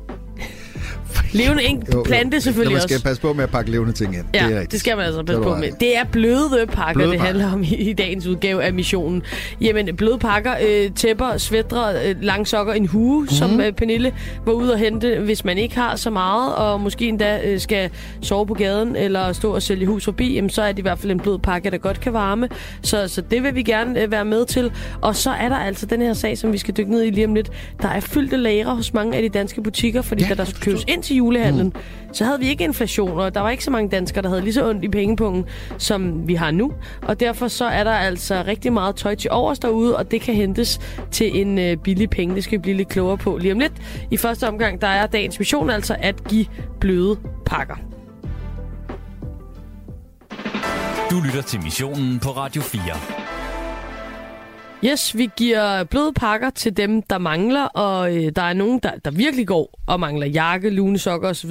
Levende 1.33 1.65
en 1.65 1.83
Jo, 1.95 2.03
plante 2.03 2.41
selvfølgelig 2.41 2.73
Man 2.75 2.83
skal 2.83 2.95
også. 2.95 3.05
passe 3.05 3.23
på 3.23 3.33
med 3.33 3.45
at 3.45 3.51
pakke 3.51 3.71
levende 3.71 3.93
ting 3.93 4.15
ind. 4.17 4.25
Ja, 4.35 4.47
det 4.49 4.57
er 4.57 4.65
det, 4.65 4.81
skal 4.81 4.97
man 4.97 5.07
altså 5.07 5.19
Så 5.19 5.25
passe 5.25 5.43
på 5.43 5.57
med. 5.57 5.69
Det 5.81 5.97
er 5.97 6.05
bløde 6.05 6.67
pakker, 6.73 6.93
Bløde 6.95 7.13
det 7.13 7.21
handler 7.21 7.53
om 7.53 7.63
i, 7.63 7.75
i 7.75 7.93
dagens 7.93 8.27
udgave 8.27 8.63
af 8.65 8.73
missionen. 8.75 9.23
Jamen, 9.61 9.97
bløde 9.97 10.19
pakker, 10.19 10.55
øh, 10.69 10.91
tæpper, 10.97 11.37
svætre, 11.37 12.09
øh, 12.09 12.15
langsokker, 12.23 12.73
en 12.73 12.87
hue, 12.87 13.17
mm-hmm. 13.21 13.35
som 13.37 13.61
øh, 13.61 13.73
Pernille 13.73 14.13
var 14.47 14.53
ude 14.53 14.73
og 14.73 14.79
hente, 14.79 15.19
hvis 15.19 15.45
man 15.45 15.59
ikke 15.59 15.75
har 15.75 15.97
så 15.97 16.11
meget, 16.11 16.55
og 16.55 16.81
måske 16.81 17.09
endda 17.09 17.41
øh, 17.45 17.61
skal 17.61 17.91
sove 18.23 18.47
på 18.47 18.55
gaden, 18.55 18.97
eller 18.97 19.33
stå 19.33 19.55
og 19.55 19.63
sælge 19.63 19.87
hus 19.87 20.05
forbi, 20.05 20.35
jamen, 20.35 20.51
så 20.51 20.63
er 20.63 20.73
det 20.73 20.79
i 20.79 20.83
hvert 20.83 20.99
fald 20.99 21.13
en 21.13 21.21
blød 21.21 21.39
pakke, 21.39 21.71
der 21.71 21.79
godt 21.79 22.01
kan 22.01 22.13
varme. 22.13 22.49
Så, 22.83 23.09
så 23.09 23.21
det 23.21 23.43
vil 23.43 23.55
vi 23.55 23.63
gerne 23.63 24.03
øh, 24.03 24.11
være 24.11 24.25
med 24.25 24.47
til. 24.47 24.73
Og 25.01 25.17
så 25.17 25.31
er 25.31 25.49
der 25.49 25.57
altså 25.57 25.87
den 25.87 26.03
her 26.03 26.13
sag, 26.15 26.39
som 26.39 26.53
vi 26.53 26.59
skal 26.59 26.77
dykke 26.77 26.91
ned 26.91 27.03
i 27.03 27.11
lige 27.11 27.27
om 27.27 27.35
lidt. 27.35 27.51
Der 27.83 27.89
er 27.89 28.01
fyldte 28.01 28.37
lagre 28.37 28.77
hos 28.77 28.95
mange 28.95 29.17
af 29.17 29.23
de 29.23 29.29
danske 29.29 29.63
butikker, 29.63 30.03
fordi 30.03 30.23
Ja, 30.23 30.29
da 30.29 30.35
der 30.35 30.45
skulle 30.45 30.63
købes 30.63 30.85
ind 30.89 31.03
til 31.03 31.17
julehandlen, 31.21 31.67
mm. 31.67 32.13
så 32.13 32.25
havde 32.25 32.41
vi 32.41 32.49
ikke 32.49 32.65
inflation, 32.65 33.21
og 33.21 33.35
der 33.35 33.41
var 33.41 33.51
ikke 33.51 33.65
så 33.65 33.71
mange 33.71 33.89
danskere, 33.89 34.23
der 34.23 34.29
havde 34.29 34.43
lige 34.43 34.55
så 34.55 34.69
ondt 34.69 34.85
i 34.85 34.89
pengepungen, 34.89 35.45
som 35.79 36.29
vi 36.29 36.35
har 36.35 36.51
nu. 36.51 36.73
Og 37.03 37.21
derfor 37.21 37.49
så 37.49 37.65
er 37.65 37.85
der 37.85 37.93
altså 37.93 38.45
rigtig 38.47 38.73
meget 38.73 38.97
tøj 38.97 39.15
til 39.15 39.31
overs 39.31 39.59
derude, 39.59 39.97
og 39.97 40.11
det 40.11 40.21
kan 40.21 40.35
hentes 40.35 40.81
til 41.11 41.41
en 41.41 41.59
øh, 41.59 41.77
billig 41.77 42.11
penge. 42.11 42.35
Det 42.35 42.45
skal 42.45 42.59
vi 42.59 42.63
blive 42.63 42.77
lidt 42.77 42.89
klogere 42.89 43.19
på 43.19 43.37
lige 43.37 43.53
om 43.53 43.59
lidt. 43.59 43.73
I 44.11 44.17
første 44.17 44.49
omgang, 44.49 44.81
der 44.81 44.87
er 44.87 45.07
dagens 45.07 45.39
mission 45.39 45.71
altså 45.71 45.97
at 45.99 46.25
give 46.25 46.47
bløde 46.81 47.17
pakker. 47.47 47.77
Du 51.11 51.21
lytter 51.25 51.43
til 51.43 51.61
missionen 51.63 52.19
på 52.19 52.29
Radio 52.29 52.63
4. 52.63 53.30
Yes, 54.85 55.17
vi 55.17 55.31
giver 55.37 55.85
bløde 55.85 56.13
pakker 56.13 56.51
til 56.51 56.77
dem, 56.77 57.03
der 57.03 57.19
mangler, 57.19 57.65
og 57.65 58.17
øh, 58.17 58.33
der 58.37 58.43
er 58.43 58.53
nogen, 58.53 58.79
der, 58.83 58.91
der 59.05 59.11
virkelig 59.11 59.47
går 59.47 59.81
og 59.87 60.01
mangler 60.01 60.27
jakke, 60.27 60.71
lunesokker 60.71 61.29
osv., 61.29 61.51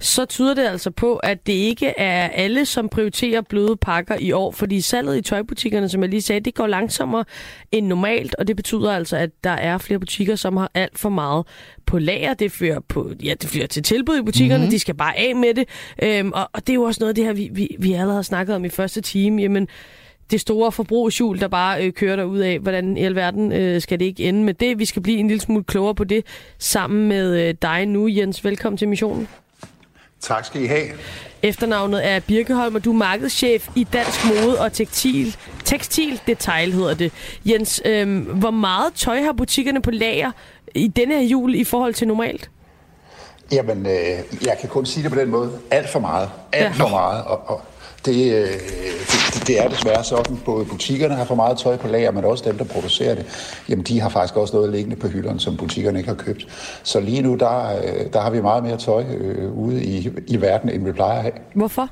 så 0.00 0.24
tyder 0.24 0.54
det 0.54 0.66
altså 0.66 0.90
på, 0.90 1.16
at 1.16 1.46
det 1.46 1.52
ikke 1.52 1.86
er 1.86 2.28
alle, 2.28 2.66
som 2.66 2.88
prioriterer 2.88 3.40
bløde 3.40 3.76
pakker 3.76 4.16
i 4.20 4.32
år, 4.32 4.52
fordi 4.52 4.80
salget 4.80 5.18
i 5.18 5.22
tøjbutikkerne, 5.22 5.88
som 5.88 6.02
jeg 6.02 6.10
lige 6.10 6.22
sagde, 6.22 6.40
det 6.40 6.54
går 6.54 6.66
langsommere 6.66 7.24
end 7.72 7.86
normalt, 7.86 8.34
og 8.34 8.48
det 8.48 8.56
betyder 8.56 8.92
altså, 8.92 9.16
at 9.16 9.30
der 9.44 9.50
er 9.50 9.78
flere 9.78 10.00
butikker, 10.00 10.36
som 10.36 10.56
har 10.56 10.70
alt 10.74 10.98
for 10.98 11.08
meget 11.08 11.46
på 11.86 11.98
lager. 11.98 12.34
Det 12.34 12.52
fører, 12.52 12.80
på, 12.88 13.10
ja, 13.24 13.34
det 13.40 13.50
fører 13.50 13.66
til 13.66 13.82
tilbud 13.82 14.18
i 14.18 14.22
butikkerne, 14.22 14.58
mm-hmm. 14.58 14.70
de 14.70 14.78
skal 14.78 14.94
bare 14.94 15.18
af 15.18 15.36
med 15.36 15.54
det, 15.54 15.68
øhm, 16.02 16.32
og, 16.34 16.50
og 16.52 16.60
det 16.66 16.70
er 16.70 16.74
jo 16.74 16.82
også 16.82 17.00
noget 17.00 17.08
af 17.08 17.14
det 17.14 17.24
her, 17.24 17.32
vi, 17.32 17.48
vi, 17.52 17.76
vi 17.78 17.92
allerede 17.92 18.14
har 18.14 18.22
snakket 18.22 18.56
om 18.56 18.64
i 18.64 18.68
første 18.68 19.00
time, 19.00 19.42
jamen 19.42 19.68
det 20.30 20.40
store 20.40 20.72
forbrugshjul, 20.72 21.40
der 21.40 21.48
bare 21.48 21.84
øh, 21.84 21.92
kører 21.92 22.16
derud 22.16 22.38
af, 22.38 22.58
hvordan 22.58 22.96
i 22.96 23.04
alverden 23.04 23.52
øh, 23.52 23.80
skal 23.80 23.98
det 23.98 24.04
ikke 24.04 24.24
ende 24.24 24.44
med 24.44 24.54
det. 24.54 24.78
Vi 24.78 24.84
skal 24.84 25.02
blive 25.02 25.18
en 25.18 25.28
lille 25.28 25.40
smule 25.40 25.64
klogere 25.64 25.94
på 25.94 26.04
det 26.04 26.24
sammen 26.58 27.08
med 27.08 27.48
øh, 27.48 27.54
dig 27.62 27.86
nu, 27.86 28.08
Jens. 28.08 28.44
Velkommen 28.44 28.76
til 28.78 28.88
missionen. 28.88 29.28
Tak 30.20 30.44
skal 30.44 30.62
I 30.62 30.66
have. 30.66 30.86
Efternavnet 31.42 32.06
er 32.06 32.20
Birkeholm, 32.20 32.74
og 32.74 32.84
du 32.84 32.92
er 32.92 32.96
markedschef 32.96 33.68
i 33.76 33.86
Dansk 33.92 34.20
Mode 34.24 34.60
og 34.60 34.72
Tekstil. 34.72 35.36
Tekstil 35.64 36.20
Detail 36.26 36.72
hedder 36.72 36.94
det. 36.94 37.12
Jens, 37.44 37.82
øh, 37.84 38.28
hvor 38.28 38.50
meget 38.50 38.94
tøj 38.94 39.20
har 39.22 39.32
butikkerne 39.32 39.82
på 39.82 39.90
lager 39.90 40.30
i 40.74 40.88
denne 40.88 41.14
her 41.14 41.22
jul 41.22 41.54
i 41.54 41.64
forhold 41.64 41.94
til 41.94 42.08
normalt? 42.08 42.50
Jamen, 43.52 43.86
øh, 43.86 44.46
jeg 44.46 44.56
kan 44.60 44.68
kun 44.68 44.86
sige 44.86 45.04
det 45.04 45.12
på 45.12 45.18
den 45.18 45.30
måde. 45.30 45.58
Alt 45.70 45.88
for 45.88 46.00
meget. 46.00 46.30
Alt 46.52 46.64
ja. 46.64 46.84
for 46.84 46.88
meget. 46.88 47.24
Og, 47.24 47.50
og 47.50 47.60
det, 48.04 48.34
øh, 48.34 48.48
det, 49.46 49.64
er 49.64 49.68
desværre 49.68 50.04
sådan. 50.04 50.40
Både 50.44 50.64
butikkerne 50.64 51.14
har 51.14 51.24
for 51.24 51.34
meget 51.34 51.58
tøj 51.58 51.76
på 51.76 51.88
lager, 51.88 52.10
men 52.10 52.24
også 52.24 52.44
dem, 52.44 52.58
der 52.58 52.64
producerer 52.64 53.14
det. 53.14 53.26
Jamen, 53.68 53.84
de 53.84 54.00
har 54.00 54.08
faktisk 54.08 54.36
også 54.36 54.56
noget 54.56 54.72
liggende 54.72 54.96
på 54.96 55.08
hylderne, 55.08 55.40
som 55.40 55.56
butikkerne 55.56 55.98
ikke 55.98 56.08
har 56.08 56.16
købt. 56.16 56.46
Så 56.82 57.00
lige 57.00 57.22
nu, 57.22 57.34
der, 57.34 57.76
øh, 57.76 58.12
der 58.12 58.20
har 58.20 58.30
vi 58.30 58.40
meget 58.40 58.62
mere 58.62 58.76
tøj 58.76 59.04
øh, 59.18 59.58
ude 59.58 59.84
i, 59.84 60.10
i 60.26 60.40
verden, 60.40 60.70
end 60.70 60.84
vi 60.84 60.92
plejer 60.92 61.16
at 61.16 61.22
have. 61.22 61.34
Hvorfor? 61.54 61.88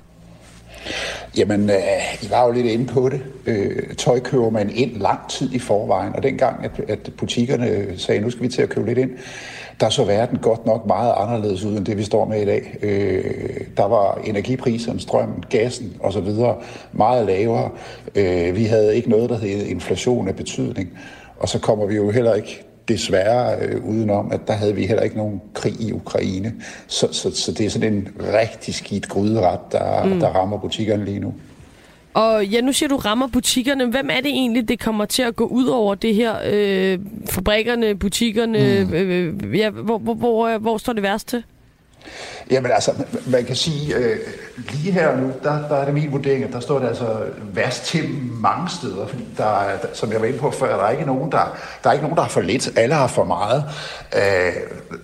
Jamen, 1.37 1.71
øh, 1.71 2.23
I 2.23 2.31
var 2.31 2.47
jo 2.47 2.53
lidt 2.53 2.67
inde 2.67 2.87
på 2.87 3.09
det. 3.09 3.21
Øh, 3.47 3.95
tøj 3.95 4.21
køber 4.21 4.51
man 4.51 4.71
ind 4.75 4.97
lang 4.97 5.19
tid 5.29 5.53
i 5.53 5.59
forvejen, 5.59 6.17
og 6.17 6.23
dengang, 6.23 6.64
at, 6.64 6.90
at 6.90 7.11
butikkerne 7.17 7.99
sagde, 7.99 8.21
nu 8.21 8.31
skal 8.31 8.43
vi 8.43 8.49
til 8.49 8.62
at 8.62 8.69
købe 8.69 8.87
lidt 8.87 8.99
ind, 8.99 9.11
der 9.81 9.89
så 9.89 10.05
verden 10.05 10.39
godt 10.39 10.67
nok 10.67 10.87
meget 10.87 11.15
anderledes 11.17 11.65
ud, 11.65 11.77
end 11.77 11.85
det 11.85 11.99
vi 11.99 12.03
står 12.03 12.25
med 12.25 12.43
i 12.43 12.45
dag. 12.45 12.77
Øh, 12.83 13.61
der 13.77 13.85
var 13.85 14.21
energipriserne, 14.25 15.01
strømmen, 15.01 15.45
gassen 15.51 15.97
osv. 16.01 16.29
meget 16.93 17.27
lavere. 17.27 17.71
Øh, 18.15 18.57
vi 18.57 18.65
havde 18.65 18.97
ikke 18.97 19.11
noget, 19.11 19.31
der 19.31 19.39
hed 19.39 19.67
inflation 19.67 20.29
af 20.29 20.37
betydning. 20.37 20.99
Og 21.39 21.49
så 21.49 21.59
kommer 21.59 21.87
vi 21.87 21.97
jo 21.97 22.11
heller 22.11 22.35
ikke 22.35 22.65
desværre 22.89 23.57
øh, 23.61 23.85
udenom, 23.85 24.33
at 24.33 24.41
der 24.47 24.53
havde 24.53 24.75
vi 24.75 24.87
heller 24.87 25.03
ikke 25.03 25.17
nogen 25.17 25.41
krig 25.55 25.81
i 25.81 25.93
Ukraine. 25.93 26.55
Så, 26.87 27.09
så, 27.13 27.31
så 27.35 27.53
det 27.53 27.67
er 27.67 27.71
sådan 27.71 27.93
en 27.93 28.09
rigtig 28.21 28.75
skidt 28.75 29.09
gryderet, 29.09 29.61
der, 29.73 30.05
mm. 30.05 30.21
der 30.21 30.29
rammer 30.29 30.59
butikkerne 30.59 31.05
lige 31.05 31.21
nu. 31.21 31.35
Og 32.14 32.46
ja, 32.46 32.61
nu 32.61 32.72
siger 32.72 32.88
du 32.88 32.96
rammer 32.96 33.27
butikkerne. 33.27 33.87
Hvem 33.87 34.09
er 34.11 34.20
det 34.20 34.27
egentlig, 34.27 34.68
det 34.68 34.81
kommer 34.81 35.05
til 35.05 35.22
at 35.22 35.37
gå 35.37 35.46
ud 35.46 35.66
over 35.66 35.94
det 35.94 36.14
her? 36.14 36.35
Øh, 36.46 36.98
fabrikkerne, 37.31 37.94
butikkerne? 37.98 38.85
Mm. 38.88 38.94
Øh, 38.94 39.59
ja, 39.59 39.70
hvor, 39.70 39.98
hvor, 39.98 40.14
hvor, 40.14 40.59
hvor 40.59 40.79
står 40.79 40.92
det 40.92 41.03
værst 41.03 41.29
til? 41.29 41.42
Jamen 42.51 42.71
altså, 42.71 42.93
man 43.27 43.45
kan 43.45 43.57
sige, 43.57 43.97
øh, 43.97 44.17
lige 44.73 44.93
her 44.93 45.17
nu, 45.17 45.33
der, 45.43 45.69
der 45.69 45.77
er 45.77 45.85
det 45.85 45.95
min 45.95 46.12
vurdering, 46.12 46.45
at 46.45 46.53
der 46.53 46.61
står 46.61 46.79
det 46.79 46.88
altså 46.88 47.19
værst 47.53 47.85
til 47.85 48.09
mange 48.40 48.69
steder, 48.69 49.07
fordi 49.07 49.25
der, 49.37 49.61
der, 49.83 49.88
som 49.93 50.12
jeg 50.12 50.21
var 50.21 50.27
inde 50.27 50.38
på 50.38 50.51
før, 50.51 50.77
der 50.77 50.85
er 50.85 50.90
ikke 50.90 51.05
nogen, 51.05 51.33
der, 51.33 51.57
der 51.85 51.90
er 51.90 51.93
ikke 51.93 52.03
nogen, 52.03 52.17
der 52.17 52.23
har 52.23 52.29
for 52.29 52.40
lidt, 52.40 52.79
alle 52.79 52.95
har 52.95 53.07
for 53.07 53.25
meget. 53.25 53.64
Øh, 54.17 54.53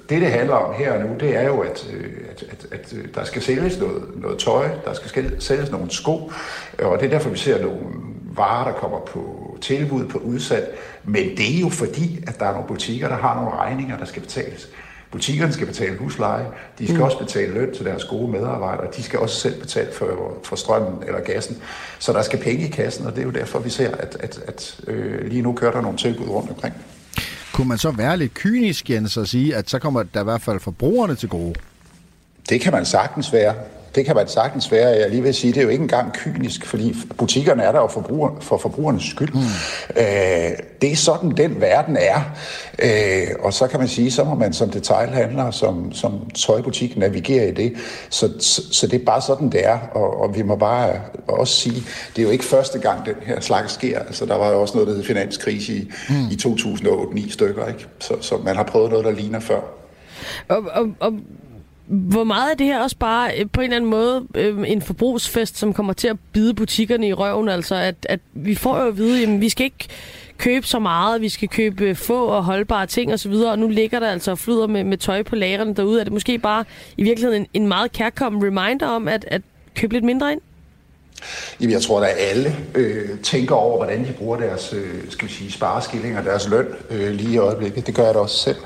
det, 0.08 0.20
det 0.20 0.30
handler 0.30 0.54
om 0.54 0.74
her 0.74 0.92
og 0.92 1.00
nu, 1.00 1.08
det 1.20 1.36
er 1.36 1.42
jo, 1.42 1.60
at, 1.60 1.86
øh, 1.92 2.10
at, 2.30 2.42
at, 2.42 2.80
at 2.80 2.92
øh, 2.92 3.04
der 3.14 3.24
skal 3.24 3.42
sælges 3.42 3.78
noget, 3.78 4.02
noget 4.16 4.38
tøj, 4.38 4.68
der 4.84 4.94
skal 4.94 5.40
sælges 5.40 5.70
nogle 5.70 5.90
sko, 5.90 6.32
og 6.82 6.98
det 6.98 7.06
er 7.06 7.10
derfor, 7.10 7.30
vi 7.30 7.38
ser 7.38 7.62
nogle 7.62 7.80
varer, 8.36 8.64
der 8.64 8.78
kommer 8.78 9.00
på 9.00 9.56
tilbud, 9.60 10.06
på 10.06 10.18
udsat, 10.18 10.64
men 11.04 11.36
det 11.36 11.56
er 11.56 11.60
jo 11.60 11.68
fordi, 11.68 12.24
at 12.26 12.40
der 12.40 12.46
er 12.46 12.52
nogle 12.52 12.68
butikker, 12.68 13.08
der 13.08 13.16
har 13.16 13.34
nogle 13.34 13.50
regninger, 13.50 13.98
der 13.98 14.04
skal 14.04 14.22
betales. 14.22 14.68
Butikkerne 15.10 15.52
skal 15.52 15.66
betale 15.66 15.96
husleje, 15.96 16.46
de 16.78 16.84
skal 16.86 16.96
mm. 16.96 17.02
også 17.02 17.18
betale 17.18 17.54
løn 17.54 17.74
til 17.74 17.84
deres 17.84 18.04
gode 18.04 18.32
medarbejdere, 18.32 18.86
de 18.96 19.02
skal 19.02 19.18
også 19.18 19.40
selv 19.40 19.60
betale 19.60 19.88
for, 19.92 20.38
for 20.44 20.56
strømmen 20.56 21.02
eller 21.06 21.20
gassen. 21.20 21.56
Så 21.98 22.12
der 22.12 22.22
skal 22.22 22.38
penge 22.38 22.66
i 22.66 22.70
kassen, 22.70 23.06
og 23.06 23.12
det 23.12 23.20
er 23.20 23.24
jo 23.24 23.30
derfor, 23.30 23.58
vi 23.58 23.70
ser, 23.70 23.90
at, 23.96 24.16
at, 24.20 24.40
at 24.46 24.80
øh, 24.86 25.28
lige 25.28 25.42
nu 25.42 25.52
kører 25.52 25.72
der 25.72 25.80
nogle 25.80 25.98
tilbud 25.98 26.28
rundt 26.28 26.50
omkring. 26.50 26.74
Kunne 27.52 27.68
man 27.68 27.78
så 27.78 27.90
være 27.90 28.16
lidt 28.16 28.34
kynisk, 28.34 28.90
Jens, 28.90 29.16
og 29.16 29.28
sige, 29.28 29.56
at 29.56 29.70
så 29.70 29.78
kommer 29.78 30.02
der 30.02 30.20
i 30.20 30.24
hvert 30.24 30.42
fald 30.42 30.60
forbrugerne 30.60 31.14
til 31.14 31.28
gode? 31.28 31.54
Det 32.48 32.60
kan 32.60 32.72
man 32.72 32.86
sagtens 32.86 33.32
være. 33.32 33.54
Det 33.94 34.06
kan 34.06 34.16
man 34.16 34.28
sagtens 34.28 34.72
være. 34.72 34.88
Jeg 34.88 35.10
lige 35.10 35.22
vil 35.22 35.34
sige, 35.34 35.52
det 35.52 35.58
er 35.58 35.62
jo 35.62 35.68
ikke 35.68 35.82
engang 35.82 36.12
kynisk, 36.12 36.66
fordi 36.66 36.96
butikkerne 37.18 37.62
er 37.62 37.72
der 37.72 37.80
jo 37.80 37.86
forbruger, 37.86 38.30
for 38.40 38.58
forbrugernes 38.58 39.04
skyld. 39.04 39.32
Mm. 39.32 39.40
Øh, 39.96 40.58
det 40.82 40.92
er 40.92 40.96
sådan, 40.96 41.30
den 41.30 41.60
verden 41.60 41.96
er. 41.96 42.20
Øh, 42.78 43.28
og 43.40 43.52
så 43.52 43.66
kan 43.66 43.78
man 43.78 43.88
sige, 43.88 44.10
så 44.10 44.24
må 44.24 44.34
man 44.34 44.52
som 44.52 44.70
detailhandler, 44.70 45.50
som, 45.50 45.92
som 45.92 46.30
tøjbutik 46.30 46.96
navigere 46.96 47.48
i 47.48 47.54
det. 47.54 47.72
Så, 48.10 48.32
så, 48.38 48.62
så 48.72 48.86
det 48.86 49.00
er 49.00 49.04
bare 49.04 49.20
sådan, 49.20 49.50
det 49.50 49.66
er. 49.66 49.78
Og, 49.92 50.20
og 50.20 50.36
vi 50.36 50.42
må 50.42 50.56
bare 50.56 51.00
også 51.28 51.54
sige, 51.54 51.82
det 52.16 52.22
er 52.22 52.26
jo 52.26 52.30
ikke 52.30 52.44
første 52.44 52.78
gang, 52.78 53.06
den 53.06 53.14
her 53.26 53.40
slags 53.40 53.72
sker. 53.72 53.98
Altså, 53.98 54.26
der 54.26 54.36
var 54.36 54.50
jo 54.50 54.60
også 54.60 54.74
noget, 54.74 54.88
der 54.88 54.94
hed 54.94 55.04
finanskrise 55.04 55.74
i, 55.74 55.92
mm. 56.08 56.28
i 56.30 56.38
2008-9 56.46 57.32
stykker. 57.32 57.66
Ikke? 57.66 57.86
Så, 57.98 58.14
så 58.20 58.36
man 58.36 58.56
har 58.56 58.64
prøvet 58.64 58.90
noget, 58.90 59.04
der 59.04 59.12
ligner 59.12 59.40
før. 59.40 59.60
Og, 60.48 60.62
og, 60.72 60.88
og 61.00 61.12
hvor 61.90 62.24
meget 62.24 62.52
er 62.52 62.56
det 62.56 62.66
her 62.66 62.80
også 62.80 62.96
bare 62.96 63.32
øh, 63.38 63.46
på 63.52 63.60
en 63.60 63.64
eller 63.64 63.76
anden 63.76 63.90
måde 63.90 64.26
øh, 64.34 64.58
en 64.66 64.82
forbrugsfest, 64.82 65.58
som 65.58 65.72
kommer 65.72 65.92
til 65.92 66.08
at 66.08 66.16
bide 66.32 66.54
butikkerne 66.54 67.08
i 67.08 67.12
røven? 67.12 67.48
Altså, 67.48 67.74
at, 67.74 67.94
at 68.02 68.20
vi 68.32 68.54
får 68.54 68.78
jo 68.80 68.88
at 68.88 68.96
vide, 68.96 69.22
at 69.22 69.40
vi 69.40 69.48
skal 69.48 69.64
ikke 69.64 69.88
købe 70.38 70.66
så 70.66 70.78
meget, 70.78 71.20
vi 71.20 71.28
skal 71.28 71.48
købe 71.48 71.84
øh, 71.84 71.96
få 71.96 72.24
og 72.26 72.44
holdbare 72.44 72.86
ting 72.86 73.12
osv., 73.12 73.32
og 73.32 73.58
nu 73.58 73.68
ligger 73.68 74.00
der 74.00 74.08
altså 74.08 74.30
og 74.30 74.38
flyder 74.38 74.66
med, 74.66 74.84
med 74.84 74.98
tøj 74.98 75.22
på 75.22 75.36
lagerne 75.36 75.74
derude. 75.74 76.00
Er 76.00 76.04
det 76.04 76.12
måske 76.12 76.38
bare 76.38 76.64
i 76.96 77.02
virkeligheden 77.02 77.42
en, 77.42 77.62
en 77.62 77.68
meget 77.68 77.92
kærkommen 77.92 78.44
reminder 78.44 78.86
om 78.86 79.08
at, 79.08 79.24
at 79.28 79.42
købe 79.74 79.92
lidt 79.92 80.04
mindre 80.04 80.32
ind? 80.32 80.40
Jamen, 81.60 81.72
jeg 81.72 81.82
tror, 81.82 82.00
at 82.00 82.14
alle 82.18 82.56
øh, 82.74 83.18
tænker 83.22 83.54
over, 83.54 83.76
hvordan 83.76 84.04
de 84.04 84.12
bruger 84.12 84.36
deres 84.36 84.72
øh, 84.72 85.10
skal 85.10 85.28
vi 85.28 85.32
sige, 85.32 85.52
spareskilling 85.52 86.18
og 86.18 86.24
deres 86.24 86.48
løn 86.48 86.66
øh, 86.90 87.10
lige 87.10 87.32
i 87.32 87.38
øjeblikket. 87.38 87.86
Det 87.86 87.94
gør 87.94 88.04
jeg 88.04 88.14
da 88.14 88.18
også 88.18 88.38
selv. 88.38 88.56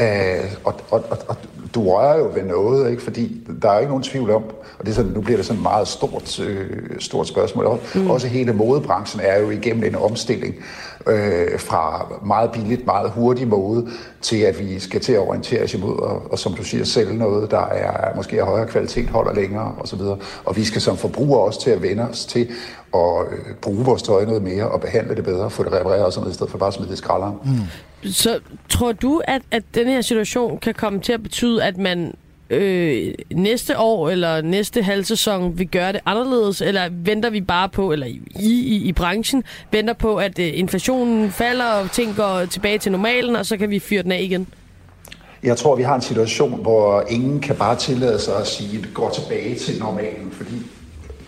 Æh, 0.00 0.50
og, 0.64 0.80
og, 0.90 1.04
og, 1.10 1.18
og 1.28 1.36
du 1.74 1.90
rører 1.90 2.18
jo 2.18 2.30
ved 2.34 2.42
noget, 2.42 2.90
ikke? 2.90 3.02
fordi 3.02 3.40
der 3.62 3.70
er 3.70 3.78
ikke 3.78 3.90
nogen 3.90 4.02
tvivl 4.02 4.30
om, 4.30 4.42
og 4.78 4.86
det 4.86 4.88
er 4.88 4.94
sådan, 4.94 5.10
nu 5.10 5.20
bliver 5.20 5.36
det 5.36 5.46
sådan 5.46 5.58
et 5.58 5.62
meget 5.62 5.88
stort, 5.88 6.40
øh, 6.40 6.80
stort 6.98 7.28
spørgsmål. 7.28 7.78
Mm. 7.94 8.10
Også 8.10 8.28
hele 8.28 8.52
modebranchen 8.52 9.20
er 9.24 9.40
jo 9.40 9.50
igennem 9.50 9.84
en 9.84 9.94
omstilling 9.94 10.54
øh, 11.06 11.58
fra 11.58 12.12
meget 12.26 12.52
billigt, 12.52 12.86
meget 12.86 13.10
hurtig 13.10 13.48
mode, 13.48 13.88
til 14.22 14.36
at 14.36 14.58
vi 14.58 14.78
skal 14.78 15.00
til 15.00 15.12
at 15.12 15.18
orientere 15.18 15.62
os 15.62 15.74
imod, 15.74 15.98
og, 15.98 16.32
og 16.32 16.38
som 16.38 16.54
du 16.54 16.64
siger, 16.64 16.84
sælge 16.84 17.18
noget, 17.18 17.50
der 17.50 17.66
er 17.66 18.16
måske 18.16 18.40
af 18.40 18.46
højere 18.46 18.66
kvalitet, 18.66 19.08
holder 19.08 19.34
længere 19.34 19.74
osv. 19.80 20.00
Og 20.44 20.56
vi 20.56 20.64
skal 20.64 20.80
som 20.80 20.96
forbrugere 20.96 21.40
også 21.40 21.60
til 21.60 21.70
at 21.70 21.82
vende 21.82 22.02
os 22.02 22.26
til 22.26 22.50
at 22.94 23.26
øh, 23.32 23.54
bruge 23.54 23.84
vores 23.84 24.02
tøj 24.02 24.24
noget 24.24 24.42
mere 24.42 24.68
og 24.68 24.80
behandle 24.80 25.16
det 25.16 25.24
bedre, 25.24 25.50
få 25.50 25.64
det 25.64 25.72
repareret 25.72 26.04
og 26.04 26.12
sådan 26.12 26.22
noget, 26.22 26.32
i 26.32 26.34
stedet 26.34 26.50
for 26.50 26.58
bare 26.58 26.68
at 26.68 26.74
smide 26.74 26.90
det 26.90 26.98
skralderen. 26.98 27.36
Mm. 27.44 28.10
Så 28.10 28.40
tror 28.68 28.92
du, 28.92 29.22
at, 29.24 29.42
at 29.50 29.62
den 29.74 29.86
her 29.86 30.00
situation 30.00 30.58
kan 30.58 30.74
komme 30.74 31.00
til 31.00 31.12
at 31.12 31.22
betyde, 31.22 31.64
at 31.64 31.78
man 31.78 32.14
øh, 32.50 33.14
næste 33.34 33.78
år 33.78 34.10
eller 34.10 34.40
næste 34.40 34.82
halvsæson 34.82 35.58
vil 35.58 35.68
gøre 35.68 35.92
det 35.92 36.00
anderledes, 36.06 36.60
eller 36.60 36.88
venter 36.90 37.30
vi 37.30 37.40
bare 37.40 37.68
på, 37.68 37.92
eller 37.92 38.06
I 38.06 38.20
i, 38.40 38.76
i 38.76 38.92
branchen, 38.92 39.44
venter 39.72 39.94
på, 39.94 40.16
at 40.16 40.38
øh, 40.38 40.50
inflationen 40.54 41.30
falder, 41.30 41.64
og 41.64 41.90
ting 41.90 42.16
går 42.16 42.44
tilbage 42.44 42.78
til 42.78 42.92
normalen, 42.92 43.36
og 43.36 43.46
så 43.46 43.56
kan 43.56 43.70
vi 43.70 43.78
fyre 43.78 44.02
den 44.02 44.12
af 44.12 44.20
igen? 44.20 44.46
Jeg 45.42 45.56
tror, 45.56 45.76
vi 45.76 45.82
har 45.82 45.94
en 45.94 46.02
situation, 46.02 46.62
hvor 46.62 47.04
ingen 47.08 47.40
kan 47.40 47.56
bare 47.56 47.76
tillade 47.76 48.18
sig 48.18 48.36
at 48.36 48.46
sige, 48.46 48.78
at 48.78 48.84
det 48.84 48.94
går 48.94 49.10
tilbage 49.10 49.54
til 49.54 49.78
normalen, 49.78 50.30
fordi 50.32 50.54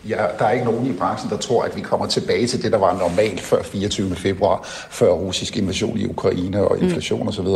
ja, 0.09 0.27
der 0.39 0.45
er 0.45 0.51
ikke 0.51 0.65
nogen 0.65 0.87
i 0.87 0.93
branchen, 0.93 1.31
der 1.31 1.37
tror, 1.37 1.63
at 1.63 1.77
vi 1.77 1.81
kommer 1.81 2.07
tilbage 2.07 2.47
til 2.47 2.63
det, 2.63 2.73
der 2.73 2.79
var 2.79 2.99
normalt 2.99 3.41
før 3.41 3.63
24. 3.63 4.17
februar, 4.17 4.69
før 4.91 5.11
russisk 5.11 5.57
invasion 5.57 5.99
i 5.99 6.07
Ukraine 6.07 6.69
og 6.69 6.79
inflation 6.83 7.23
mm. 7.23 7.29
osv. 7.29 7.47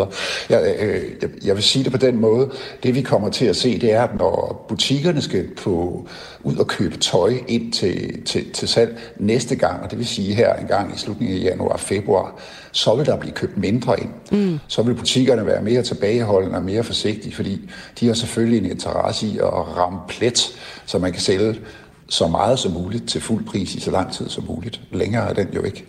Jeg, 0.49 0.77
øh, 0.81 1.03
jeg, 1.23 1.31
jeg 1.45 1.55
vil 1.55 1.63
sige 1.63 1.85
det 1.85 1.93
på 1.93 1.99
den 1.99 2.21
måde. 2.21 2.51
Det 2.83 2.95
vi 2.95 3.03
kommer 3.03 3.31
til 3.31 3.47
at 3.47 3.57
se, 3.57 3.79
det 3.79 3.93
er, 3.93 4.03
at 4.03 4.19
når 4.19 4.65
butikkerne 4.69 5.23
skal 5.23 5.49
på, 5.57 6.07
ud 6.43 6.57
og 6.57 6.67
købe 6.67 6.97
tøj 6.97 7.35
ind 7.49 7.73
til, 7.73 8.23
til, 8.25 8.51
til 8.53 8.69
salg 8.69 8.99
næste 9.17 9.57
gang, 9.57 9.83
og 9.83 9.91
det 9.91 9.99
vil 9.99 10.07
sige 10.07 10.35
her 10.35 10.55
en 10.55 10.67
gang 10.67 10.95
i 10.95 10.99
slutningen 10.99 11.39
af 11.39 11.45
januar 11.45 11.73
og 11.73 11.81
februar, 11.81 12.35
så 12.73 12.95
vil 12.95 13.07
der 13.07 13.17
blive 13.17 13.33
købt 13.33 13.59
mindre 13.59 14.01
ind. 14.01 14.11
Mm. 14.33 14.59
Så 14.69 14.83
vil 14.83 14.95
butikkerne 14.95 15.47
være 15.47 15.63
mere 15.63 15.83
tilbageholdende 15.83 16.57
og 16.57 16.63
mere 16.63 16.85
forsigtige, 16.85 17.35
fordi 17.35 17.71
de 18.01 18.07
har 18.07 18.15
selvfølgelig 18.15 18.59
en 18.59 18.71
interesse 18.71 19.27
i 19.27 19.39
at 19.39 19.77
ramme 19.77 19.99
plet, 20.09 20.53
så 20.87 20.99
man 20.99 21.13
kan 21.13 21.21
sælge 21.21 21.57
så 22.11 22.29
meget 22.29 22.59
som 22.59 22.73
muligt 22.73 23.09
til 23.09 23.21
fuld 23.21 23.45
pris 23.45 23.75
i 23.75 23.81
så 23.81 23.91
lang 23.91 24.13
tid 24.13 24.29
som 24.29 24.45
muligt. 24.45 24.81
Længere 24.93 25.31
er 25.31 25.35
den 25.35 25.49
jo 25.55 25.63
ikke. 25.63 25.85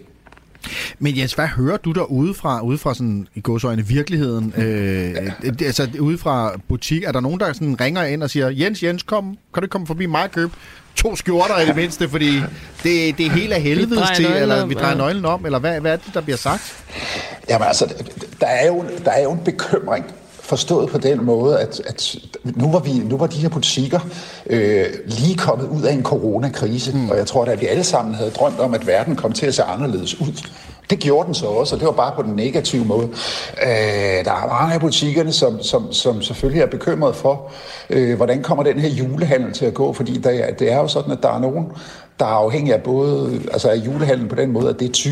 Men 0.99 1.17
Jens, 1.17 1.33
hvad 1.33 1.47
hører 1.47 1.77
du 1.77 1.91
der 1.91 2.03
udefra, 2.03 2.61
udefra 2.61 2.93
sådan, 2.93 3.27
i 3.35 3.41
godsøjne 3.41 3.85
virkeligheden? 3.85 4.53
Øh, 4.57 5.11
ja. 5.11 5.65
Altså 5.65 5.89
udefra 5.99 6.57
butik, 6.67 7.03
er 7.03 7.11
der 7.11 7.19
nogen, 7.19 7.39
der 7.39 7.53
sådan 7.53 7.81
ringer 7.81 8.03
ind 8.03 8.23
og 8.23 8.29
siger, 8.29 8.49
Jens, 8.49 8.83
Jens, 8.83 9.03
kom, 9.03 9.37
kan 9.53 9.63
du 9.63 9.67
komme 9.69 9.87
forbi 9.87 10.05
mig 10.05 10.23
og 10.23 10.31
købe 10.31 10.51
to 10.95 11.15
skjorter 11.15 11.59
i 11.59 11.65
det 11.65 11.75
mindste, 11.75 12.09
fordi 12.09 12.35
det, 12.83 13.17
det 13.17 13.25
er 13.25 13.29
helt 13.29 13.53
af 13.53 13.61
helvede 13.61 14.01
til, 14.15 14.25
eller 14.25 14.65
vi 14.65 14.73
drejer 14.73 14.95
nøglen 14.95 15.25
om, 15.25 15.45
eller 15.45 15.59
hvad, 15.59 15.79
hvad 15.79 15.91
er 15.91 15.95
det, 15.95 16.13
der 16.13 16.21
bliver 16.21 16.37
sagt? 16.37 16.83
Jamen 17.49 17.67
altså, 17.67 17.93
der 18.39 18.47
er 18.47 18.67
jo, 18.67 18.85
der 19.05 19.11
er 19.11 19.23
jo 19.23 19.31
en 19.31 19.39
bekymring 19.45 20.05
forstået 20.51 20.89
på 20.89 20.97
den 20.97 21.25
måde, 21.25 21.59
at, 21.59 21.81
at 21.87 22.15
nu, 22.43 22.71
var 22.71 22.79
vi, 22.79 22.91
nu 22.91 23.17
var 23.17 23.27
de 23.27 23.37
her 23.37 23.49
butikker 23.49 23.99
øh, 24.45 24.85
lige 25.05 25.37
kommet 25.37 25.67
ud 25.67 25.81
af 25.83 25.93
en 25.93 26.03
coronakrise, 26.03 26.91
mm. 26.93 27.09
og 27.09 27.17
jeg 27.17 27.27
tror 27.27 27.45
at 27.45 27.61
vi 27.61 27.65
alle 27.65 27.83
sammen 27.83 28.15
havde 28.15 28.29
drømt 28.31 28.59
om, 28.59 28.73
at 28.73 28.87
verden 28.87 29.15
kom 29.15 29.31
til 29.31 29.45
at 29.45 29.55
se 29.55 29.63
anderledes 29.63 30.21
ud. 30.21 30.47
Det 30.89 30.99
gjorde 30.99 31.25
den 31.25 31.33
så 31.33 31.45
også, 31.45 31.75
og 31.75 31.79
det 31.79 31.85
var 31.85 31.93
bare 31.93 32.13
på 32.15 32.21
den 32.21 32.35
negative 32.35 32.85
måde. 32.85 33.07
Øh, 33.63 34.25
der 34.25 34.31
er 34.31 34.61
mange 34.61 34.73
af 34.73 34.79
butikkerne, 34.79 35.31
som, 35.31 35.63
som, 35.63 35.93
som 35.93 36.21
selvfølgelig 36.21 36.61
er 36.61 36.67
bekymret 36.67 37.15
for, 37.15 37.51
øh, 37.89 38.15
hvordan 38.15 38.43
kommer 38.43 38.63
den 38.63 38.79
her 38.79 38.89
julehandel 38.89 39.53
til 39.53 39.65
at 39.65 39.73
gå, 39.73 39.93
fordi 39.93 40.17
der, 40.17 40.51
det 40.59 40.71
er 40.71 40.77
jo 40.77 40.87
sådan, 40.87 41.11
at 41.11 41.23
der 41.23 41.33
er 41.35 41.39
nogen, 41.39 41.65
der 42.21 42.27
er 42.27 42.31
afhængig 42.31 42.73
af 42.73 42.81
både 42.81 43.41
altså 43.51 43.69
af 43.69 43.75
julehandlen 43.75 44.29
på 44.29 44.35
den 44.35 44.51
måde, 44.51 44.69
at 44.69 44.79
det 44.79 45.05
er 45.05 45.09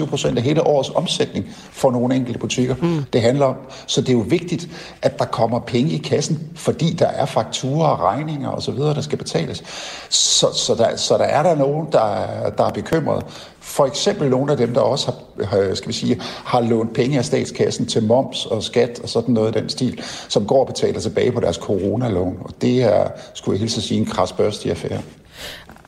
20-25 0.00 0.06
procent 0.06 0.38
af 0.38 0.44
hele 0.44 0.66
årets 0.66 0.90
omsætning 0.94 1.46
for 1.72 1.90
nogle 1.90 2.14
enkelte 2.14 2.38
butikker, 2.38 2.74
mm. 2.82 3.04
det 3.12 3.22
handler 3.22 3.46
om. 3.46 3.56
Så 3.86 4.00
det 4.00 4.08
er 4.08 4.12
jo 4.12 4.24
vigtigt, 4.28 4.68
at 5.02 5.18
der 5.18 5.24
kommer 5.24 5.60
penge 5.60 5.92
i 5.92 5.98
kassen, 5.98 6.50
fordi 6.54 6.92
der 6.92 7.06
er 7.06 7.26
fakturer 7.26 7.88
og 7.88 8.00
regninger 8.00 8.50
osv., 8.50 8.74
der 8.76 9.00
skal 9.00 9.18
betales. 9.18 9.62
Så, 10.10 10.46
så, 10.54 10.74
der, 10.74 10.96
så 10.96 11.18
der 11.18 11.24
er 11.24 11.42
der 11.42 11.54
nogen, 11.54 11.86
der, 11.92 12.26
der 12.58 12.64
er 12.64 12.72
bekymret. 12.72 13.24
For 13.60 13.86
eksempel 13.86 14.30
nogle 14.30 14.52
af 14.52 14.58
dem, 14.58 14.74
der 14.74 14.80
også 14.80 15.12
har, 15.44 15.74
skal 15.74 15.88
vi 15.88 15.92
sige, 15.92 16.20
har 16.22 16.60
lånt 16.60 16.94
penge 16.94 17.18
af 17.18 17.24
statskassen 17.24 17.86
til 17.86 18.02
moms 18.02 18.46
og 18.46 18.62
skat 18.62 19.00
og 19.02 19.08
sådan 19.08 19.34
noget 19.34 19.56
i 19.56 19.60
den 19.60 19.68
stil, 19.68 20.00
som 20.28 20.46
går 20.46 20.60
og 20.60 20.66
betaler 20.66 21.00
tilbage 21.00 21.32
på 21.32 21.40
deres 21.40 21.56
coronalån. 21.56 22.36
Og 22.44 22.50
det 22.62 22.82
er, 22.82 23.08
skulle 23.34 23.54
jeg 23.54 23.60
hilse 23.60 23.82
sige, 23.82 24.00
en 24.00 24.06
krasbørstig 24.06 24.70
affære 24.70 25.00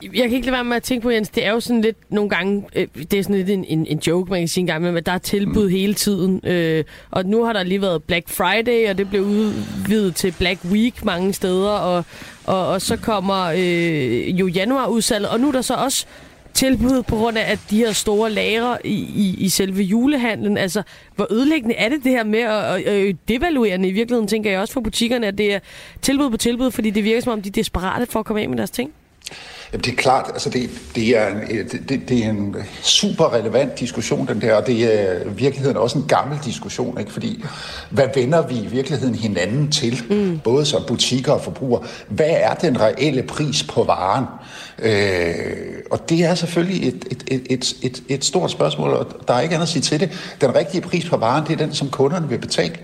jeg 0.03 0.29
kan 0.29 0.33
ikke 0.33 0.47
lade 0.47 0.53
være 0.53 0.65
med 0.65 0.77
at 0.77 0.83
tænke 0.83 1.03
på, 1.03 1.11
Jens, 1.11 1.29
det 1.29 1.47
er 1.47 1.51
jo 1.51 1.61
sådan 1.61 1.81
lidt 1.81 1.97
nogle 2.09 2.31
gange, 2.31 2.65
øh, 2.77 2.87
det 3.11 3.19
er 3.19 3.23
sådan 3.23 3.37
lidt 3.37 3.51
en, 3.51 3.65
en, 3.65 3.87
en 3.87 3.99
joke, 3.99 4.31
man 4.31 4.41
kan 4.41 4.49
sige 4.49 4.63
en 4.63 4.67
gang, 4.67 4.83
men 4.83 5.05
der 5.05 5.13
er 5.13 5.19
tilbud 5.19 5.65
mm. 5.65 5.71
hele 5.71 5.95
tiden. 5.95 6.41
Øh, 6.45 6.85
og 7.11 7.27
nu 7.27 7.45
har 7.45 7.53
der 7.53 7.63
lige 7.63 7.83
været 7.83 8.03
Black 8.03 8.29
Friday, 8.29 8.91
og 8.91 8.99
det 8.99 9.11
blev 9.11 9.23
udvidet 9.23 10.15
til 10.15 10.35
Black 10.39 10.61
Week 10.65 11.05
mange 11.05 11.33
steder, 11.33 11.71
og, 11.71 12.05
og, 12.45 12.69
og 12.69 12.83
så 12.83 12.97
kommer 12.97 13.45
øh, 13.57 14.41
jo 14.41 14.47
januar 14.47 14.87
udsalget, 14.87 15.31
og 15.31 15.41
nu 15.41 15.49
er 15.49 15.53
der 15.53 15.63
så 15.63 15.75
også 15.75 16.07
tilbud 16.55 17.03
på 17.03 17.17
grund 17.17 17.39
af 17.39 17.53
at 17.53 17.59
de 17.71 17.77
her 17.77 17.93
store 17.93 18.31
lagre 18.31 18.87
i, 18.87 18.95
i, 18.95 19.37
i 19.39 19.49
selve 19.49 19.83
julehandlen. 19.83 20.59
Altså, 20.59 20.83
hvor 21.17 21.33
ødelæggende 21.33 21.75
er 21.75 21.89
det 21.89 22.05
det 22.05 22.13
her 22.13 22.25
med 22.25 22.39
at, 22.39 22.65
at, 22.65 22.83
at 22.83 23.17
devaluerende 23.29 23.89
i 23.89 23.93
virkeligheden, 23.93 24.29
tænker 24.29 24.51
jeg 24.51 24.61
også 24.61 24.75
for 24.75 24.81
butikkerne, 24.81 25.27
at 25.27 25.39
det 25.39 25.55
er 25.55 25.59
tilbud 26.03 26.31
på 26.31 26.37
tilbud, 26.37 26.71
fordi 26.71 26.91
det 26.91 27.05
virker 27.05 27.21
som 27.21 27.33
om, 27.33 27.43
de 27.43 27.49
er 27.49 27.53
desperate 27.53 28.07
for 28.07 28.21
at 28.21 28.27
komme 28.27 28.43
af 28.43 28.49
med 28.49 28.59
deres 28.59 28.71
ting? 28.71 28.93
Jamen, 29.75 29.85
det 29.85 29.93
er 29.93 29.97
klart, 29.97 30.31
altså 30.33 30.51
det, 30.51 30.71
det, 30.95 31.19
er 31.19 31.29
en, 31.29 31.69
det, 31.89 32.09
det 32.09 32.25
er 32.25 32.31
en 32.31 32.57
super 32.83 33.33
relevant 33.33 33.81
diskussion, 33.81 34.29
den 34.29 34.41
der, 34.41 34.55
og 34.55 34.67
det 34.67 35.01
er 35.01 35.23
i 35.23 35.35
virkeligheden 35.37 35.77
også 35.77 35.99
en 35.99 36.05
gammel 36.09 36.39
diskussion, 36.45 37.01
ikke? 37.01 37.13
fordi 37.13 37.45
hvad 37.91 38.09
vender 38.15 38.47
vi 38.47 38.55
i 38.55 38.67
virkeligheden 38.67 39.15
hinanden 39.15 39.71
til, 39.71 40.03
mm. 40.11 40.41
både 40.45 40.67
som 40.67 40.83
butikker 40.89 41.33
og 41.33 41.41
forbrugere? 41.41 41.83
Hvad 42.09 42.31
er 42.31 42.55
den 42.55 42.81
reelle 42.81 43.23
pris 43.23 43.63
på 43.63 43.83
varen? 43.83 44.25
Øh, 44.79 45.65
og 45.91 46.09
det 46.09 46.25
er 46.25 46.35
selvfølgelig 46.35 46.89
et, 46.89 47.05
et, 47.11 47.25
et, 47.27 47.47
et, 47.51 47.75
et, 47.83 48.03
et 48.09 48.25
stort 48.25 48.51
spørgsmål, 48.51 48.91
og 48.91 49.07
der 49.29 49.35
er 49.35 49.41
ikke 49.41 49.55
andet 49.55 49.67
at 49.67 49.73
sige 49.73 49.83
til 49.83 50.01
det. 50.01 50.35
Den 50.41 50.55
rigtige 50.55 50.81
pris 50.81 51.09
på 51.09 51.17
varen, 51.17 51.47
det 51.47 51.53
er 51.53 51.57
den, 51.67 51.75
som 51.75 51.91
kunderne 51.91 52.29
vil 52.29 52.39
betale. 52.39 52.75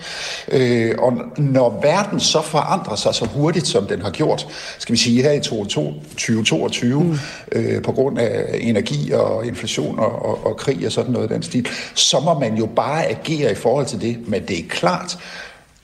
Øh, 0.49 0.95
og 0.99 1.13
når 1.39 1.81
verden 1.83 2.21
så 2.21 2.43
forandrer 2.43 2.97
sig 2.97 3.15
så 3.15 3.25
hurtigt, 3.25 3.67
som 3.67 3.87
den 3.87 4.03
har 4.03 4.11
gjort, 4.11 4.47
skal 4.79 4.93
vi 4.93 4.99
sige 4.99 5.23
her 5.23 5.33
i 5.33 5.41
2022, 5.41 7.03
mm. 7.03 7.19
øh, 7.53 7.83
på 7.83 7.93
grund 7.93 8.19
af 8.19 8.59
energi 8.61 9.13
og 9.13 9.47
inflation 9.47 9.99
og, 9.99 10.25
og, 10.25 10.47
og 10.47 10.57
krig 10.57 10.87
og 10.87 10.93
sådan 10.93 11.13
noget 11.13 11.31
af 11.31 11.35
den 11.35 11.43
stil, 11.43 11.69
så 11.95 12.21
må 12.21 12.39
man 12.39 12.57
jo 12.57 12.67
bare 12.67 13.07
agere 13.07 13.53
i 13.53 13.55
forhold 13.55 13.87
til 13.87 14.01
det. 14.01 14.19
Men 14.27 14.43
det 14.49 14.59
er 14.59 14.69
klart, 14.69 15.19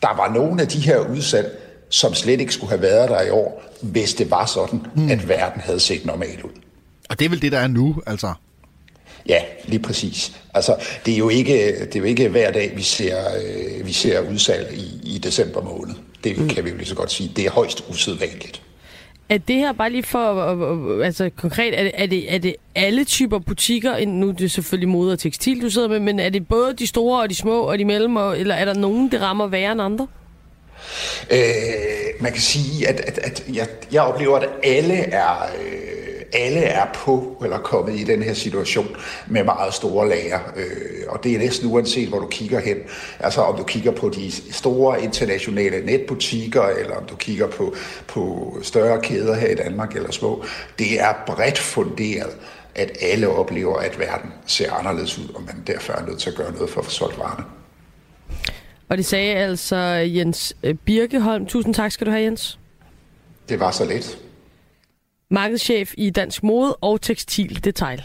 der 0.02 0.16
var 0.16 0.34
nogle 0.34 0.62
af 0.62 0.68
de 0.68 0.78
her 0.78 0.98
udsalg, 0.98 1.65
som 1.88 2.14
slet 2.14 2.40
ikke 2.40 2.52
skulle 2.52 2.70
have 2.70 2.82
været 2.82 3.10
der 3.10 3.22
i 3.22 3.30
år, 3.30 3.62
hvis 3.82 4.14
det 4.14 4.30
var 4.30 4.46
sådan, 4.46 4.80
mm. 4.96 5.10
at 5.10 5.28
verden 5.28 5.60
havde 5.60 5.80
set 5.80 6.06
normal 6.06 6.42
ud. 6.44 6.50
Og 7.08 7.18
det 7.18 7.24
er 7.24 7.28
vel 7.28 7.42
det, 7.42 7.52
der 7.52 7.58
er 7.58 7.66
nu, 7.66 8.02
altså? 8.06 8.32
Ja, 9.28 9.40
lige 9.64 9.82
præcis. 9.82 10.36
Altså, 10.54 10.76
det 11.06 11.14
er 11.14 11.18
jo 11.18 11.28
ikke, 11.28 11.80
det 11.84 11.96
er 11.96 12.00
jo 12.00 12.04
ikke 12.04 12.28
hver 12.28 12.50
dag, 12.52 12.72
vi 12.76 12.82
ser, 12.82 13.16
øh, 13.18 13.86
vi 13.86 13.92
ser 13.92 14.20
udsalg 14.30 14.72
i, 14.74 15.14
i 15.14 15.18
december 15.18 15.62
måned. 15.62 15.94
Det 16.24 16.38
mm. 16.38 16.48
kan 16.48 16.64
vi 16.64 16.70
jo 16.70 16.76
lige 16.76 16.88
så 16.88 16.94
godt 16.94 17.12
sige. 17.12 17.32
Det 17.36 17.46
er 17.46 17.50
højst 17.50 17.84
usædvanligt. 17.90 18.62
Er 19.28 19.38
det 19.38 19.56
her 19.56 19.72
bare 19.72 19.90
lige 19.90 20.02
for, 20.02 21.02
altså 21.02 21.30
konkret, 21.36 21.78
er 21.78 21.82
det, 21.82 21.92
er 21.94 22.06
det, 22.06 22.34
er 22.34 22.38
det 22.38 22.54
alle 22.74 23.04
typer 23.04 23.38
butikker, 23.38 24.06
nu 24.06 24.28
er 24.28 24.32
det 24.32 24.50
selvfølgelig 24.50 24.88
mode 24.88 25.12
og 25.12 25.18
tekstil, 25.18 25.62
du 25.62 25.70
sidder 25.70 25.88
med, 25.88 26.00
men 26.00 26.20
er 26.20 26.28
det 26.28 26.48
både 26.48 26.74
de 26.74 26.86
store 26.86 27.22
og 27.22 27.30
de 27.30 27.34
små 27.34 27.60
og 27.60 27.78
de 27.78 27.84
mellem, 27.84 28.16
eller 28.16 28.54
er 28.54 28.64
der 28.64 28.74
nogen, 28.74 29.10
det 29.10 29.20
rammer 29.20 29.46
værre 29.46 29.72
end 29.72 29.82
andre? 29.82 30.06
Øh, 31.30 32.20
man 32.20 32.32
kan 32.32 32.40
sige, 32.40 32.88
at, 32.88 33.00
at, 33.00 33.18
at 33.18 33.44
jeg, 33.52 33.68
jeg 33.92 34.02
oplever, 34.02 34.36
at 34.38 34.48
alle 34.62 34.94
er... 34.94 35.50
Øh, 35.62 35.96
alle 36.32 36.60
er 36.60 36.86
på 36.94 37.36
eller 37.44 37.58
kommet 37.58 38.00
i 38.00 38.04
den 38.04 38.22
her 38.22 38.34
situation 38.34 38.96
med 39.26 39.44
meget 39.44 39.74
store 39.74 40.08
lager. 40.08 40.38
Øh, 40.56 40.66
og 41.08 41.24
det 41.24 41.34
er 41.34 41.38
næsten 41.38 41.72
uanset, 41.72 42.08
hvor 42.08 42.18
du 42.18 42.26
kigger 42.26 42.60
hen. 42.60 42.76
Altså 43.20 43.40
om 43.40 43.56
du 43.56 43.62
kigger 43.62 43.90
på 43.90 44.08
de 44.08 44.52
store 44.52 45.02
internationale 45.02 45.86
netbutikker, 45.86 46.62
eller 46.62 46.96
om 46.96 47.04
du 47.04 47.16
kigger 47.16 47.46
på, 47.46 47.74
på 48.08 48.54
større 48.62 49.02
kæder 49.02 49.34
her 49.34 49.48
i 49.48 49.54
Danmark 49.54 49.96
eller 49.96 50.12
små. 50.12 50.44
Det 50.78 51.00
er 51.00 51.14
bredt 51.26 51.58
funderet 51.58 52.36
at 52.74 52.90
alle 53.00 53.28
oplever, 53.28 53.78
at 53.78 53.98
verden 53.98 54.32
ser 54.46 54.72
anderledes 54.72 55.18
ud, 55.18 55.28
og 55.34 55.42
man 55.42 55.62
derfor 55.66 55.92
er 55.92 56.06
nødt 56.06 56.18
til 56.18 56.30
at 56.30 56.36
gøre 56.36 56.52
noget 56.52 56.70
for 56.70 56.80
at 56.80 56.84
få 56.84 56.90
solgt 56.90 57.18
varerne. 57.18 57.44
Og 58.88 58.96
det 58.96 59.06
sagde 59.06 59.34
altså 59.34 59.76
Jens 59.76 60.56
øh, 60.62 60.74
Birkeholm. 60.74 61.46
Tusind 61.46 61.74
tak 61.74 61.92
skal 61.92 62.06
du 62.06 62.10
have, 62.10 62.24
Jens. 62.24 62.58
Det 63.48 63.60
var 63.60 63.70
så 63.70 63.84
let. 63.84 64.18
Markedschef 65.30 65.94
i 65.98 66.10
Dansk 66.10 66.42
Mode 66.42 66.74
og 66.74 67.00
Tekstil 67.00 67.64
Detail. 67.64 68.02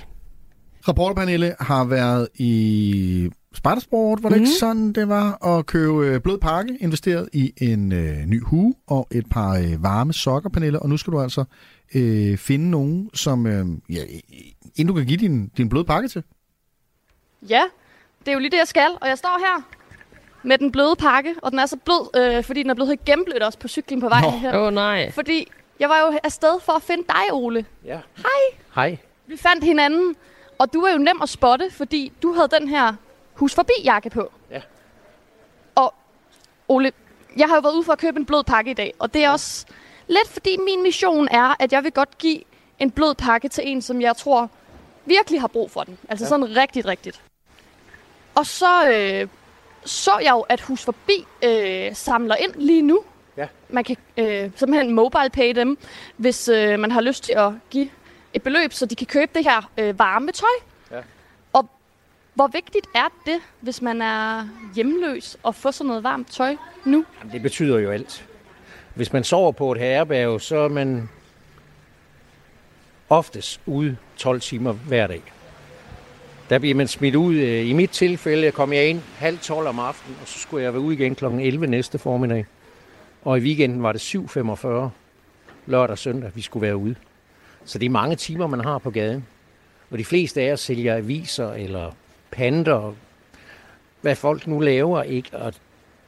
Rapportpanelet 0.88 1.56
har 1.60 1.86
været 1.86 2.28
i 2.36 3.30
Spartasport, 3.54 4.24
var 4.24 4.30
det 4.30 4.38
mm. 4.38 4.44
ikke 4.44 4.56
sådan, 4.60 4.94
det 4.94 5.08
var? 5.08 5.48
At 5.48 5.66
købe 5.66 6.08
øh, 6.08 6.22
blød 6.22 6.38
pakke, 6.38 6.78
investeret 6.80 7.30
i 7.34 7.54
en 7.58 7.92
øh, 7.92 8.26
ny 8.26 8.44
hue 8.44 8.76
og 8.88 9.08
et 9.12 9.26
par 9.30 9.52
øh, 9.58 9.84
varme 9.84 10.14
sokkerpaneler, 10.14 10.80
og 10.80 10.90
nu 10.90 10.98
skal 10.98 11.14
du 11.14 11.22
altså 11.22 11.44
øh, 11.96 12.38
finde 12.38 12.70
nogen, 12.70 13.10
som 13.14 13.48
øh, 13.48 13.66
ja, 13.90 14.02
inden 14.76 14.88
du 14.88 14.94
kan 14.94 15.06
give 15.06 15.18
din, 15.18 15.48
din 15.48 15.70
bløde 15.70 15.86
pakke 15.86 16.08
til. 16.10 16.24
Ja, 17.50 17.62
det 18.20 18.28
er 18.28 18.34
jo 18.34 18.40
lige 18.40 18.52
det, 18.52 18.58
jeg 18.58 18.68
skal. 18.68 18.90
Og 19.02 19.08
jeg 19.08 19.18
står 19.18 19.40
her 19.40 19.81
med 20.44 20.58
den 20.58 20.72
bløde 20.72 20.96
pakke, 20.96 21.36
og 21.42 21.52
den 21.52 21.60
er 21.60 21.66
så 21.66 21.78
blød, 21.78 22.10
øh, 22.16 22.44
fordi 22.44 22.64
den 22.64 22.70
er 22.70 22.74
blevet 22.74 22.90
helt 22.90 23.06
gennemblødt 23.06 23.44
også 23.44 23.60
på 23.60 23.68
cyklen 23.68 24.02
på 24.02 24.10
vej 24.10 24.22
Nå. 24.22 24.30
her. 24.30 24.58
Åh 24.58 24.68
oh, 24.68 24.74
nej. 24.74 25.12
Fordi 25.12 25.52
jeg 25.80 25.90
var 25.90 26.00
jo 26.00 26.20
afsted 26.24 26.60
for 26.62 26.74
at 26.74 26.82
finde 26.82 27.04
dig, 27.08 27.34
Ole. 27.34 27.66
Ja. 27.86 28.00
Hej. 28.18 28.60
Hej. 28.76 28.98
Vi 29.28 29.38
fandt 29.38 29.64
hinanden, 29.64 30.16
og 30.58 30.74
du 30.74 30.82
er 30.82 30.92
jo 30.92 30.98
nem 30.98 31.22
at 31.22 31.30
spotte, 31.30 31.72
fordi 31.72 32.12
du 32.24 32.34
havde 32.34 32.48
den 32.60 32.68
her 32.68 32.94
hus 33.34 33.56
forbi 33.56 33.74
jakke 33.84 34.10
på. 34.10 34.32
Ja. 34.52 34.62
Og 35.76 35.94
Ole, 36.68 36.92
jeg 37.38 37.48
har 37.48 37.56
jo 37.56 37.62
været 37.62 37.74
ude 37.74 37.84
for 37.84 37.94
at 37.94 38.00
købe 38.00 38.20
en 38.20 38.26
blød 38.26 38.44
pakke 38.44 38.72
i 38.72 38.74
dag, 38.74 38.94
og 39.00 39.14
det 39.14 39.24
er 39.24 39.30
også 39.30 39.66
lidt 40.08 40.28
fordi 40.28 40.58
min 40.58 40.84
mission 40.84 41.28
er, 41.32 41.56
at 41.60 41.72
jeg 41.72 41.84
vil 41.84 41.92
godt 41.92 42.18
give 42.18 42.42
en 42.80 42.92
blød 42.92 43.16
pakke 43.16 43.50
til 43.50 43.68
en, 43.68 43.82
som 43.82 44.02
jeg 44.02 44.18
tror 44.18 44.50
virkelig 45.06 45.42
har 45.42 45.48
brug 45.48 45.72
for 45.72 45.84
den. 45.84 45.98
Altså 46.10 46.26
ja. 46.26 46.30
sådan 46.30 46.58
rigtigt, 46.58 46.86
rigtigt. 46.86 47.22
Og 48.36 48.46
så 48.46 48.90
øh, 48.90 49.28
så 49.86 50.12
jeg 50.24 50.32
jo, 50.32 50.40
at 50.40 50.62
Hus 50.62 50.84
Forbi 50.84 51.26
øh, 51.44 51.96
samler 51.96 52.36
ind 52.36 52.54
lige 52.56 52.82
nu. 52.82 53.04
Ja. 53.38 53.48
Man 53.70 53.84
kan 53.84 53.98
øh, 54.18 54.52
simpelthen 54.56 54.94
mobile 54.94 55.30
pay 55.34 55.56
dem, 55.56 55.78
hvis 56.18 56.48
øh, 56.48 56.80
man 56.80 56.92
har 56.92 57.02
lyst 57.02 57.24
til 57.24 57.34
at 57.34 57.52
give 57.70 57.90
et 58.34 58.44
beløb, 58.44 58.74
så 58.74 58.86
de 58.86 58.96
kan 58.96 59.08
købe 59.08 59.32
det 59.36 59.44
her 59.44 59.72
øh, 59.78 60.00
varme 60.00 60.32
tøj. 60.32 60.50
Ja. 60.92 61.02
Og 61.54 61.70
hvor 62.34 62.48
vigtigt 62.48 62.88
er 62.96 63.08
det, 63.26 63.40
hvis 63.60 63.82
man 63.82 64.02
er 64.02 64.48
hjemløs, 64.76 65.38
at 65.48 65.56
få 65.56 65.72
sådan 65.72 65.88
noget 65.88 66.04
varmt 66.04 66.32
tøj 66.32 66.56
nu? 66.86 67.06
Jamen, 67.20 67.34
det 67.34 67.42
betyder 67.42 67.80
jo 67.80 67.92
alt. 67.92 68.28
Hvis 68.96 69.14
man 69.14 69.24
sover 69.24 69.52
på 69.52 69.72
et 69.72 69.80
herberg, 69.80 70.42
så 70.42 70.58
er 70.58 70.68
man 70.68 71.10
oftest 73.10 73.62
ude 73.66 73.98
12 74.18 74.42
timer 74.42 74.72
hver 74.72 75.08
dag. 75.08 75.22
Der 76.52 76.60
bliver 76.60 76.76
man 76.76 76.88
smidt 76.88 77.16
ud. 77.16 77.36
øh, 77.36 77.70
I 77.70 77.74
mit 77.74 77.90
tilfælde 77.90 78.52
kom 78.52 78.74
jeg 78.74 78.88
ind 78.88 79.02
halv 79.18 79.40
12 79.40 79.68
om 79.68 79.80
aftenen, 79.80 80.18
og 80.22 80.28
så 80.28 80.40
skulle 80.40 80.64
jeg 80.64 80.74
være 80.74 80.82
ude 80.82 80.96
igen 80.96 81.16
kl. 81.16 81.26
11 81.26 81.68
næste 81.68 82.00
formiddag. 82.00 82.46
Og 83.22 83.38
i 83.38 83.42
weekenden 83.42 83.84
var 83.84 83.92
det 83.92 84.16
7.45 84.16 84.68
lørdag 85.66 85.92
og 85.92 85.98
søndag, 85.98 86.32
vi 86.36 86.42
skulle 86.42 86.68
være 86.68 86.78
ude. 86.78 86.96
Så 87.66 87.80
det 87.80 87.86
er 87.86 87.90
mange 87.90 88.16
timer, 88.16 88.48
man 88.48 88.60
har 88.60 88.78
på 88.78 88.90
gaden. 88.90 89.26
Og 89.92 89.98
de 89.98 90.06
fleste 90.06 90.42
af 90.42 90.52
os 90.54 90.60
sælger 90.60 90.96
aviser 90.96 91.54
eller 91.54 91.92
panter, 92.32 92.94
hvad 94.02 94.16
folk 94.16 94.48
nu 94.48 94.60
laver, 94.60 95.04
ikke? 95.04 95.38
Og 95.38 95.54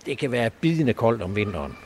det 0.06 0.18
kan 0.18 0.32
være 0.32 0.50
bidende 0.50 0.94
koldt 0.94 1.22
om 1.22 1.36
vinteren. 1.36 1.78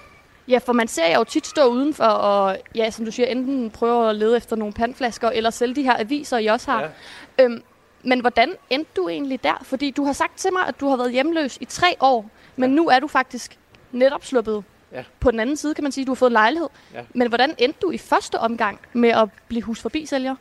Ja, 0.47 0.57
for 0.57 0.73
man 0.73 0.87
ser 0.87 1.15
jo 1.17 1.23
tit 1.23 1.47
stå 1.47 1.65
udenfor 1.65 2.03
og, 2.03 2.57
ja, 2.75 2.89
som 2.89 3.05
du 3.05 3.11
siger, 3.11 3.27
enten 3.27 3.71
prøve 3.71 4.09
at 4.09 4.15
lede 4.15 4.37
efter 4.37 4.55
nogle 4.55 4.73
pandflasker, 4.73 5.29
eller 5.29 5.49
sælge 5.49 5.75
de 5.75 5.83
her 5.83 5.99
aviser, 5.99 6.37
I 6.37 6.45
også 6.45 6.71
har. 6.71 6.81
Ja. 6.81 7.43
Øhm, 7.43 7.61
men 8.07 8.19
hvordan 8.21 8.49
endte 8.69 8.91
du 8.95 9.09
egentlig 9.09 9.43
der? 9.43 9.59
Fordi 9.63 9.91
du 9.91 10.03
har 10.03 10.13
sagt 10.13 10.37
til 10.37 10.53
mig, 10.53 10.67
at 10.67 10.79
du 10.79 10.89
har 10.89 10.97
været 10.97 11.11
hjemløs 11.11 11.57
i 11.61 11.65
tre 11.65 11.95
år, 11.99 12.29
men 12.55 12.69
ja. 12.69 12.75
nu 12.75 12.87
er 12.87 12.99
du 12.99 13.07
faktisk 13.07 13.57
netop 13.91 14.25
sluppet 14.25 14.63
Ja. 14.91 15.03
på 15.19 15.31
den 15.31 15.39
anden 15.39 15.55
side, 15.57 15.73
kan 15.73 15.83
man 15.83 15.91
sige. 15.91 16.05
Du 16.05 16.11
har 16.11 16.15
fået 16.15 16.29
en 16.29 16.33
lejlighed. 16.33 16.67
Ja. 16.93 17.01
Men 17.13 17.27
hvordan 17.27 17.55
endte 17.57 17.79
du 17.81 17.91
i 17.91 17.97
første 17.97 18.39
omgang 18.39 18.79
med 18.93 19.09
at 19.09 19.29
blive 19.47 19.61
hus 19.61 19.81
forbi 19.81 20.05
sælger? 20.05 20.35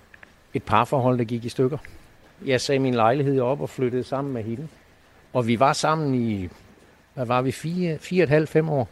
Et 0.54 0.62
parforhold, 0.62 1.18
der 1.18 1.24
gik 1.24 1.44
i 1.44 1.48
stykker. 1.48 1.78
Jeg 2.44 2.60
sagde 2.60 2.78
min 2.78 2.94
lejlighed 2.94 3.40
op 3.40 3.60
og 3.60 3.70
flyttede 3.70 4.04
sammen 4.04 4.34
med 4.34 4.42
hende. 4.42 4.68
Og 5.32 5.46
vi 5.46 5.60
var 5.60 5.72
sammen 5.72 6.14
i, 6.14 6.48
hvad 7.14 7.26
var 7.26 7.42
vi, 7.42 7.52
fire, 7.52 7.98
fire 7.98 8.22
et 8.22 8.28
halvt, 8.28 8.48
fem 8.48 8.68
år. 8.68 8.88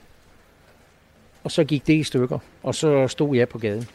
Og 1.45 1.51
så 1.51 1.65
gik 1.65 1.87
det 1.87 1.95
i 1.95 2.03
stykker, 2.03 2.39
og 2.63 2.75
så 2.75 3.09
stod 3.09 3.37
jeg 3.37 3.49
på 3.49 3.59
gaden. 3.59 3.89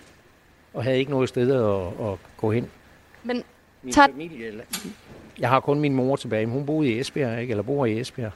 Og 0.74 0.84
havde 0.84 0.98
ikke 0.98 1.12
noget 1.12 1.30
sted 1.30 1.52
at, 1.52 2.08
at 2.08 2.18
gå 2.38 2.52
hen. 2.52 2.70
Men 3.24 3.44
Min 3.84 3.94
Tak. 3.94 4.10
familie, 4.12 4.48
eller- 4.48 4.64
jeg 5.40 5.50
har 5.50 5.60
kun 5.60 5.80
min 5.80 5.94
mor 5.94 6.16
tilbage, 6.16 6.46
men 6.46 6.54
hun 6.54 6.66
boede 6.66 6.90
i 6.90 7.00
Esbjerg, 7.00 7.42
ikke? 7.42 7.52
eller 7.52 7.64
bor 7.64 7.86
i 7.86 8.00
Esbjerg. 8.00 8.32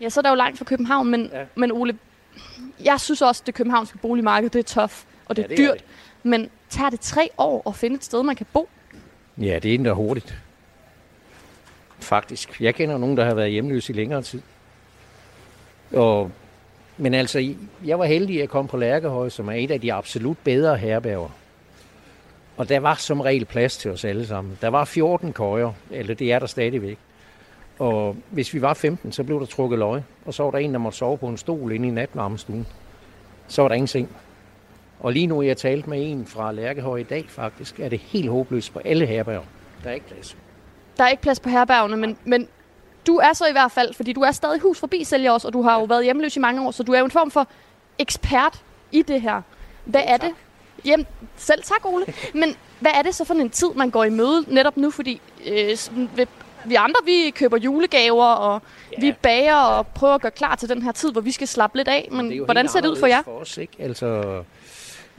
ja, 0.00 0.08
så 0.08 0.20
er 0.20 0.22
der 0.22 0.28
jo 0.30 0.34
langt 0.36 0.58
fra 0.58 0.64
København, 0.64 1.10
men, 1.10 1.30
Ja. 1.32 1.38
ja. 1.40 1.46
men 1.54 1.72
Ole, 1.72 1.98
jeg 2.84 3.00
synes 3.00 3.22
også, 3.22 3.42
at 3.42 3.46
det 3.46 3.54
københavnske 3.54 3.98
boligmarked, 3.98 4.50
det 4.50 4.58
er 4.58 4.62
tough, 4.74 4.92
og 5.26 5.36
det 5.36 5.42
Ja, 5.42 5.44
er 5.46 5.48
det 5.56 5.64
er 5.64 5.72
dyrt. 5.72 5.84
Men 6.22 6.50
tager 6.68 6.90
det 6.90 7.00
tre 7.00 7.30
år 7.38 7.68
at 7.68 7.74
finde 7.76 7.96
et 7.96 8.04
sted, 8.04 8.22
man 8.22 8.36
kan 8.36 8.46
bo? 8.52 8.68
Ja, 9.38 9.58
det 9.62 9.70
er 9.70 9.74
endda 9.74 9.92
hurtigt. 9.92 10.38
Faktisk. 12.00 12.60
Jeg 12.60 12.74
kender 12.74 12.98
nogen, 12.98 13.16
der 13.16 13.24
har 13.24 13.34
været 13.34 13.50
hjemløse 13.50 13.92
i 13.92 13.96
længere 13.96 14.22
tid. 14.22 14.42
Og, 15.92 16.30
men 16.96 17.14
altså, 17.14 17.54
jeg 17.84 17.98
var 17.98 18.04
heldig 18.04 18.42
at 18.42 18.48
komme 18.48 18.68
på 18.68 18.76
Lærkehøj, 18.76 19.28
som 19.28 19.48
er 19.48 19.52
et 19.52 19.70
af 19.70 19.80
de 19.80 19.92
absolut 19.92 20.38
bedre 20.44 20.76
herberger. 20.76 21.28
Og 22.58 22.68
der 22.68 22.80
var 22.80 22.94
som 22.94 23.20
regel 23.20 23.44
plads 23.44 23.76
til 23.76 23.90
os 23.90 24.04
alle 24.04 24.26
sammen. 24.26 24.58
Der 24.60 24.68
var 24.68 24.84
14 24.84 25.32
køjer, 25.32 25.72
eller 25.90 26.14
det 26.14 26.32
er 26.32 26.38
der 26.38 26.46
stadigvæk. 26.46 26.98
Og 27.78 28.16
hvis 28.30 28.54
vi 28.54 28.62
var 28.62 28.74
15, 28.74 29.12
så 29.12 29.24
blev 29.24 29.40
der 29.40 29.46
trukket 29.46 29.78
løg. 29.78 30.02
Og 30.26 30.34
så 30.34 30.42
var 30.42 30.50
der 30.50 30.58
en, 30.58 30.72
der 30.72 30.78
måtte 30.78 30.98
sove 30.98 31.18
på 31.18 31.26
en 31.26 31.36
stol 31.36 31.72
inde 31.72 31.88
i 31.88 31.90
natvarmestuen. 31.90 32.66
Så 33.48 33.62
var 33.62 33.68
der 33.68 33.74
ingen 33.74 33.88
seng. 33.88 34.16
Og 35.00 35.12
lige 35.12 35.26
nu, 35.26 35.42
jeg 35.42 35.56
talt 35.56 35.86
med 35.86 36.10
en 36.10 36.26
fra 36.26 36.52
Lærkehøj 36.52 36.98
i 36.98 37.02
dag 37.02 37.24
faktisk, 37.28 37.80
er 37.80 37.88
det 37.88 37.98
helt 37.98 38.30
håbløst 38.30 38.72
på 38.72 38.78
alle 38.78 39.06
herberger. 39.06 39.42
Der 39.84 39.90
er 39.90 39.94
ikke 39.94 40.06
plads. 40.06 40.36
Der 40.96 41.04
er 41.04 41.08
ikke 41.08 41.22
plads 41.22 41.40
på 41.40 41.48
herbergene, 41.48 41.96
men, 41.96 42.18
men 42.24 42.48
du 43.06 43.16
er 43.16 43.32
så 43.32 43.46
i 43.46 43.52
hvert 43.52 43.72
fald, 43.72 43.94
fordi 43.94 44.12
du 44.12 44.20
er 44.20 44.32
stadig 44.32 44.60
hus 44.60 44.80
forbi 44.80 45.04
sælger 45.04 45.30
også, 45.30 45.48
og 45.48 45.52
du 45.52 45.62
har 45.62 45.78
jo 45.78 45.84
været 45.84 46.04
hjemløs 46.04 46.36
i 46.36 46.40
mange 46.40 46.66
år, 46.66 46.70
så 46.70 46.82
du 46.82 46.92
er 46.92 46.98
jo 46.98 47.04
en 47.04 47.10
form 47.10 47.30
for 47.30 47.48
ekspert 47.98 48.62
i 48.92 49.02
det 49.02 49.22
her. 49.22 49.42
Hvad 49.84 50.02
er 50.04 50.16
det? 50.16 50.30
Jamen, 50.84 51.06
selv 51.36 51.62
tak, 51.62 51.84
Ole. 51.84 52.06
Men 52.34 52.56
hvad 52.80 52.90
er 52.94 53.02
det 53.02 53.14
så 53.14 53.24
for 53.24 53.34
en 53.34 53.50
tid, 53.50 53.68
man 53.76 53.90
går 53.90 54.04
i 54.04 54.10
møde 54.10 54.44
netop 54.48 54.76
nu? 54.76 54.90
Fordi 54.90 55.20
øh, 55.46 55.76
vi, 56.64 56.74
andre, 56.74 57.00
vi 57.04 57.30
køber 57.30 57.56
julegaver, 57.56 58.24
og 58.24 58.62
ja. 58.92 59.00
vi 59.00 59.12
bager 59.22 59.56
og 59.56 59.86
prøver 59.86 60.14
at 60.14 60.20
gøre 60.20 60.32
klar 60.32 60.54
til 60.54 60.68
den 60.68 60.82
her 60.82 60.92
tid, 60.92 61.12
hvor 61.12 61.20
vi 61.20 61.30
skal 61.32 61.48
slappe 61.48 61.76
lidt 61.76 61.88
af. 61.88 62.08
Men 62.12 62.44
hvordan 62.44 62.68
ser 62.68 62.80
det 62.80 62.88
ud 62.88 62.96
for 62.96 63.06
jer? 63.06 63.22
For 63.22 63.40
os, 63.40 63.58
ikke? 63.58 63.72
Altså, 63.78 64.42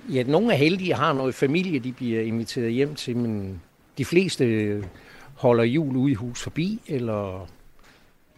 ja, 0.10 0.24
nogle 0.24 0.54
er 0.54 0.58
heldige 0.58 0.94
har 0.94 1.14
noget 1.14 1.36
familie, 1.36 1.80
de 1.80 1.92
bliver 1.92 2.22
inviteret 2.22 2.72
hjem 2.72 2.96
til, 2.96 3.18
men 3.18 3.62
de 3.98 4.06
fleste 4.06 4.84
holder 5.36 5.64
jul 5.64 5.96
ude 5.96 6.12
i 6.12 6.16
hus 6.16 6.44
forbi, 6.44 6.80
eller 6.88 7.48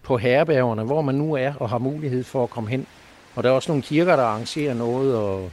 på 0.03 0.17
herbergerne, 0.17 0.83
hvor 0.83 1.01
man 1.01 1.15
nu 1.15 1.33
er 1.33 1.53
og 1.59 1.69
har 1.69 1.77
mulighed 1.77 2.23
for 2.23 2.43
at 2.43 2.49
komme 2.49 2.69
hen. 2.69 2.87
Og 3.35 3.43
der 3.43 3.49
er 3.49 3.53
også 3.53 3.71
nogle 3.71 3.83
kirker, 3.83 4.15
der 4.15 4.23
arrangerer 4.23 4.73
noget, 4.73 5.15
og, 5.15 5.51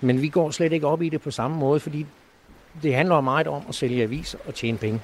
men 0.00 0.22
vi 0.22 0.28
går 0.28 0.50
slet 0.50 0.72
ikke 0.72 0.86
op 0.86 1.02
i 1.02 1.08
det 1.08 1.20
på 1.22 1.30
samme 1.30 1.56
måde, 1.56 1.80
fordi 1.80 2.06
det 2.82 2.94
handler 2.94 3.20
meget 3.20 3.46
om 3.46 3.62
at 3.68 3.74
sælge 3.74 4.02
aviser 4.02 4.38
og 4.46 4.54
tjene 4.54 4.78
penge. 4.78 5.00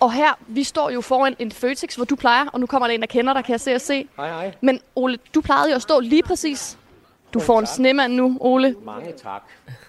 Og 0.00 0.12
her, 0.12 0.38
vi 0.46 0.64
står 0.64 0.90
jo 0.90 1.00
foran 1.00 1.36
en 1.38 1.52
Føtex, 1.52 1.94
hvor 1.94 2.04
du 2.04 2.16
plejer, 2.16 2.46
og 2.52 2.60
nu 2.60 2.66
kommer 2.66 2.86
der 2.88 2.94
en, 2.94 3.00
der 3.00 3.06
kender 3.06 3.32
dig, 3.32 3.44
kan 3.44 3.52
jeg 3.52 3.60
se 3.60 3.74
og 3.74 3.80
se. 3.80 4.08
Hej, 4.16 4.28
hej. 4.28 4.52
Men 4.60 4.80
Ole, 4.94 5.18
du 5.34 5.40
plejede 5.40 5.70
jo 5.70 5.76
at 5.76 5.82
stå 5.82 6.00
lige 6.00 6.22
præcis. 6.22 6.78
Du 7.34 7.40
får 7.40 7.58
en 7.60 7.66
snemand 7.66 8.12
nu, 8.14 8.36
Ole. 8.40 8.76
Mange 8.84 9.12
tak. 9.22 9.42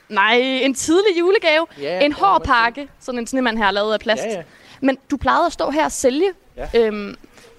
Nej, 0.09 0.33
en 0.39 0.73
tidlig 0.73 1.19
julegave. 1.19 1.65
Ja, 1.81 2.05
en 2.05 2.13
hård 2.13 2.43
pakke. 2.43 2.87
Sådan 2.99 3.19
en 3.19 3.27
snemand 3.27 3.57
her 3.57 3.71
lavet 3.71 3.93
af 3.93 3.99
plast. 3.99 4.23
Ja, 4.23 4.29
ja. 4.31 4.41
Men 4.81 4.97
du 5.11 5.17
plejede 5.17 5.45
at 5.45 5.53
stå 5.53 5.69
her 5.69 5.85
og 5.85 5.91
sælge 5.91 6.27
Ja. 6.57 6.67
øhm, 6.75 7.15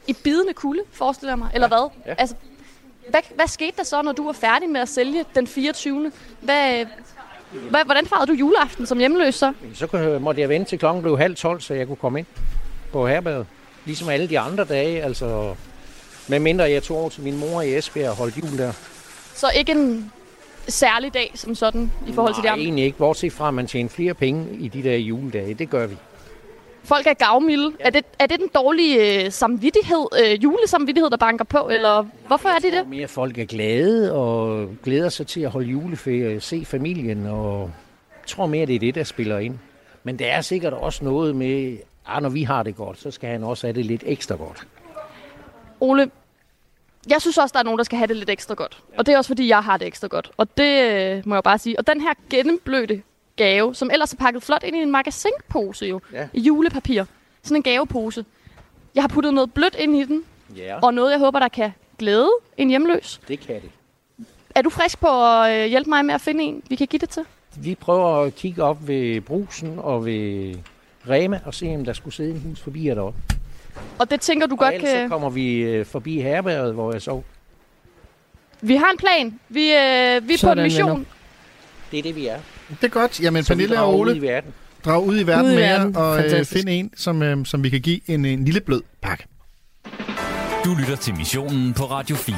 i 0.07 0.13
bidende 0.13 0.53
kulde, 0.53 0.83
forestiller 0.93 1.31
jeg 1.33 1.39
mig. 1.39 1.51
Eller 1.55 1.69
hvad? 1.69 1.91
ja. 2.07 2.15
Altså, 2.19 2.37
hvad? 3.11 3.21
Hvad 3.35 3.47
skete 3.47 3.73
der 3.77 3.83
så, 3.83 4.03
når 4.03 4.13
du 4.13 4.25
var 4.27 4.33
færdig 4.33 4.69
med 4.71 4.81
at 4.81 4.89
sælge 4.89 5.25
den 5.35 5.47
24. 5.47 6.13
Hvad, 6.41 6.85
hvad, 7.71 7.85
hvordan 7.85 8.07
fejrede 8.07 8.27
du 8.27 8.33
juleaften 8.33 8.87
som 8.87 8.99
hjemløs 8.99 9.35
så? 9.35 9.53
Så 9.75 9.87
kunne- 9.87 10.19
måtte 10.19 10.41
jeg 10.41 10.49
vente 10.49 10.69
til 10.71 10.79
klokken 10.79 11.03
blev 11.03 11.19
halv 11.19 11.37
tolv, 11.37 11.61
så 11.61 11.75
jeg 11.75 11.87
kunne 11.87 11.97
komme 11.97 12.19
ind 12.19 12.27
på 12.93 13.07
herbadet. 13.07 13.47
Ligesom 13.85 14.09
alle 14.09 14.29
de 14.29 14.39
andre 14.39 14.65
dage, 14.65 15.03
altså... 15.03 15.55
Med 16.29 16.39
mindre 16.39 16.65
jeg 16.71 16.83
tog 16.83 16.97
over 16.99 17.09
til 17.09 17.23
min 17.23 17.39
mor 17.39 17.63
i 17.63 17.77
Esbjerg 17.77 18.11
og 18.11 18.17
holdt 18.17 18.37
jul 18.39 18.59
der. 18.59 18.73
Så 19.35 19.47
ikke 19.59 19.73
en 19.73 20.13
særlig 20.69 21.15
dag 21.15 21.33
som 21.35 21.55
sådan 21.55 21.93
i 22.09 22.13
forhold 22.13 22.35
til 22.35 22.43
de 22.43 22.47
Nej, 22.47 22.53
andre. 22.53 22.65
egentlig 22.65 22.85
ikke. 22.85 22.99
Bortset 22.99 23.33
fra, 23.33 23.49
at 23.49 23.55
man 23.55 23.67
tjener 23.67 23.89
flere 23.89 24.15
penge 24.15 24.47
i 24.59 24.69
de 24.69 24.83
der 24.83 24.97
juledage. 24.97 25.55
Det 25.55 25.71
gør 25.71 25.87
vi. 25.87 25.97
Folk 26.85 27.07
er 27.07 27.15
gavmilde. 27.15 27.73
Ja. 27.81 27.85
Er, 27.85 27.91
det, 27.91 28.05
er 28.19 28.27
det 28.27 28.41
den 28.41 28.49
dårlige 28.55 29.25
øh, 29.25 29.33
samvittighed, 29.33 30.07
øh, 30.25 30.45
julesamvittighed, 30.45 31.11
der 31.11 31.17
banker 31.17 31.45
på? 31.45 31.69
Eller 31.69 32.07
hvorfor 32.27 32.49
er 32.49 32.59
det 32.59 32.73
det? 32.73 32.89
Mere 32.89 33.09
folk 33.09 33.39
er 33.39 33.45
glade 33.45 34.13
og 34.15 34.69
glæder 34.85 35.09
sig 35.09 35.27
til 35.27 35.41
at 35.41 35.51
holde 35.51 35.69
juleferie, 35.69 36.41
se 36.41 36.65
familien, 36.65 37.27
og 37.27 37.71
jeg 38.21 38.27
tror 38.27 38.47
mere, 38.47 38.67
det 38.67 38.75
er 38.75 38.79
det, 38.79 38.95
der 38.95 39.05
spiller 39.05 39.39
ind. 39.39 39.59
Men 40.05 40.19
der 40.19 40.27
er 40.27 40.41
sikkert 40.41 40.73
også 40.73 41.05
noget 41.05 41.37
med, 41.37 41.79
at 42.17 42.23
når 42.23 42.29
vi 42.29 42.43
har 42.43 42.63
det 42.63 42.77
godt, 42.77 43.01
så 43.01 43.11
skal 43.11 43.31
han 43.31 43.45
også 43.45 43.67
have 43.67 43.75
det 43.75 43.87
lidt 43.87 44.03
ekstra 44.07 44.35
godt. 44.37 44.67
Ole, 45.81 46.11
jeg 47.09 47.21
synes 47.21 47.39
også, 47.39 47.53
der 47.53 47.59
er 47.59 47.65
nogen, 47.65 47.79
der 47.79 47.85
skal 47.85 47.99
have 47.99 48.09
det 48.09 48.17
lidt 48.17 48.31
ekstra 48.31 48.55
godt. 48.55 48.83
Og 48.99 49.07
det 49.07 49.13
er 49.13 49.19
også, 49.19 49.29
fordi 49.29 49.49
jeg 49.49 49.63
har 49.63 49.77
det 49.77 49.87
ekstra 49.87 50.09
godt. 50.09 50.31
Og 50.37 50.57
det 50.59 50.93
øh, 50.93 51.23
må 51.27 51.35
jeg 51.35 51.43
bare 51.43 51.59
sige. 51.59 51.79
Og 51.79 51.87
den 51.87 52.01
her 52.01 52.13
gennemblødte 52.31 53.03
gave, 53.37 53.75
som 53.75 53.91
ellers 53.93 54.13
er 54.13 54.17
pakket 54.17 54.43
flot 54.43 54.63
ind 54.63 54.77
i 54.77 54.79
en 54.83 54.91
magasinpose 54.91 55.87
jo, 55.87 56.01
Ja. 56.13 56.29
i 56.33 56.41
julepapir. 56.41 57.05
Sådan 57.43 57.57
en 57.57 57.63
gavepose. 57.63 58.25
Jeg 58.95 59.03
har 59.03 59.09
puttet 59.09 59.35
noget 59.35 59.55
blødt 59.55 59.77
ind 59.79 59.97
i 59.97 60.05
den, 60.05 60.25
Ja, 60.57 60.79
og 60.83 60.95
noget, 60.95 61.11
jeg 61.11 61.19
håber, 61.19 61.39
der 61.39 61.49
kan 61.49 61.71
glæde 61.99 62.31
en 62.57 62.69
hjemløs. 62.69 63.21
det 63.29 63.41
kan 63.41 63.55
det. 63.63 63.71
Er 64.55 64.63
du 64.63 64.71
frisk 64.71 65.01
på 65.01 65.27
at 65.27 65.53
øh, 65.65 65.67
hjælpe 65.67 65.91
mig 65.91 66.05
med 66.05 66.15
at 66.15 66.21
finde 66.21 66.45
en, 66.45 66.63
vi 66.69 66.75
kan 66.77 66.87
give 66.87 66.99
det 67.01 67.09
til? 67.11 67.23
Vi 67.57 67.75
prøver 67.75 68.23
at 68.23 68.35
kigge 68.35 68.63
op 68.63 68.89
ved 68.89 69.21
brusen 69.21 69.79
og 69.79 70.05
ved 70.07 70.55
Rema 71.09 71.41
og 71.45 71.55
se, 71.55 71.75
om 71.75 71.85
der 71.85 71.93
skulle 71.93 72.15
sidde 72.15 72.31
en 72.31 72.41
hus 72.41 72.61
forbi 72.61 72.87
jer 72.89 72.95
deroppe. 72.95 73.19
Og 73.99 74.11
det 74.11 74.21
tænker 74.21 74.47
du 74.47 74.55
Og 74.55 74.59
godt 74.59 74.75
ellers 74.75 74.91
så 74.91 74.97
kan... 74.97 75.09
kommer 75.09 75.31
vi 75.31 75.57
øh, 75.59 75.87
forbi 75.87 76.21
herberget, 76.21 76.75
hvor 76.75 76.93
jeg 76.93 77.03
sov. 77.03 77.25
Vi 78.61 78.77
har 78.77 78.91
en 78.91 78.97
plan. 78.99 79.41
Vi, 79.49 79.63
øh, 79.63 79.69
vi 79.69 79.75
er 79.75 80.21
på 80.21 80.37
Sådan, 80.37 80.59
en 80.59 80.63
mission. 80.65 80.91
venner. 80.91 81.05
Det 81.91 81.99
er 81.99 82.03
det, 82.03 82.17
vi 82.17 82.27
er. 82.27 82.39
Det 82.69 82.85
er 82.85 82.89
godt. 82.89 83.21
Jamen, 83.21 83.43
Så 83.45 83.49
Pernille 83.55 83.81
og 83.81 83.99
Ole, 83.99 84.11
ud 84.11 84.17
i 84.17 84.23
verden. 84.23 84.53
drag 84.85 85.03
ud 85.07 85.21
i 85.21 85.27
verden 85.27 85.45
Ud 85.47 85.51
i 85.53 85.55
med 85.55 85.63
verden. 85.63 85.95
jer, 85.95 86.01
og 86.01 86.17
øh, 86.17 86.23
Fantastisk. 86.23 86.53
find 86.53 86.69
en, 86.69 86.91
som, 86.97 87.23
øh, 87.23 87.47
som 87.47 87.63
vi 87.65 87.69
kan 87.71 87.81
give 87.81 88.11
en, 88.11 88.25
en 88.25 88.45
lille 88.45 88.61
blød 88.61 88.83
pakke. 89.03 89.25
Du 90.65 90.75
lytter 90.81 90.97
til 90.97 91.15
missionen 91.15 91.73
på 91.75 91.85
Radio 91.85 92.17
4. 92.17 92.37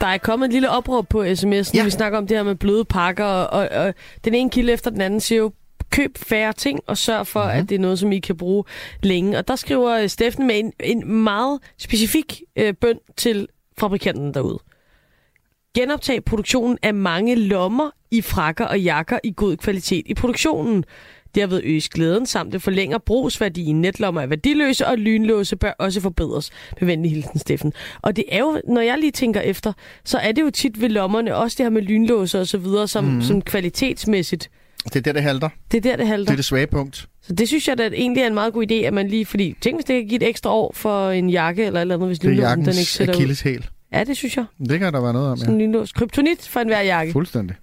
Der 0.00 0.06
er 0.06 0.18
kommet 0.18 0.46
et 0.46 0.52
lille 0.52 0.70
opråb 0.70 1.08
på 1.08 1.22
sms'en. 1.24 1.70
Ja. 1.74 1.84
Vi 1.84 1.90
snakker 1.90 2.18
om 2.18 2.26
det 2.26 2.36
her 2.36 2.44
med 2.44 2.54
bløde 2.54 2.84
pakker, 2.84 3.24
og, 3.24 3.46
og, 3.70 3.86
og 3.86 3.94
den 4.24 4.34
ene 4.34 4.50
kilde 4.50 4.72
efter 4.72 4.90
den 4.90 5.00
anden 5.00 5.20
siger 5.20 5.38
jo, 5.38 5.52
køb 5.90 6.18
færre 6.18 6.52
ting, 6.52 6.80
og 6.86 6.98
sørg 6.98 7.26
for, 7.26 7.40
Mhm. 7.40 7.48
mm-hmm. 7.48 7.62
at 7.62 7.68
det 7.68 7.74
er 7.74 7.78
noget, 7.78 7.98
som 7.98 8.12
I 8.12 8.18
kan 8.18 8.36
bruge 8.36 8.64
længe. 9.02 9.38
Og 9.38 9.48
der 9.48 9.56
skriver 9.56 9.90
øh, 9.98 10.08
Steffen 10.08 10.46
med 10.46 10.58
en, 10.58 10.72
en 10.80 11.12
meget 11.12 11.58
specifik 11.78 12.42
øh, 12.56 12.74
bøn 12.74 12.98
til 13.16 13.48
fabrikanten 13.78 14.34
derude. 14.34 14.58
Genoptag 15.76 16.24
produktionen 16.24 16.78
af 16.82 16.94
mange 16.94 17.34
lommer 17.34 17.90
i 18.10 18.20
frakker 18.20 18.64
og 18.64 18.80
jakker 18.80 19.18
i 19.24 19.32
god 19.36 19.56
kvalitet 19.56 20.02
i 20.06 20.14
produktionen. 20.14 20.84
Derved 21.34 21.60
øges 21.64 21.88
glæden, 21.88 22.26
samt 22.26 22.52
det 22.52 22.62
forlænger 22.62 22.98
brugsværdien. 22.98 23.80
Netlommer 23.80 24.20
er 24.20 24.26
værdiløse, 24.26 24.86
og 24.86 24.98
lynlåse 24.98 25.56
bør 25.56 25.72
også 25.78 26.00
forbedres. 26.00 26.50
Med 26.80 26.86
venlig 26.86 27.10
hilsen, 27.10 27.38
Steffen. 27.38 27.72
Og 28.02 28.16
det 28.16 28.24
er 28.28 28.38
jo, 28.38 28.60
når 28.68 28.80
jeg 28.80 28.98
lige 28.98 29.10
tænker 29.10 29.40
efter, 29.40 29.72
så 30.04 30.18
er 30.18 30.32
det 30.32 30.42
jo 30.42 30.50
tit 30.50 30.80
ved 30.80 30.88
lommerne, 30.88 31.36
også 31.36 31.54
det 31.58 31.64
her 31.64 31.70
med 31.70 31.82
lynlåse 31.82 32.40
og 32.40 32.46
så 32.46 32.58
videre, 32.58 32.88
som, 32.88 33.04
mm. 33.04 33.22
som 33.22 33.42
kvalitetsmæssigt. 33.42 34.50
Det 34.84 34.96
er 34.96 35.00
der, 35.00 35.12
det 35.12 35.22
halter. 35.22 35.48
Det 35.72 35.76
er 35.76 35.90
der, 35.90 35.96
det 35.96 36.06
halter. 36.06 36.24
Det 36.24 36.32
er 36.32 36.36
det 36.36 36.44
svage 36.44 36.66
punkt. 36.66 37.08
Så 37.22 37.32
det 37.32 37.48
synes 37.48 37.68
jeg 37.68 37.78
da 37.78 37.86
egentlig 37.86 38.22
er 38.22 38.26
en 38.26 38.34
meget 38.34 38.52
god 38.52 38.66
idé, 38.70 38.74
at 38.74 38.92
man 38.92 39.08
lige... 39.08 39.26
Fordi 39.26 39.56
tænk, 39.60 39.76
hvis 39.76 39.84
det 39.84 40.00
kan 40.00 40.08
give 40.08 40.22
et 40.22 40.28
ekstra 40.28 40.50
år 40.50 40.72
for 40.74 41.10
en 41.10 41.30
jakke 41.30 41.64
eller 41.64 41.80
et 41.80 41.82
eller 41.82 41.94
andet, 41.94 42.08
hvis 42.08 42.18
Det 42.18 42.38
er 42.38 42.54
den 42.54 42.66
ikke 42.66 42.74
sætter 42.74 43.14
akilleshæl. 43.14 43.66
Ja, 43.96 44.04
det 44.04 44.16
synes 44.16 44.36
jeg. 44.36 44.44
Det 44.68 44.78
kan 44.78 44.92
der 44.92 45.00
være 45.00 45.12
noget 45.12 45.30
om, 45.30 45.36
Sådan 45.38 45.54
ja. 45.54 45.64
en 45.64 45.72
lynlås. 45.72 45.92
Kryptonit 45.92 46.48
for 46.48 46.60
enhver 46.60 46.80
jakke. 46.80 47.12
Fuldstændig. 47.12 47.56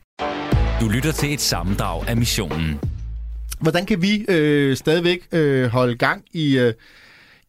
Du 0.81 0.89
lytter 0.89 1.11
til 1.11 1.33
et 1.33 1.41
sammendrag 1.41 2.09
af 2.09 2.17
missionen. 2.17 2.79
Hvordan 3.59 3.85
kan 3.85 4.01
vi 4.01 4.25
øh, 4.29 4.77
stadigvæk 4.77 5.27
øh, 5.31 5.65
holde 5.65 5.95
gang 5.95 6.23
i, 6.31 6.57
øh, 6.57 6.73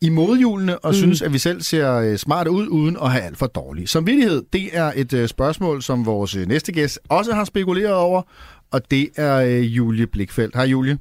i 0.00 0.08
modhjulene 0.08 0.78
og 0.78 0.90
mm. 0.90 0.94
synes, 0.94 1.22
at 1.22 1.32
vi 1.32 1.38
selv 1.38 1.62
ser 1.62 1.94
øh, 1.94 2.16
smarte 2.16 2.50
ud, 2.50 2.66
uden 2.68 2.96
at 3.02 3.10
have 3.12 3.24
alt 3.24 3.38
for 3.38 3.46
dårlig 3.46 3.88
samvittighed? 3.88 4.42
Det 4.52 4.76
er 4.76 4.92
et 4.96 5.12
øh, 5.12 5.28
spørgsmål, 5.28 5.82
som 5.82 6.06
vores 6.06 6.36
øh, 6.36 6.46
næste 6.46 6.72
gæst 6.72 7.00
også 7.08 7.34
har 7.34 7.44
spekuleret 7.44 7.94
over, 7.94 8.22
og 8.70 8.90
det 8.90 9.08
er 9.16 9.36
øh, 9.36 9.76
Julie 9.76 10.06
Blikfeldt. 10.06 10.56
Hej 10.56 10.64
Julie. 10.64 10.98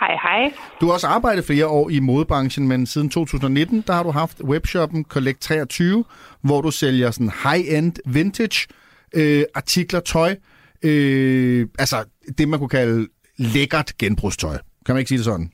Hej, 0.00 0.16
hej. 0.22 0.52
Du 0.80 0.86
har 0.86 0.92
også 0.92 1.06
arbejdet 1.06 1.44
flere 1.44 1.66
år 1.66 1.90
i 1.90 2.00
modebranchen, 2.00 2.68
men 2.68 2.86
siden 2.86 3.10
2019, 3.10 3.84
der 3.86 3.92
har 3.92 4.02
du 4.02 4.10
haft 4.10 4.40
webshoppen 4.44 5.04
Collect 5.04 5.40
23, 5.40 6.04
hvor 6.42 6.60
du 6.60 6.70
sælger 6.70 7.10
sådan 7.10 7.32
high-end 7.44 7.92
vintage 8.06 8.68
øh, 9.14 9.42
artikler, 9.54 10.00
tøj. 10.00 10.36
Øh, 10.84 11.66
altså 11.78 11.96
det, 12.38 12.48
man 12.48 12.58
kunne 12.58 12.68
kalde 12.68 13.06
lækkert 13.38 13.98
genbrugstøj. 13.98 14.56
Kan 14.86 14.94
man 14.94 14.98
ikke 14.98 15.08
sige 15.08 15.18
det 15.18 15.24
sådan? 15.24 15.50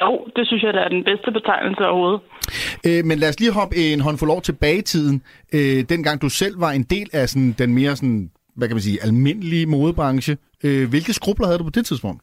Jo, 0.00 0.26
det 0.36 0.46
synes 0.46 0.62
jeg, 0.62 0.74
der 0.74 0.80
er 0.80 0.88
den 0.88 1.04
bedste 1.04 1.32
betegnelse 1.32 1.86
overhovedet. 1.86 2.20
Øh, 2.86 3.04
men 3.04 3.18
lad 3.18 3.28
os 3.28 3.40
lige 3.40 3.52
hoppe 3.52 3.76
en 3.76 4.00
håndfuld 4.00 4.30
år 4.30 4.40
tilbage 4.40 4.78
i 4.78 4.82
tiden. 4.82 5.22
Øh, 5.54 5.84
dengang 5.88 6.22
du 6.22 6.28
selv 6.28 6.60
var 6.60 6.70
en 6.70 6.82
del 6.82 7.08
af 7.12 7.28
sådan, 7.28 7.54
den 7.58 7.74
mere 7.74 7.96
sådan, 7.96 8.30
hvad 8.56 8.68
kan 8.68 8.74
man 8.74 8.82
sige, 8.82 9.02
almindelige 9.02 9.66
modebranche. 9.66 10.36
Øh, 10.64 10.88
hvilke 10.88 11.12
skrubler 11.12 11.46
havde 11.46 11.58
du 11.58 11.64
på 11.64 11.70
det 11.70 11.86
tidspunkt? 11.86 12.22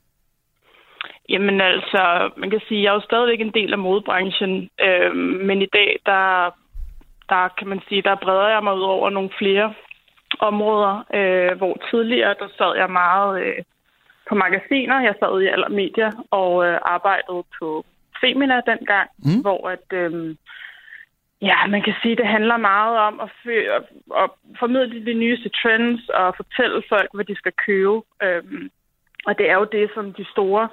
Jamen 1.34 1.62
altså, 1.62 2.30
man 2.38 2.50
kan 2.50 2.62
sige, 2.68 2.84
jeg 2.84 2.90
er 2.90 2.94
jo 2.94 3.10
stadigvæk 3.10 3.42
en 3.42 3.54
del 3.60 3.72
af 3.74 3.80
modebranchen, 3.80 4.70
øh, 4.88 5.16
men 5.48 5.62
i 5.62 5.70
dag, 5.78 6.00
der, 6.06 6.50
der 7.30 7.48
kan 7.58 7.68
man 7.68 7.82
sige, 7.88 8.02
der 8.02 8.16
breder 8.16 8.48
jeg 8.48 8.64
mig 8.64 8.76
ud 8.76 8.82
over 8.82 9.10
nogle 9.10 9.30
flere 9.38 9.74
områder, 10.40 10.94
øh, 11.14 11.58
hvor 11.58 11.78
tidligere, 11.90 12.36
der 12.40 12.48
sad 12.58 12.76
jeg 12.76 12.90
meget 12.90 13.42
øh, 13.44 13.64
på 14.30 14.36
magasiner. 14.36 15.02
Jeg 15.02 15.16
sad 15.20 15.42
i 15.42 15.48
Aller 15.48 15.70
Media 15.70 16.12
og 16.32 16.66
øh, 16.66 16.80
arbejdede 16.96 17.44
på 17.60 17.86
Femina 18.22 18.62
dengang, 18.72 19.10
mm. 19.18 19.42
hvor 19.42 19.70
at, 19.70 19.88
øh, 19.94 20.36
ja, 21.42 21.68
man 21.68 21.82
kan 21.82 21.96
sige, 22.02 22.16
det 22.16 22.28
handler 22.28 22.58
meget 22.58 22.98
om 22.98 23.20
at, 23.20 23.30
fø- 23.42 23.70
at, 24.24 24.30
formidle 24.60 25.06
de 25.06 25.14
nyeste 25.14 25.50
trends 25.50 26.10
og 26.10 26.36
fortælle 26.36 26.84
folk, 26.90 27.10
hvad 27.14 27.26
de 27.26 27.36
skal 27.36 27.54
købe. 27.68 28.02
Øh, 28.24 28.44
og 29.26 29.38
det 29.38 29.50
er 29.50 29.54
jo 29.54 29.68
det, 29.72 29.90
som 29.96 30.14
de 30.14 30.26
store 30.32 30.68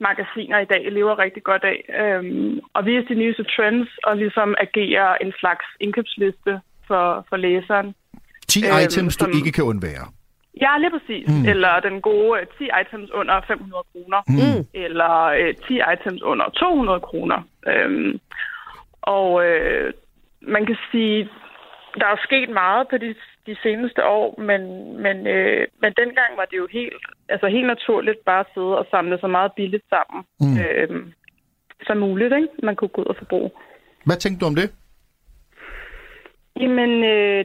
magasiner 0.00 0.58
i 0.58 0.64
dag 0.64 0.92
lever 0.92 1.18
rigtig 1.18 1.42
godt 1.42 1.64
af. 1.64 1.78
Øhm, 2.02 2.60
og 2.74 2.86
vise 2.86 3.08
de 3.08 3.14
nyeste 3.14 3.44
trends 3.44 3.88
og 4.04 4.16
ligesom 4.16 4.54
agere 4.60 5.22
en 5.22 5.32
slags 5.40 5.66
indkøbsliste 5.80 6.60
for, 6.86 7.26
for 7.28 7.36
læseren. 7.36 7.94
10 8.48 8.64
Øhm, 8.66 8.78
items, 8.84 9.16
du 9.16 9.24
som- 9.24 9.32
ikke 9.38 9.52
kan 9.52 9.64
undvære. 9.64 10.06
Ja, 10.60 10.78
lige 10.78 10.90
præcis. 10.90 11.28
Mm. 11.28 11.48
Eller 11.48 11.80
den 11.80 12.00
gode 12.00 12.40
øh, 12.40 12.46
10 12.58 12.68
items 12.82 13.10
under 13.10 13.40
500 13.46 13.82
kroner. 13.92 14.20
Mm. 14.28 14.66
Eller 14.74 15.14
øh, 15.24 15.54
10 15.68 15.80
items 15.94 16.22
under 16.22 16.48
200 16.50 17.00
kroner. 17.00 17.38
Øhm, 17.66 18.20
og 19.02 19.46
øh, 19.46 19.92
man 20.40 20.66
kan 20.66 20.76
sige, 20.90 21.28
der 22.00 22.06
er 22.06 22.16
sket 22.24 22.48
meget 22.50 22.88
på 22.90 22.96
de, 22.98 23.14
de 23.46 23.56
seneste 23.62 24.06
år, 24.06 24.40
men, 24.40 24.62
men, 25.02 25.26
øh, 25.26 25.66
men 25.82 25.92
dengang 25.92 26.36
var 26.36 26.44
det 26.44 26.56
jo 26.56 26.68
helt, 26.72 27.06
altså 27.28 27.46
helt 27.46 27.66
naturligt 27.66 28.24
bare 28.24 28.40
at 28.40 28.52
sidde 28.54 28.78
og 28.78 28.86
samle 28.90 29.18
så 29.20 29.26
meget 29.26 29.52
billigt 29.52 29.84
sammen 29.88 30.24
Mm. 30.40 30.58
øh, 30.64 31.06
som 31.86 31.96
muligt, 31.96 32.34
ikke? 32.34 32.48
man 32.62 32.76
kunne 32.76 32.88
gå 32.88 33.00
ud 33.00 33.06
og 33.06 33.16
forbruge. 33.16 33.50
Hvad 34.06 34.16
tænkte 34.16 34.40
du 34.40 34.46
om 34.46 34.54
det? 34.54 34.68
Jamen, 36.60 37.04
øh, 37.04 37.44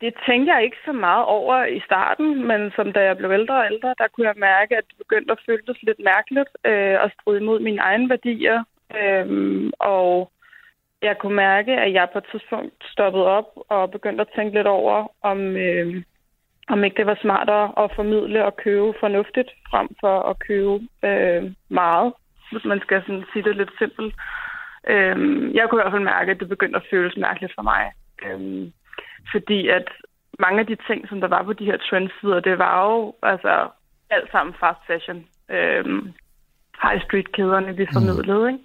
det 0.00 0.14
tænkte 0.26 0.52
jeg 0.52 0.64
ikke 0.64 0.76
så 0.84 0.92
meget 0.92 1.24
over 1.24 1.64
i 1.64 1.80
starten, 1.80 2.46
men 2.48 2.72
som 2.76 2.92
da 2.92 3.00
jeg 3.00 3.16
blev 3.16 3.30
ældre 3.30 3.56
og 3.60 3.66
ældre, 3.72 3.94
der 3.98 4.08
kunne 4.08 4.26
jeg 4.26 4.34
mærke, 4.36 4.76
at 4.76 4.84
det 4.88 4.96
begyndte 4.98 5.32
at 5.32 5.42
føles 5.46 5.82
lidt 5.82 6.00
mærkeligt 6.04 6.50
øh, 6.64 6.96
at 7.04 7.12
stride 7.14 7.40
imod 7.40 7.60
mine 7.60 7.80
egne 7.80 8.08
værdier. 8.10 8.64
Øh, 9.00 9.26
og 9.78 10.30
jeg 11.04 11.18
kunne 11.18 11.36
mærke, 11.36 11.72
at 11.72 11.92
jeg 11.92 12.08
på 12.12 12.18
et 12.18 12.28
tidspunkt 12.30 12.74
stoppede 12.92 13.26
op 13.26 13.48
og 13.68 13.90
begyndte 13.90 14.20
at 14.20 14.32
tænke 14.36 14.54
lidt 14.54 14.66
over, 14.66 15.06
om, 15.22 15.38
øh, 15.56 16.02
om 16.68 16.84
ikke 16.84 16.96
det 16.96 17.06
var 17.06 17.18
smartere 17.20 17.72
at 17.82 17.92
formidle 17.96 18.44
og 18.44 18.56
købe 18.56 18.94
fornuftigt, 19.00 19.50
frem 19.70 19.88
for 20.00 20.16
at 20.30 20.38
købe 20.38 20.74
øh, 21.08 21.42
meget, 21.68 22.12
hvis 22.52 22.64
man 22.64 22.80
skal 22.80 23.02
sådan 23.02 23.24
sige 23.32 23.44
det 23.44 23.56
lidt 23.56 23.72
simpelt. 23.78 24.14
Øh, 24.92 25.16
jeg 25.54 25.64
kunne 25.68 25.80
i 25.80 25.82
hvert 25.82 25.92
fald 25.92 26.10
mærke, 26.14 26.30
at 26.30 26.40
det 26.40 26.48
begyndte 26.48 26.76
at 26.76 26.88
føles 26.90 27.16
mærkeligt 27.16 27.54
for 27.54 27.62
mig. 27.62 27.92
Øh, 28.24 28.70
fordi 29.32 29.68
at 29.68 29.88
mange 30.38 30.60
af 30.60 30.66
de 30.66 30.76
ting, 30.88 31.08
som 31.08 31.20
der 31.20 31.28
var 31.28 31.42
på 31.42 31.52
de 31.52 31.64
her 31.64 31.76
trendsider, 31.76 32.40
det 32.40 32.58
var 32.58 32.84
jo 32.84 33.14
altså 33.22 33.68
alt 34.10 34.30
sammen 34.30 34.54
fast 34.60 34.80
fashion. 34.86 35.24
Øhm, 35.50 36.12
high 36.82 37.02
street 37.04 37.32
kæderne, 37.32 37.76
vi 37.76 37.86
formidlede, 37.92 38.52
ikke? 38.52 38.64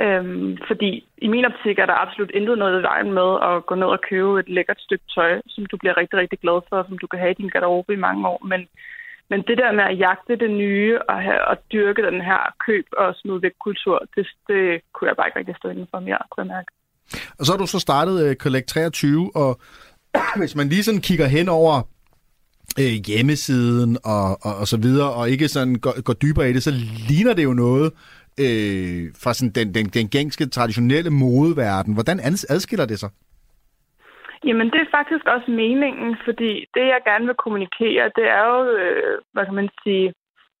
Øhm, 0.00 0.58
fordi 0.68 0.90
i 1.18 1.28
min 1.28 1.44
optik 1.44 1.78
er 1.78 1.86
der 1.86 2.02
absolut 2.04 2.30
intet 2.34 2.58
noget 2.58 2.80
i 2.80 2.82
vejen 2.82 3.12
med 3.12 3.30
at 3.48 3.66
gå 3.66 3.74
ned 3.74 3.90
og 3.96 4.00
købe 4.10 4.40
et 4.40 4.48
lækkert 4.48 4.80
stykke 4.80 5.04
tøj, 5.14 5.40
som 5.46 5.66
du 5.66 5.76
bliver 5.76 5.96
rigtig, 5.96 6.18
rigtig 6.18 6.38
glad 6.38 6.58
for, 6.68 6.84
som 6.88 6.98
du 6.98 7.06
kan 7.06 7.18
have 7.18 7.30
i 7.30 7.40
din 7.40 7.48
garderobe 7.48 7.92
i 7.92 8.04
mange 8.06 8.28
år. 8.28 8.40
Men, 8.50 8.60
men 9.30 9.38
det 9.48 9.58
der 9.58 9.72
med 9.72 9.84
at 9.84 9.98
jagte 9.98 10.36
det 10.36 10.50
nye 10.50 10.98
og, 11.08 11.22
have, 11.22 11.44
og 11.50 11.56
dyrke 11.72 12.02
den 12.02 12.20
her 12.20 12.42
køb 12.66 12.86
og 12.98 13.14
smid 13.14 13.40
væk 13.40 13.56
kultur, 13.60 13.96
det, 14.16 14.26
det 14.48 14.80
kunne 14.94 15.08
jeg 15.08 15.16
bare 15.16 15.28
ikke 15.28 15.38
rigtig 15.38 15.56
stå 15.58 15.68
inden 15.68 15.88
for 15.90 16.00
mere, 16.00 16.18
kunne 16.30 16.44
jeg 16.44 16.54
mærke. 16.56 16.70
Og 17.38 17.46
så 17.46 17.52
har 17.52 17.58
du 17.58 17.66
så 17.66 17.78
startet 17.78 18.30
uh, 18.30 18.34
Collect 18.34 18.68
23, 18.68 19.30
og 19.34 19.60
hvis 20.40 20.56
man 20.56 20.68
lige 20.68 20.84
sådan 20.84 21.00
kigger 21.00 21.26
hen 21.26 21.48
over 21.48 21.74
øh, 22.80 22.96
hjemmesiden 23.06 23.98
og, 24.04 24.26
og, 24.46 24.56
og 24.60 24.66
så 24.66 24.76
videre, 24.76 25.12
og 25.12 25.30
ikke 25.30 25.48
sådan 25.48 25.74
går, 25.74 26.02
går 26.02 26.12
dybere 26.12 26.50
i 26.50 26.52
det, 26.52 26.62
så 26.62 26.72
ligner 27.08 27.34
det 27.34 27.44
jo 27.44 27.52
noget 27.52 27.92
øh, 28.44 29.02
fra 29.22 29.34
sådan 29.34 29.54
den, 29.58 29.74
den, 29.74 29.86
den 29.86 30.08
gængske, 30.08 30.46
traditionelle 30.46 31.10
modeverden. 31.10 31.94
Hvordan 31.94 32.18
adskiller 32.54 32.86
det 32.86 32.98
sig? 32.98 33.10
Jamen, 34.44 34.70
det 34.72 34.80
er 34.80 34.96
faktisk 34.98 35.24
også 35.34 35.50
meningen, 35.50 36.16
fordi 36.24 36.52
det, 36.74 36.84
jeg 36.94 37.00
gerne 37.04 37.26
vil 37.26 37.42
kommunikere, 37.44 38.04
det 38.18 38.26
er 38.38 38.44
jo, 38.52 38.58
øh, 38.78 39.18
hvad 39.32 39.44
kan 39.44 39.54
man 39.54 39.68
sige, 39.84 40.12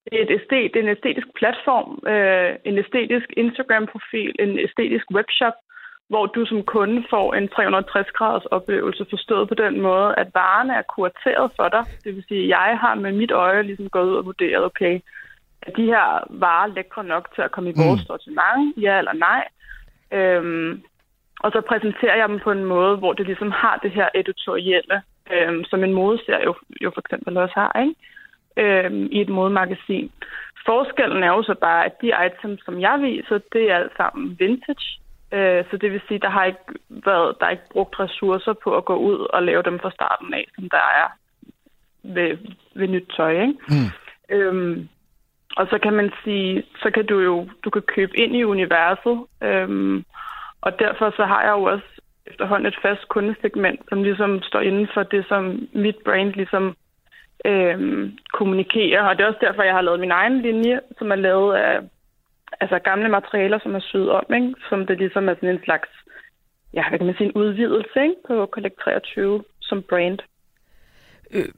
det 0.04 0.18
er, 0.18 0.22
et 0.24 0.36
æstet, 0.38 0.70
det 0.72 0.78
er 0.78 0.86
en 0.86 0.96
æstetisk 0.96 1.28
platform, 1.40 1.90
øh, 2.12 2.50
en 2.68 2.78
æstetisk 2.78 3.28
Instagram-profil, 3.36 4.32
en 4.38 4.58
æstetisk 4.66 5.06
webshop, 5.16 5.56
hvor 6.08 6.26
du 6.26 6.46
som 6.46 6.62
kunde 6.62 7.04
får 7.10 7.34
en 7.34 7.48
360-graders 7.54 8.46
oplevelse, 8.56 9.06
forstået 9.10 9.48
på 9.48 9.54
den 9.54 9.80
måde, 9.80 10.14
at 10.22 10.28
varerne 10.34 10.74
er 10.74 10.82
kurateret 10.94 11.52
for 11.56 11.68
dig. 11.68 11.84
Det 12.04 12.14
vil 12.14 12.24
sige, 12.28 12.42
at 12.42 12.48
jeg 12.48 12.78
har 12.82 12.94
med 12.94 13.12
mit 13.12 13.30
øje 13.30 13.62
ligesom 13.62 13.88
gået 13.88 14.08
ud 14.10 14.16
og 14.16 14.24
vurderet, 14.24 14.64
okay, 14.64 15.00
er 15.66 15.70
de 15.70 15.84
her 15.84 16.24
varer 16.30 16.66
lækre 16.66 17.04
nok 17.04 17.34
til 17.34 17.42
at 17.42 17.50
komme 17.50 17.70
i 17.70 17.74
vores 17.76 18.00
Mm. 18.00 18.06
sortiment, 18.06 18.74
ja 18.76 18.98
eller 18.98 19.12
nej. 19.12 19.48
Øhm, 20.12 20.82
og 21.40 21.52
så 21.52 21.60
præsenterer 21.60 22.16
jeg 22.16 22.28
dem 22.28 22.40
på 22.40 22.50
en 22.50 22.64
måde, 22.64 22.96
hvor 22.96 23.12
det 23.12 23.26
ligesom 23.26 23.50
har 23.50 23.76
det 23.82 23.90
her 23.90 24.08
editorielle, 24.14 25.02
øhm, 25.32 25.64
som 25.64 25.84
en 25.84 25.92
modeserie 25.92 26.44
jo, 26.44 26.54
jo 26.80 26.90
for 26.94 27.00
eksempel 27.00 27.36
også 27.36 27.54
har, 27.54 27.80
ikke? 27.80 27.94
Øhm, 28.56 29.08
i 29.12 29.20
et 29.20 29.28
modemagasin. 29.28 30.12
Forskellen 30.66 31.22
er 31.22 31.28
jo 31.28 31.42
så 31.42 31.54
bare, 31.54 31.84
at 31.84 32.00
de 32.02 32.12
items, 32.26 32.60
som 32.64 32.80
jeg 32.80 32.98
viser, 33.02 33.38
det 33.52 33.70
er 33.70 33.76
alt 33.76 33.92
sammen 33.96 34.36
vintage. 34.38 35.00
Øh, 35.32 35.64
så 35.70 35.76
det 35.76 35.92
vil 35.92 36.00
sige, 36.08 36.18
der 36.18 36.28
har 36.28 36.44
ikke 36.44 36.58
været, 36.88 37.36
der 37.40 37.46
er 37.46 37.50
ikke 37.50 37.70
brugt 37.70 38.00
ressourcer 38.00 38.52
på 38.52 38.76
at 38.76 38.84
gå 38.84 38.96
ud 38.96 39.18
og 39.18 39.42
lave 39.42 39.62
dem 39.62 39.78
fra 39.78 39.90
starten 39.90 40.34
af, 40.34 40.48
som 40.54 40.68
der 40.70 40.84
er 41.02 41.08
ved, 42.02 42.38
ved 42.74 42.88
nyt 42.88 43.08
tøj, 43.16 43.30
ikke? 43.32 43.54
Mm. 43.68 43.90
Øhm, 44.36 44.88
og 45.56 45.66
så 45.70 45.78
kan 45.78 45.92
man 45.92 46.10
sige, 46.24 46.62
så 46.82 46.90
kan 46.90 47.06
du 47.06 47.20
jo 47.20 47.48
du 47.64 47.70
kan 47.70 47.82
købe 47.82 48.16
ind 48.16 48.36
i 48.36 48.44
universet, 48.44 49.16
øhm, 49.42 50.04
og 50.60 50.78
derfor 50.78 51.10
så 51.16 51.24
har 51.24 51.42
jeg 51.42 51.52
jo 51.52 51.62
også 51.62 51.88
efterhånden 52.26 52.66
et 52.66 52.78
fast 52.82 53.08
kundesegment, 53.08 53.80
som 53.88 54.02
ligesom 54.02 54.42
står 54.42 54.60
inden 54.60 54.88
for 54.94 55.02
det, 55.02 55.24
som 55.28 55.68
mit 55.72 55.96
brand 56.04 56.32
ligesom 56.32 56.76
øhm, 57.44 58.18
kommunikerer. 58.32 59.02
Og 59.02 59.16
det 59.16 59.22
er 59.22 59.28
også 59.28 59.46
derfor, 59.46 59.62
jeg 59.62 59.74
har 59.74 59.80
lavet 59.80 60.00
min 60.00 60.10
egen 60.10 60.42
linje, 60.42 60.80
som 60.98 61.10
er 61.12 61.16
lavet 61.16 61.54
af 61.54 61.80
altså 62.60 62.78
gamle 62.78 63.08
materialer, 63.08 63.58
som 63.62 63.74
er 63.74 63.80
syet 63.80 64.10
om, 64.10 64.24
ikke? 64.34 64.54
som 64.68 64.86
det 64.86 64.98
ligesom 64.98 65.28
er 65.28 65.34
sådan 65.34 65.48
en 65.48 65.64
slags, 65.64 65.88
ja, 66.74 66.88
hvad 66.88 66.98
kan 66.98 67.06
man 67.06 67.16
sige, 67.16 67.26
en 67.26 67.40
udvidelse 67.42 68.02
ikke? 68.02 68.14
på 68.26 68.46
Collect 68.46 68.78
23 68.80 69.44
som 69.60 69.82
brand. 69.82 70.18
Øh, 71.30 71.48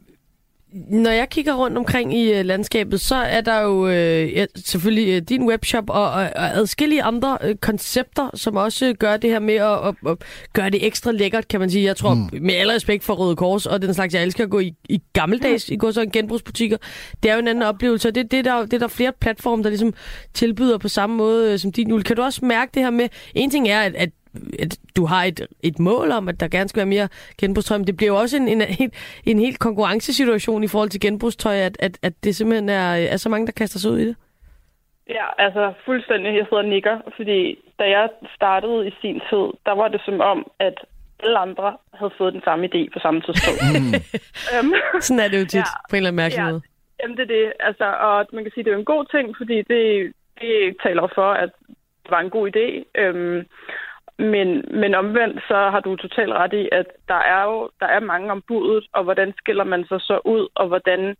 når 0.72 1.10
jeg 1.10 1.28
kigger 1.28 1.54
rundt 1.54 1.78
omkring 1.78 2.18
i 2.18 2.32
øh, 2.32 2.44
landskabet, 2.44 3.00
så 3.00 3.14
er 3.14 3.40
der 3.40 3.60
jo 3.60 3.88
øh, 3.88 4.32
ja, 4.32 4.46
selvfølgelig 4.56 5.16
øh, 5.16 5.22
din 5.22 5.48
webshop 5.48 5.90
og, 5.90 6.10
og, 6.10 6.30
og 6.36 6.56
adskillige 6.56 7.02
andre 7.02 7.38
øh, 7.42 7.54
koncepter, 7.54 8.30
som 8.34 8.56
også 8.56 8.94
gør 8.98 9.16
det 9.16 9.30
her 9.30 9.38
med 9.38 9.54
at, 9.54 9.88
at, 9.88 9.94
at 10.06 10.16
gøre 10.52 10.70
det 10.70 10.86
ekstra 10.86 11.12
lækkert, 11.12 11.48
kan 11.48 11.60
man 11.60 11.70
sige. 11.70 11.84
Jeg 11.84 11.96
tror, 11.96 12.14
mm. 12.14 12.28
med 12.40 12.54
al 12.54 12.68
respekt 12.68 13.04
for 13.04 13.14
Røde 13.14 13.36
Kors 13.36 13.66
og 13.66 13.82
den 13.82 13.94
slags, 13.94 14.14
jeg 14.14 14.22
elsker 14.22 14.44
at 14.44 14.50
gå 14.50 14.58
i, 14.58 14.74
i 14.88 15.02
gammeldags, 15.12 15.70
mm. 15.70 15.74
i 15.74 15.76
går 15.76 15.90
så 15.90 16.00
en 16.00 16.10
genbrugsbutikker. 16.10 16.76
Det 17.22 17.30
er 17.30 17.34
jo 17.34 17.40
en 17.40 17.48
anden 17.48 17.62
oplevelse, 17.62 18.08
og 18.08 18.14
det, 18.14 18.30
det, 18.30 18.38
er 18.38 18.42
der, 18.42 18.62
det 18.62 18.72
er 18.72 18.78
der 18.78 18.88
flere 18.88 19.12
platforme, 19.20 19.62
der 19.62 19.68
ligesom 19.68 19.94
tilbyder 20.34 20.78
på 20.78 20.88
samme 20.88 21.16
måde 21.16 21.52
øh, 21.52 21.58
som 21.58 21.72
din 21.72 21.88
Jule. 21.88 22.02
Kan 22.02 22.16
du 22.16 22.22
også 22.22 22.44
mærke 22.44 22.70
det 22.74 22.82
her 22.82 22.90
med, 22.90 23.08
en 23.34 23.50
ting 23.50 23.68
er, 23.68 23.80
at, 23.80 23.94
at 23.94 24.10
at 24.58 24.78
du 24.96 25.04
har 25.06 25.24
et, 25.24 25.46
et 25.62 25.78
mål 25.78 26.10
om, 26.10 26.28
at 26.28 26.40
der 26.40 26.48
gerne 26.48 26.68
skal 26.68 26.80
være 26.80 26.86
mere 26.86 27.08
genbrugstøj, 27.40 27.78
men 27.78 27.86
det 27.86 27.96
bliver 27.96 28.12
jo 28.12 28.16
også 28.18 28.36
en, 28.36 28.48
en, 28.48 28.62
en, 28.80 28.90
en 29.24 29.38
helt 29.38 29.58
konkurrencesituation 29.58 30.64
i 30.64 30.68
forhold 30.68 30.88
til 30.88 31.00
genbrugstøj, 31.00 31.56
at, 31.56 31.76
at, 31.80 31.98
at 32.02 32.12
det 32.24 32.36
simpelthen 32.36 32.68
er, 32.68 32.90
er 32.94 33.16
så 33.16 33.28
mange, 33.28 33.46
der 33.46 33.52
kaster 33.52 33.78
sig 33.78 33.90
ud 33.90 33.98
i 33.98 34.06
det. 34.06 34.16
Ja, 35.08 35.26
altså 35.38 35.72
fuldstændig. 35.84 36.36
Jeg 36.36 36.46
sidder 36.48 36.62
og 36.62 36.68
nikker, 36.68 36.98
fordi 37.16 37.58
da 37.78 37.84
jeg 37.84 38.08
startede 38.34 38.88
i 38.88 38.90
sin 39.00 39.14
tid, 39.30 39.46
der 39.66 39.72
var 39.72 39.88
det 39.88 40.00
som 40.04 40.20
om, 40.20 40.50
at 40.58 40.74
alle 41.22 41.38
andre 41.38 41.76
havde 41.94 42.12
fået 42.18 42.32
den 42.34 42.42
samme 42.44 42.66
idé 42.66 42.80
på 42.92 42.98
samme 43.02 43.20
tidspunkt. 43.20 43.60
øhm, 44.54 44.72
Sådan 45.00 45.20
er 45.24 45.28
det 45.28 45.40
jo 45.40 45.46
tit, 45.46 45.54
Ja. 45.54 45.64
på 45.90 45.92
en 45.92 45.96
eller 45.96 46.08
anden 46.10 46.16
mærkelig 46.24 46.42
Ja. 46.44 46.50
måde. 46.50 46.62
Jamen, 47.02 47.16
det 47.16 47.22
er 47.22 47.34
det. 47.38 47.52
Altså, 47.60 47.84
og 47.84 48.26
man 48.32 48.42
kan 48.44 48.52
sige, 48.54 48.64
det 48.64 48.72
er 48.72 48.76
en 48.76 48.84
god 48.94 49.04
ting, 49.14 49.36
fordi 49.36 49.56
det, 49.72 50.12
det 50.40 50.76
taler 50.82 51.08
for, 51.14 51.30
at 51.32 51.50
det 52.02 52.10
var 52.10 52.20
en 52.20 52.30
god 52.30 52.46
idé. 52.52 52.66
Øhm, 53.00 53.38
men, 54.18 54.64
men 54.70 54.94
omvendt, 54.94 55.42
så 55.48 55.54
har 55.54 55.80
du 55.80 55.96
totalt 55.96 56.32
ret 56.32 56.52
i, 56.52 56.68
at 56.72 56.86
der 57.08 57.14
er 57.14 57.44
jo 57.44 57.70
der 57.80 57.86
er 57.86 58.00
mange 58.00 58.32
om 58.32 58.42
budet, 58.42 58.86
og 58.92 59.04
hvordan 59.04 59.34
skiller 59.38 59.64
man 59.64 59.84
sig 59.88 60.00
så 60.00 60.20
ud, 60.24 60.48
og 60.54 60.68
hvordan, 60.68 61.16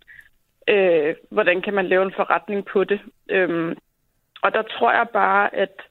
øh, 0.69 1.15
hvordan 1.31 1.63
kan 1.63 1.75
man 1.75 1.87
lave 1.87 2.03
en 2.03 2.13
forretning 2.17 2.65
på 2.65 2.85
det. 2.85 3.01
Øhm, 3.31 3.77
og 4.43 4.55
der 4.55 4.63
tror 4.63 4.93
jeg 4.93 5.07
bare, 5.13 5.55
at 5.55 5.83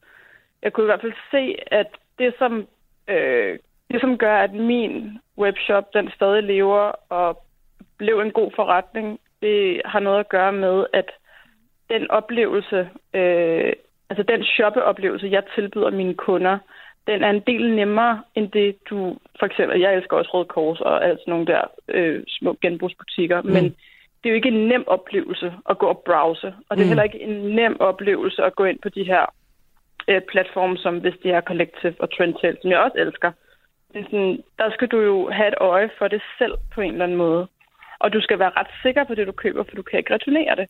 jeg 0.62 0.74
kunne 0.74 0.84
i 0.84 0.92
hvert 0.92 1.02
fald 1.02 1.14
se, 1.32 1.56
at 1.68 1.88
det 2.20 2.34
som, 2.38 2.68
øh, 3.08 3.60
det, 3.92 4.02
som 4.02 4.18
gør, 4.18 4.38
at 4.38 4.54
min 4.54 5.20
webshop 5.38 5.94
den 5.94 6.12
stadig 6.16 6.44
lever 6.44 6.92
og 7.10 7.44
blev 7.98 8.20
en 8.20 8.32
god 8.32 8.52
forretning, 8.56 9.20
det 9.42 9.82
har 9.86 10.00
noget 10.00 10.20
at 10.20 10.30
gøre 10.30 10.52
med, 10.52 10.86
at 10.94 11.12
den 11.90 12.12
oplevelse, 12.12 12.90
øh, 13.14 13.74
altså 14.10 14.24
den 14.24 14.44
shoppeoplevelse, 14.44 15.28
jeg 15.28 15.44
tilbyder 15.56 15.90
mine 15.90 16.14
kunder, 16.14 16.58
den 17.08 17.24
er 17.24 17.30
en 17.30 17.44
del 17.48 17.76
nemmere 17.76 18.24
end 18.36 18.52
det, 18.52 18.76
du... 18.90 19.18
For 19.40 19.46
eksempel, 19.46 19.80
jeg 19.80 19.96
elsker 19.96 20.18
også 20.18 20.32
Røde 20.34 20.46
Kors 20.46 20.82
og 20.82 21.06
alt 21.06 21.20
sådan 21.20 21.32
nogle 21.32 21.46
der 21.46 21.62
øh, 21.88 22.24
små 22.28 22.58
genbrugsbutikker, 22.62 23.42
mm. 23.42 23.50
men 23.50 23.64
det 24.20 24.26
er 24.26 24.30
jo 24.30 24.36
ikke 24.36 24.50
en 24.50 24.68
nem 24.68 24.88
oplevelse 24.88 25.54
at 25.70 25.78
gå 25.78 25.86
og 25.86 26.04
browse, 26.06 26.54
og 26.70 26.78
det 26.78 26.84
er 26.84 26.86
Mm. 26.86 26.90
heller 26.90 27.04
ikke 27.04 27.22
en 27.22 27.56
nem 27.56 27.80
oplevelse 27.80 28.44
at 28.44 28.56
gå 28.56 28.64
ind 28.64 28.80
på 28.80 28.90
de 28.90 29.04
her 29.04 29.26
øh, 30.08 30.22
platforme, 30.22 30.78
som 30.78 30.98
hvis 30.98 31.14
det 31.24 31.32
er 31.32 31.42
Collective 31.42 31.96
og 32.00 32.18
Trendtail, 32.18 32.58
som 32.62 32.72
jeg 32.72 32.80
også 32.80 32.98
elsker. 32.98 33.32
Er 33.96 34.04
sådan, 34.04 34.44
der 34.58 34.72
skal 34.72 34.88
du 34.88 35.00
jo 35.00 35.30
have 35.30 35.48
et 35.48 35.54
øje 35.58 35.90
for 35.98 36.08
det 36.08 36.22
selv 36.38 36.54
på 36.74 36.82
en 36.82 36.92
eller 36.92 37.06
anden 37.06 37.18
måde. 37.18 37.48
Og 38.00 38.14
du 38.14 38.22
skal 38.22 38.40
være 38.40 38.52
ret 38.58 38.68
sikker 38.84 39.04
på 39.04 39.16
det, 39.16 39.28
du 39.28 39.32
køber, 39.32 39.64
for 39.64 39.76
du 39.76 39.82
kan 39.82 40.00
ikke 40.00 40.14
returnere 40.14 40.56
det. 40.56 40.68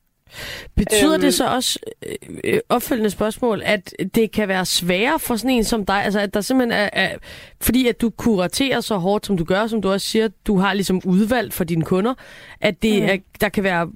Betyder 0.76 1.14
Øhm. 1.14 1.22
det 1.22 1.34
så 1.34 1.48
også, 1.48 1.80
øh, 2.08 2.38
øh, 2.44 2.60
opfølgende 2.70 3.10
spørgsmål, 3.10 3.62
at 3.66 3.94
det 4.16 4.32
kan 4.32 4.48
være 4.48 4.66
sværere 4.66 5.20
for 5.20 5.36
sådan 5.36 5.52
en 5.56 5.64
som 5.64 5.86
dig, 5.86 6.04
altså 6.04 6.20
at 6.20 6.34
der 6.34 6.42
simpelthen 6.42 6.80
er, 6.80 6.90
er 6.94 7.18
fordi 7.62 7.88
at 7.88 8.02
du 8.02 8.10
kuraterer 8.10 8.82
så 8.82 8.98
hårdt, 8.98 9.26
som 9.26 9.38
du 9.38 9.44
gør, 9.44 9.68
som 9.68 9.82
du 9.82 9.92
også 9.92 10.08
siger, 10.08 10.28
du 10.48 10.58
har 10.58 10.74
ligesom 10.74 11.02
udvalgt 11.06 11.54
for 11.54 11.64
dine 11.64 11.86
kunder, 11.86 12.14
at 12.62 12.82
det 12.84 13.02
Mm. 13.02 13.08
er, 13.10 13.18
der 13.42 13.50
kan 13.50 13.64
være 13.64 13.90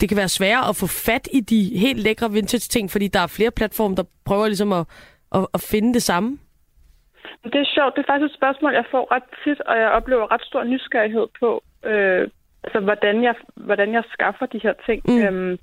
det 0.00 0.08
kan 0.08 0.16
være 0.18 0.28
sværere 0.28 0.68
at 0.68 0.76
få 0.76 0.86
fat 0.86 1.28
i 1.32 1.40
de 1.40 1.78
helt 1.78 1.98
lækre 2.00 2.32
vintage 2.32 2.68
ting, 2.68 2.90
fordi 2.90 3.08
der 3.08 3.20
er 3.20 3.26
flere 3.26 3.50
platforme, 3.50 3.96
der 3.96 4.02
prøver 4.24 4.46
ligesom 4.46 4.72
at, 4.72 4.84
at, 5.34 5.46
at 5.54 5.60
finde 5.60 5.94
det 5.94 6.02
samme. 6.02 6.38
Det 7.44 7.54
er 7.54 7.70
sjovt. 7.74 7.92
Det 7.96 8.02
er 8.02 8.12
faktisk 8.12 8.30
et 8.32 8.36
spørgsmål, 8.40 8.72
jeg 8.74 8.84
får 8.90 9.04
ret 9.14 9.22
tit, 9.44 9.60
og 9.60 9.78
jeg 9.78 9.88
oplever 9.88 10.32
ret 10.32 10.42
stor 10.44 10.64
nysgerrighed 10.64 11.26
på, 11.40 11.62
øh, 11.90 12.28
altså, 12.64 12.80
hvordan, 12.80 13.22
jeg, 13.24 13.34
hvordan 13.54 13.94
jeg 13.94 14.04
skaffer 14.12 14.46
de 14.46 14.60
her 14.62 14.74
ting. 14.86 15.02
Mm. 15.08 15.22
Øhm, 15.22 15.58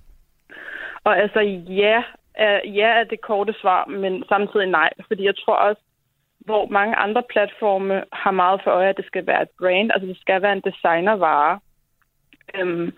og 1.04 1.18
altså, 1.18 1.40
ja 1.70 2.04
er, 2.36 2.60
ja 2.66 2.88
er 3.00 3.04
det 3.04 3.22
korte 3.22 3.54
svar, 3.62 3.86
men 3.86 4.24
samtidig 4.30 4.68
nej. 4.68 4.90
Fordi 5.08 5.24
jeg 5.26 5.36
tror 5.38 5.56
også, 5.56 5.82
hvor 6.40 6.68
mange 6.68 6.96
andre 6.96 7.24
platforme 7.30 8.04
har 8.14 8.32
meget 8.32 8.62
for 8.64 8.72
øje, 8.72 8.90
at 8.90 8.98
det 8.98 9.06
skal 9.06 9.28
være 9.28 9.42
et 9.42 9.50
brand, 9.60 9.92
altså 9.92 10.08
det 10.08 10.18
skal 10.22 10.42
være 10.42 10.54
en 10.54 10.68
designervare. 10.72 11.60
Øhm, 12.56 12.94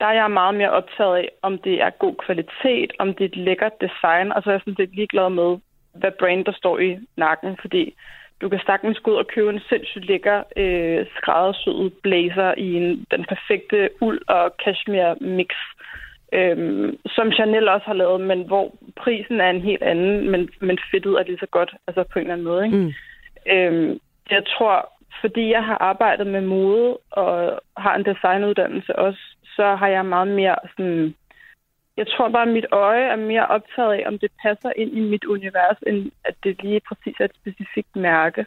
der 0.00 0.06
er 0.06 0.12
jeg 0.12 0.30
meget 0.30 0.54
mere 0.54 0.70
optaget 0.70 1.16
af, 1.16 1.28
om 1.42 1.58
det 1.58 1.82
er 1.82 1.90
god 1.90 2.14
kvalitet, 2.26 2.92
om 2.98 3.14
det 3.14 3.24
er 3.24 3.28
et 3.28 3.36
lækkert 3.36 3.80
design, 3.80 4.32
og 4.32 4.42
så 4.42 4.50
er 4.50 4.54
jeg 4.54 4.60
sådan 4.60 4.76
set 4.76 4.94
ligeglad 4.94 5.30
med, 5.30 5.58
hvad 5.94 6.12
brand 6.18 6.44
der 6.44 6.52
står 6.52 6.78
i 6.78 6.98
nakken, 7.16 7.56
fordi 7.60 7.94
du 8.44 8.48
kan 8.48 8.60
sagtens 8.66 8.98
gå 8.98 9.10
ud 9.10 9.16
og 9.16 9.26
købe 9.26 9.50
en 9.50 9.60
sindssygt 9.68 10.06
lækker 10.06 10.42
øh, 10.56 11.06
skræddersyet 11.16 11.92
blazer 12.02 12.54
i 12.56 12.74
en, 12.74 13.06
den 13.10 13.24
perfekte 13.32 13.90
uld 14.00 14.20
og 14.28 14.52
cashmere 14.64 15.16
mix, 15.20 15.50
øhm, 16.32 16.98
som 17.06 17.32
Chanel 17.32 17.68
også 17.68 17.86
har 17.86 17.94
lavet, 18.02 18.20
men 18.20 18.46
hvor 18.46 18.74
prisen 18.96 19.40
er 19.40 19.50
en 19.50 19.60
helt 19.60 19.82
anden, 19.82 20.30
men, 20.30 20.48
men 20.60 20.78
fedtet 20.90 21.12
er 21.12 21.24
lige 21.24 21.38
så 21.38 21.46
godt, 21.46 21.74
altså 21.86 22.02
på 22.12 22.18
en 22.18 22.24
eller 22.24 22.32
anden 22.32 22.46
måde. 22.46 22.64
Ikke? 22.66 22.76
Mm. 22.76 22.92
Øhm, 23.52 24.00
jeg 24.30 24.42
tror, 24.46 24.92
fordi 25.20 25.50
jeg 25.50 25.64
har 25.64 25.78
arbejdet 25.80 26.26
med 26.26 26.40
mode 26.40 26.98
og 27.10 27.60
har 27.76 27.94
en 27.94 28.04
designuddannelse 28.04 28.96
også, 28.96 29.20
så 29.56 29.74
har 29.74 29.88
jeg 29.88 30.06
meget 30.06 30.28
mere 30.28 30.56
sådan... 30.76 31.14
Jeg 31.96 32.06
tror 32.12 32.28
bare, 32.36 32.46
at 32.48 32.54
mit 32.58 32.66
øje 32.72 33.04
er 33.14 33.16
mere 33.16 33.46
optaget 33.46 33.92
af, 33.98 34.02
om 34.10 34.18
det 34.18 34.30
passer 34.42 34.70
ind 34.76 34.90
i 34.98 35.00
mit 35.12 35.24
univers, 35.24 35.78
end 35.86 35.98
at 36.24 36.34
det 36.44 36.62
lige 36.62 36.80
præcis 36.88 37.16
er 37.20 37.24
et 37.24 37.36
specifikt 37.40 37.96
mærke. 37.96 38.40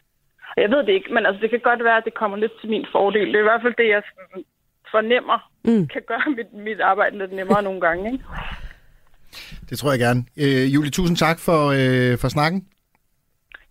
Og 0.56 0.62
jeg 0.64 0.70
ved 0.74 0.78
det 0.86 0.94
ikke, 0.98 1.14
men 1.14 1.26
altså, 1.26 1.40
det 1.42 1.50
kan 1.50 1.60
godt 1.70 1.84
være, 1.84 1.98
at 1.98 2.06
det 2.06 2.14
kommer 2.22 2.38
lidt 2.38 2.52
til 2.62 2.70
min 2.70 2.86
fordel. 2.92 3.28
Det 3.28 3.36
er 3.36 3.46
i 3.46 3.50
hvert 3.52 3.62
fald 3.66 3.74
det, 3.82 3.88
jeg 3.96 4.02
fornemmer, 4.92 5.40
Mm. 5.64 5.88
kan 5.88 6.02
gøre 6.08 6.24
mit, 6.38 6.52
mit 6.66 6.80
arbejde 6.82 7.18
lidt 7.18 7.32
nemmere 7.34 7.64
nogle 7.64 7.82
gange. 7.82 8.12
Ikke? 8.12 8.24
Det 9.70 9.80
tror 9.80 9.92
jeg 9.92 10.00
gerne. 10.00 10.22
Øh, 10.44 10.74
Julie, 10.76 10.92
tusind 10.92 11.18
tak 11.18 11.40
for, 11.40 11.62
øh, 11.80 12.18
for 12.18 12.28
snakken. 12.28 12.68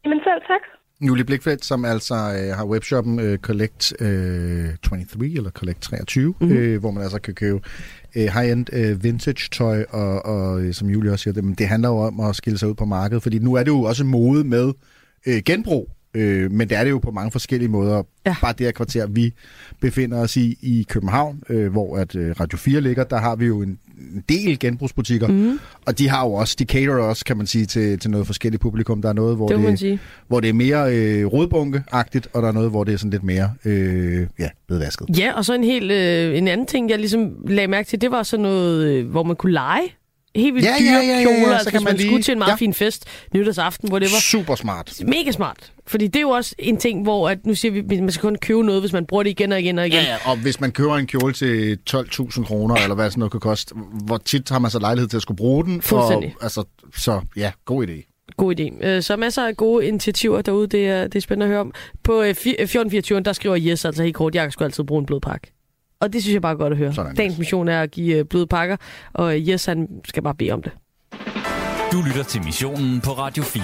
Jamen 0.05 0.21
selv 0.25 0.43
tak. 0.49 0.61
Julie 1.09 1.25
Blikfeldt, 1.25 1.65
som 1.65 1.85
altså 1.85 2.15
øh, 2.15 2.57
har 2.59 2.67
webshoppen 2.67 3.21
øh, 3.21 3.39
Collect 3.39 3.93
øh, 4.01 4.77
23, 4.83 5.37
eller 5.37 5.51
Collect 5.51 5.81
23, 5.83 6.25
Mhm. 6.41 6.49
mm-hmm. 6.49 6.57
øh, 6.59 6.81
hvor 6.81 6.91
man 6.91 7.03
altså 7.03 7.21
kan 7.21 7.35
købe 7.35 7.59
øh, 8.17 8.25
high-end 8.25 8.67
øh, 8.73 9.05
vintage 9.05 9.49
tøj, 9.53 9.85
og, 9.91 10.27
og 10.27 10.61
øh, 10.61 10.75
som 10.75 10.89
Julie 10.89 11.13
også 11.13 11.23
siger, 11.23 11.35
det, 11.35 11.45
men 11.45 11.55
det 11.55 11.69
handler 11.69 11.89
jo 11.89 11.97
om 11.97 12.21
at 12.21 12.37
skille 12.37 12.59
sig 12.59 12.69
ud 12.69 12.75
på 12.75 12.85
markedet, 12.85 13.23
fordi 13.23 13.39
nu 13.39 13.55
er 13.55 13.63
det 13.63 13.71
jo 13.71 13.83
også 13.83 14.05
mode 14.05 14.45
med 14.45 14.73
øh, 15.27 15.43
genbrug, 15.45 15.91
øh, 16.17 16.53
men 16.53 16.69
det 16.69 16.79
er 16.79 16.85
det 16.85 16.91
jo 16.91 16.99
på 16.99 17.11
mange 17.11 17.31
forskellige 17.31 17.69
måder. 17.69 18.03
Ja. 18.27 18.35
Bare 18.41 18.53
det 18.59 18.67
her 18.67 18.73
kvarter, 18.73 19.07
vi 19.07 19.33
befinder 19.81 20.19
os 20.19 20.37
i 20.37 20.59
i 20.63 20.87
København, 20.89 21.43
øh, 21.49 21.73
hvor 21.73 21.97
at 21.97 22.17
øh, 22.17 22.35
Radio 22.41 22.59
4 22.59 22.81
ligger, 22.81 23.05
der 23.05 23.17
har 23.19 23.37
vi 23.37 23.47
jo 23.47 23.63
en, 23.63 23.79
en 24.15 24.25
del 24.29 24.59
genbrugsbutikker, 24.59 25.29
Mm. 25.29 25.59
og 25.87 25.99
de 25.99 26.09
har 26.09 26.27
jo 26.27 26.33
også, 26.33 26.57
de 26.59 26.65
caterer 26.65 27.03
også, 27.03 27.25
kan 27.25 27.37
man 27.37 27.47
sige, 27.47 27.67
til, 27.67 27.99
til 27.99 28.11
noget 28.11 28.27
forskelligt 28.27 28.61
publikum. 28.63 29.03
Der 29.03 29.09
er 29.09 29.13
noget, 29.13 29.37
hvor 29.37 29.49
Det 29.49 29.81
det, 29.81 29.99
hvor 30.29 30.41
det 30.41 30.49
er 30.49 30.55
mere 30.55 30.95
øh, 30.97 31.27
rodbunke-agtigt, 31.27 32.29
og 32.33 32.43
der 32.43 32.49
er 32.49 32.53
noget, 32.53 32.71
hvor 32.71 32.85
det 32.85 32.95
er 32.95 32.99
sådan 32.99 33.11
lidt 33.11 33.25
mere 33.25 33.51
øh, 33.65 34.27
ja, 34.39 34.49
bedvasket. 34.69 35.19
Ja, 35.19 35.33
og 35.37 35.45
så 35.45 35.55
en 35.55 35.65
helt 35.65 35.93
øh, 35.93 36.39
en 36.39 36.49
anden 36.49 36.67
ting, 36.67 36.91
jeg 36.91 36.99
ligesom 36.99 37.35
lagde 37.49 37.69
mærke 37.69 37.89
til, 37.89 38.01
det 38.01 38.11
var 38.11 38.23
sådan 38.23 38.43
noget, 38.43 38.85
øh, 38.87 39.11
hvor 39.11 39.23
man 39.23 39.37
kunne 39.37 39.53
lege 39.53 39.83
helt 40.37 40.55
vildt 40.55 40.67
Ja, 40.67 40.75
dyre 40.81 40.91
ja, 40.93 40.99
ja, 41.01 41.19
ja, 41.19 41.23
kjoler, 41.23 41.53
ja, 41.53 41.59
så 41.63 41.71
kan 41.71 41.83
man 41.83 41.85
man 41.93 41.97
lige- 41.97 42.07
skulle 42.09 42.23
til 42.23 42.33
en 42.33 42.39
meget 42.39 42.51
ja. 42.51 42.57
fin 42.57 42.75
fest 42.75 43.05
nytårsaften, 43.35 43.89
hvor 43.89 43.99
det 43.99 44.09
var 44.13 44.21
Super 44.21 44.55
smart. 44.55 44.93
mega 45.07 45.31
smart. 45.33 45.73
Fordi 45.87 46.07
det 46.07 46.17
er 46.17 46.21
jo 46.21 46.31
også 46.31 46.55
en 46.59 46.77
ting, 46.77 47.03
hvor 47.03 47.29
at, 47.29 47.47
nu 47.47 47.55
siger 47.55 47.73
vi, 47.73 47.79
at 47.79 47.87
man 48.03 48.11
skal 48.13 48.23
kun 48.23 48.37
købe 48.37 48.63
noget, 48.65 48.83
hvis 48.83 48.93
man 48.93 49.07
bruger 49.07 49.23
det 49.23 49.31
igen 49.31 49.53
og 49.53 49.61
igen 49.61 49.79
og 49.79 49.87
igen. 49.87 50.03
Ja, 50.03 50.11
ja, 50.25 50.31
og 50.31 50.37
hvis 50.37 50.61
man 50.61 50.73
køber 50.73 50.97
en 50.97 51.07
kjole 51.07 51.33
til 51.33 51.79
12.000 51.91 52.45
kroner, 52.45 52.75
eller 52.75 52.95
hvad 52.95 53.11
sådan 53.11 53.19
noget 53.19 53.31
kan 53.33 53.41
koste, 53.41 53.75
hvor 54.07 54.17
tit 54.19 54.49
har 54.49 54.59
man 54.59 54.71
så 54.71 54.79
lejlighed 54.79 55.09
til 55.09 55.17
at 55.17 55.23
skulle 55.23 55.37
bruge 55.39 55.65
den? 55.65 55.83
Fuldstændig. 55.83 56.35
Og, 56.39 56.43
altså, 56.45 56.65
så 56.97 57.21
ja, 57.37 57.53
god 57.65 57.87
idé. 57.87 58.13
God 58.37 58.61
idé. 58.61 58.87
Øh, 58.87 59.03
Så 59.03 59.17
masser 59.17 59.47
af 59.47 59.57
gode 59.57 59.87
initiativer 59.87 60.43
derude, 60.43 60.67
det 60.67 60.89
er, 60.89 61.03
det 61.05 61.15
er 61.15 61.21
spændende 61.21 61.45
at 61.47 61.51
høre 61.51 61.61
om. 61.61 61.73
På 62.05 62.23
øh, 62.23 62.31
fi- 62.31 62.63
1424, 62.63 63.21
der 63.21 63.33
skriver 63.33 63.57
Jes 63.57 63.85
altså 63.85 64.03
helt 64.03 64.15
kort, 64.17 64.35
jeg 64.35 64.53
skal 64.53 64.65
altid 64.65 64.85
bruge 64.85 65.01
en 65.01 65.07
blodpakke. 65.07 65.53
Og 66.01 66.13
det 66.13 66.23
synes 66.23 66.35
jeg 66.35 66.43
bare 66.43 66.53
er 66.53 66.57
godt 66.57 66.73
at 66.73 66.79
høre. 66.79 66.95
Sådan, 66.95 67.17
Dagens 67.17 67.39
mission 67.39 67.69
er 67.69 67.83
at 67.83 67.91
give 67.91 68.17
øh, 68.17 68.25
blodpakker, 68.25 68.77
og 69.13 69.37
øh, 69.37 69.49
Jes 69.49 69.65
han 69.65 69.89
skal 70.05 70.23
bare 70.23 70.35
bede 70.35 70.51
om 70.51 70.63
det. 70.63 70.73
Du 71.93 72.03
lytter 72.07 72.23
til 72.23 72.43
missionen 72.43 73.01
på 73.01 73.11
Radio 73.11 73.43
4. 73.43 73.63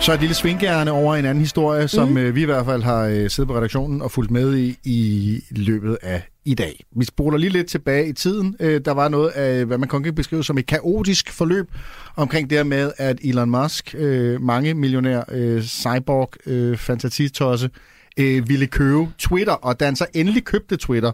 Så 0.00 0.12
et 0.12 0.20
lille 0.20 0.34
svinggærende 0.34 0.92
over 0.92 1.16
en 1.16 1.24
anden 1.24 1.42
historie, 1.42 1.88
som 1.88 2.08
mm. 2.08 2.16
øh, 2.16 2.34
vi 2.34 2.42
i 2.42 2.44
hvert 2.44 2.64
fald 2.64 2.82
har 2.82 3.04
øh, 3.04 3.30
siddet 3.30 3.48
på 3.48 3.56
redaktionen 3.56 4.02
og 4.02 4.10
fulgt 4.10 4.30
med 4.30 4.56
i 4.56 4.76
i 4.84 5.40
løbet 5.50 5.98
af 6.02 6.22
i 6.44 6.54
dag. 6.54 6.84
Vi 6.96 7.04
spoler 7.04 7.38
lige 7.38 7.50
lidt 7.50 7.66
tilbage 7.66 8.08
i 8.08 8.12
tiden. 8.12 8.56
Øh, 8.60 8.80
der 8.84 8.92
var 8.92 9.08
noget 9.08 9.30
af, 9.30 9.64
hvad 9.64 9.78
man 9.78 9.88
kun 9.88 10.02
kan 10.02 10.14
beskrive 10.14 10.44
som 10.44 10.58
et 10.58 10.66
kaotisk 10.66 11.32
forløb 11.32 11.70
omkring 12.16 12.50
det 12.50 12.58
her 12.58 12.64
med, 12.64 12.92
at 12.96 13.18
Elon 13.24 13.50
Musk, 13.50 13.94
øh, 13.98 14.42
mange 14.42 14.74
millionær 14.74 15.22
øh, 15.32 15.62
cyborg 15.62 16.30
øh, 16.46 16.76
fantasitosse, 16.76 17.70
øh, 18.18 18.48
ville 18.48 18.66
købe 18.66 19.08
Twitter, 19.18 19.52
og 19.52 19.80
da 19.80 19.84
han 19.84 19.96
så 19.96 20.06
endelig 20.14 20.44
købte 20.44 20.76
Twitter, 20.76 21.12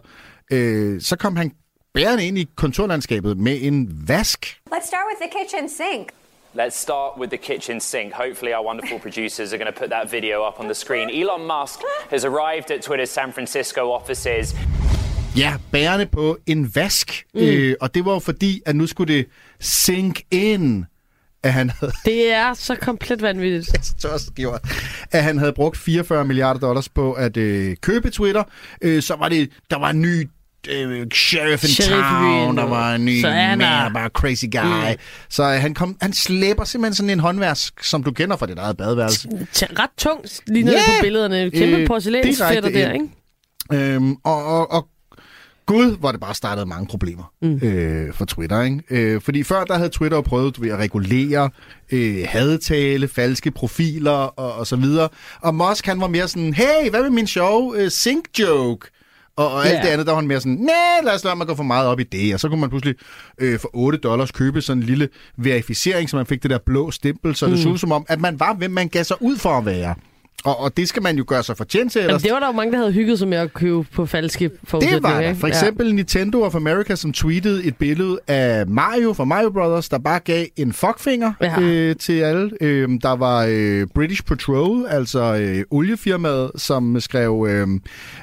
øh, 0.51 1.01
så 1.01 1.15
kom 1.15 1.35
han 1.35 1.51
bærende 1.93 2.27
ind 2.27 2.37
i 2.37 2.47
kontorlandskabet 2.55 3.37
med 3.37 3.57
en 3.61 4.03
vask. 4.07 4.45
Let's 4.45 4.87
start 4.87 5.05
with 5.09 5.21
the 5.21 5.39
kitchen 5.39 5.69
sink. 5.69 6.07
Let's 6.55 6.75
start 6.75 7.11
with 7.19 7.29
the 7.29 7.37
kitchen 7.37 7.79
sink. 7.79 8.13
Hopefully, 8.13 8.53
our 8.53 8.65
wonderful 8.65 8.99
producers 8.99 9.53
are 9.53 9.57
going 9.57 9.73
to 9.73 9.79
put 9.81 9.89
that 9.89 10.11
video 10.11 10.47
up 10.47 10.59
on 10.59 10.65
the 10.65 10.73
screen. 10.73 11.09
Elon 11.09 11.41
Musk 11.41 11.79
has 12.09 12.25
arrived 12.25 12.71
at 12.71 12.79
Twitter's 12.85 13.11
San 13.17 13.33
Francisco 13.33 13.81
offices. 13.91 14.55
Ja, 15.37 15.53
bærende 15.71 16.05
på 16.05 16.37
en 16.45 16.71
vask. 16.75 17.25
Mm. 17.33 17.39
Øh, 17.39 17.75
og 17.81 17.95
det 17.95 18.05
var 18.05 18.13
jo 18.13 18.19
fordi, 18.19 18.61
at 18.65 18.75
nu 18.75 18.87
skulle 18.87 19.13
det 19.13 19.27
sink 19.59 20.21
ind, 20.31 20.85
at 21.47 21.53
han 21.53 21.69
havde... 21.79 21.91
Det 22.05 22.31
er 22.33 22.53
så 22.53 22.75
komplet 22.75 23.21
vanvittigt. 23.21 23.71
så 24.01 24.07
også 24.07 24.31
gjort, 24.35 24.61
at 25.11 25.23
han 25.23 25.37
havde 25.37 25.53
brugt 25.53 25.77
44 25.77 26.25
milliarder 26.25 26.59
dollars 26.59 26.89
på 26.89 27.13
at 27.13 27.37
øh, 27.37 27.75
købe 27.81 28.09
Twitter. 28.09 28.43
Øh, 28.81 29.01
så 29.01 29.15
var 29.19 29.29
det, 29.29 29.49
der 29.69 29.79
var 29.79 29.89
en 29.89 30.01
ny 30.01 30.29
øh, 30.69 31.07
sheriff 31.13 31.63
in 31.63 31.69
Sheriff 31.69 31.91
town, 32.09 32.47
byen, 32.49 32.57
der 32.57 32.63
var 32.69 32.95
en 32.95 33.05
ny 33.05 33.21
så 33.21 33.27
er- 33.27 33.55
man, 33.55 33.93
bare 33.93 34.09
crazy 34.09 34.45
guy. 34.51 34.91
Mm. 34.91 34.97
Så 35.29 35.43
øh, 35.43 35.49
han, 35.61 35.73
kom, 35.73 35.97
han 36.01 36.13
slæber 36.13 36.63
simpelthen 36.63 36.95
sådan 36.95 37.09
en 37.09 37.19
håndvask, 37.19 37.83
som 37.83 38.03
du 38.03 38.11
kender 38.11 38.37
fra 38.37 38.45
dit 38.45 38.57
eget 38.57 38.77
badeværelse. 38.77 39.29
Ret 39.53 39.89
tungt, 39.97 40.41
lige 40.47 40.71
Ja! 40.71 40.77
på 40.87 40.91
billederne. 41.01 41.51
Kæmpe 41.51 41.77
Øh, 41.77 41.87
porcelænsfætter 41.87 42.69
der, 42.69 42.91
ikke? 42.91 43.05
Øhm, 43.73 44.11
og, 44.23 44.45
og, 44.45 44.71
og 44.71 44.87
Gud, 45.67 45.97
hvor 45.97 46.11
det 46.11 46.21
bare 46.21 46.33
startede 46.33 46.65
mange 46.65 46.87
problemer 46.87 47.31
mm. 47.41 47.59
øh, 47.63 48.13
for 48.13 48.25
Twitter. 48.25 48.61
Ikke? 48.61 48.81
Øh, 48.89 49.21
fordi 49.21 49.43
før 49.43 49.63
der 49.63 49.75
havde 49.77 49.89
Twitter 49.89 50.21
prøvet 50.21 50.55
du 50.55 50.61
ved, 50.61 50.69
at 50.71 50.79
regulere 50.79 51.49
øh, 51.91 52.25
hadtale, 52.29 53.07
falske 53.07 53.51
profiler 53.51 54.11
og, 54.11 54.53
og 54.53 54.67
så 54.67 54.75
videre. 54.75 55.09
Og 55.41 55.55
Musk 55.55 55.85
han 55.85 56.01
var 56.01 56.07
mere 56.07 56.27
sådan, 56.27 56.53
hey, 56.53 56.89
hvad 56.89 57.01
med 57.01 57.09
min 57.09 57.27
show 57.27 57.75
uh, 57.75 57.87
Sync 57.89 58.23
Joke? 58.39 58.87
Og, 59.35 59.51
og 59.51 59.65
alt 59.67 59.73
Ja. 59.75 59.81
det 59.81 59.87
andet, 59.87 60.05
der 60.07 60.11
var 60.11 60.19
han 60.19 60.27
mere 60.27 60.39
sådan, 60.39 60.57
nej, 60.57 60.75
lad 61.03 61.13
os 61.13 61.23
lade 61.23 61.35
mig 61.35 61.47
gå 61.47 61.55
for 61.55 61.63
meget 61.63 61.87
op 61.87 61.99
i 61.99 62.03
det. 62.03 62.33
Og 62.33 62.39
så 62.39 62.49
kunne 62.49 62.61
man 62.61 62.69
pludselig 62.69 62.95
øh, 63.37 63.59
for 63.59 63.69
8 63.73 63.97
dollars 63.97 64.31
købe 64.31 64.61
sådan 64.61 64.83
en 64.83 64.87
lille 64.87 65.09
verificering, 65.37 66.09
så 66.09 66.15
man 66.15 66.25
fik 66.25 66.43
det 66.43 66.51
der 66.51 66.57
blå 66.65 66.91
stempel, 66.91 67.35
så 67.35 67.45
mm. 67.47 67.51
det 67.53 67.63
så 67.63 67.69
ud 67.69 67.77
som 67.77 67.91
om, 67.91 68.05
at 68.09 68.21
man 68.21 68.39
var, 68.39 68.53
hvem 68.53 68.71
man 68.71 68.87
gav 68.87 69.03
sig 69.03 69.17
ud 69.21 69.37
for 69.37 69.49
at 69.49 69.65
være. 69.65 69.95
Og, 70.43 70.59
og 70.59 70.77
det 70.77 70.89
skal 70.89 71.03
man 71.03 71.17
jo 71.17 71.23
gøre 71.27 71.43
sig 71.43 71.57
fortjent 71.57 71.91
til. 71.91 71.99
Jamen, 71.99 72.09
ellers- 72.09 72.21
det 72.23 72.31
var 72.31 72.39
der 72.39 72.47
jo 72.47 72.51
mange, 72.53 72.71
der 72.71 72.77
havde 72.77 72.91
hygget 72.91 73.19
sig 73.19 73.27
med 73.27 73.37
at 73.37 73.53
købe 73.53 73.83
på 73.83 74.05
falske 74.05 74.43
det 74.49 74.59
forudsætninger. 74.63 75.09
var 75.13 75.21
der. 75.21 75.33
For 75.33 75.47
eksempel 75.47 75.87
ja. 75.87 75.93
Nintendo 75.93 76.41
of 76.41 76.55
America, 76.55 76.95
som 76.95 77.13
tweetede 77.13 77.63
et 77.65 77.75
billede 77.75 78.19
af 78.27 78.67
Mario 78.67 79.13
fra 79.13 79.23
Mario 79.25 79.49
Brothers, 79.49 79.89
der 79.89 79.97
bare 79.97 80.19
gav 80.19 80.45
en 80.55 80.73
fuckfinger 80.73 81.33
Ja. 81.41 81.59
øh, 81.61 81.95
til 81.95 82.19
alle. 82.19 82.51
Øh, 82.61 82.89
der 83.01 83.15
var 83.15 83.45
øh, 83.49 83.87
British 83.95 84.23
Petrol, 84.23 84.85
altså 84.89 85.35
øh, 85.35 85.63
oliefirmaet, 85.71 86.51
som 86.55 86.99
skrev 86.99 87.45
øh, 87.49 87.67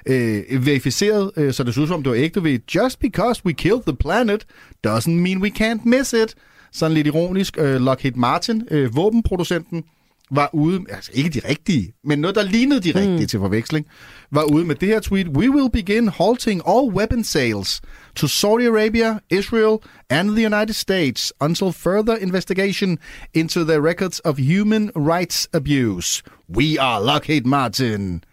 øh, 0.06 0.66
verificeret, 0.66 1.30
øh, 1.36 1.52
så 1.52 1.62
det 1.64 1.74
så 1.74 1.80
ud 1.80 1.86
som, 1.86 2.02
det 2.02 2.10
var 2.10 2.16
ægte 2.18 2.44
ved, 2.44 2.58
Just 2.74 3.00
because 3.00 3.42
we 3.46 3.52
killed 3.52 3.82
the 3.86 3.96
planet 3.96 4.46
doesn't 4.86 5.10
mean 5.10 5.38
we 5.42 5.50
can't 5.60 5.80
miss 5.88 6.12
it. 6.12 6.34
Sådan 6.72 6.94
lidt 6.94 7.06
ironisk. 7.06 7.56
Øh, 7.58 7.80
Lockheed 7.80 8.14
Martin, 8.16 8.62
øh, 8.70 8.96
våbenproducenten, 8.96 9.84
var 10.30 10.50
ude, 10.52 10.84
altså 10.88 11.10
ikke 11.14 11.30
de 11.30 11.40
rigtige, 11.48 11.92
men 12.04 12.18
noget, 12.18 12.36
der 12.36 12.42
lignede 12.42 12.80
de 12.80 12.98
rigtige 12.98 13.20
mm. 13.20 13.26
til 13.26 13.38
forveksling, 13.38 13.86
var 14.30 14.42
ude 14.42 14.64
med 14.64 14.74
det 14.74 14.88
her 14.88 15.00
tweet. 15.00 15.28
We 15.28 15.50
will 15.50 15.70
begin 15.70 16.08
halting 16.08 16.62
all 16.68 16.94
weapon 16.94 17.24
sales 17.24 17.82
to 18.16 18.26
Saudi 18.26 18.64
Arabia, 18.64 19.18
Israel 19.30 19.76
and 20.10 20.30
the 20.30 20.46
United 20.46 20.74
States 20.74 21.32
until 21.40 21.72
further 21.72 22.16
investigation 22.16 22.98
into 23.34 23.64
their 23.64 23.86
records 23.86 24.20
of 24.24 24.38
human 24.38 24.90
rights 24.96 25.48
abuse. 25.52 26.22
We 26.56 26.80
are 26.80 27.06
Lockheed 27.06 27.44
Martin. 27.44 28.24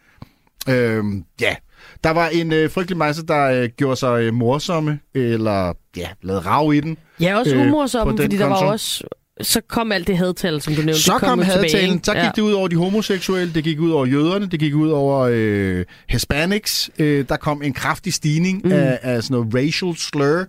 Øhm, 0.69 1.25
ja, 1.41 1.55
der 2.03 2.09
var 2.09 2.27
en 2.27 2.53
øh, 2.53 2.71
frygtelig 2.71 2.97
masse, 2.97 3.25
der 3.25 3.43
øh, 3.45 3.69
gjorde 3.77 3.95
sig 3.95 4.21
øh, 4.21 4.33
morsomme, 4.33 4.99
eller 5.13 5.73
ja, 5.97 6.07
lavede 6.21 6.45
rav 6.45 6.73
i 6.73 6.79
den. 6.79 6.97
Ja, 7.19 7.39
også 7.39 7.55
øh, 7.55 7.59
den 7.59 8.17
fordi 8.17 8.37
der 8.37 8.45
var 8.45 8.55
konto. 8.55 8.71
også... 8.71 9.03
Så 9.43 9.61
kom 9.67 9.91
alt 9.91 10.07
det 10.07 10.17
hadtal, 10.17 10.61
som 10.61 10.75
du 10.75 10.81
nævnte. 10.81 11.01
Så 11.01 11.13
det 11.13 11.21
kom 11.21 11.39
tilbage, 11.39 11.59
hadtalen, 11.59 12.03
så 12.03 12.13
gik 12.13 12.35
det 12.35 12.41
ud 12.41 12.53
over 12.53 12.67
de 12.67 12.75
homoseksuelle, 12.75 13.53
det 13.53 13.63
gik 13.63 13.79
ud 13.79 13.91
over 13.91 14.05
jøderne, 14.05 14.45
det 14.45 14.59
gik 14.59 14.75
ud 14.75 14.89
over 14.89 15.29
øh, 15.31 15.85
hispanics. 16.09 16.89
Øh, 16.99 17.25
der 17.29 17.37
kom 17.37 17.61
en 17.63 17.73
kraftig 17.73 18.13
stigning 18.13 18.61
mm. 18.63 18.71
af, 18.71 18.99
af 19.01 19.23
sådan 19.23 19.35
noget 19.35 19.55
racial 19.55 19.95
slur 19.95 20.45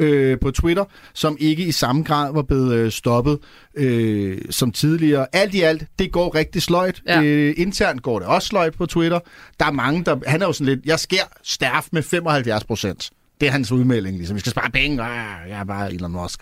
øh, 0.00 0.38
på 0.40 0.50
Twitter, 0.50 0.84
som 1.14 1.36
ikke 1.40 1.64
i 1.64 1.72
samme 1.72 2.02
grad 2.02 2.32
var 2.32 2.42
blevet 2.42 2.74
øh, 2.74 2.90
stoppet 2.90 3.38
øh, 3.74 4.38
som 4.50 4.72
tidligere. 4.72 5.26
Alt 5.32 5.54
i 5.54 5.60
alt, 5.60 5.84
det 5.98 6.12
går 6.12 6.34
rigtig 6.34 6.62
sløjt. 6.62 7.02
Ja. 7.06 7.22
Øh, 7.22 7.54
internt 7.56 8.02
går 8.02 8.18
det 8.18 8.28
også 8.28 8.48
sløjt 8.48 8.74
på 8.74 8.86
Twitter. 8.86 9.20
Der 9.60 9.66
er 9.66 9.70
mange, 9.70 10.04
der... 10.04 10.16
Han 10.26 10.42
er 10.42 10.46
jo 10.46 10.52
sådan 10.52 10.74
lidt... 10.74 10.86
Jeg 10.86 11.00
sker 11.00 11.22
stærf 11.42 11.86
med 11.92 12.02
75 12.02 12.64
procent. 12.64 13.10
Det 13.40 13.46
er 13.48 13.52
hans 13.52 13.72
udmelding, 13.72 14.16
ligesom. 14.16 14.34
Vi 14.34 14.40
skal 14.40 14.50
spare 14.50 14.70
penge. 14.70 15.02
Ah, 15.02 15.50
jeg 15.50 15.60
er 15.60 15.64
bare 15.64 15.94
Elon 15.94 16.12
Musk 16.12 16.40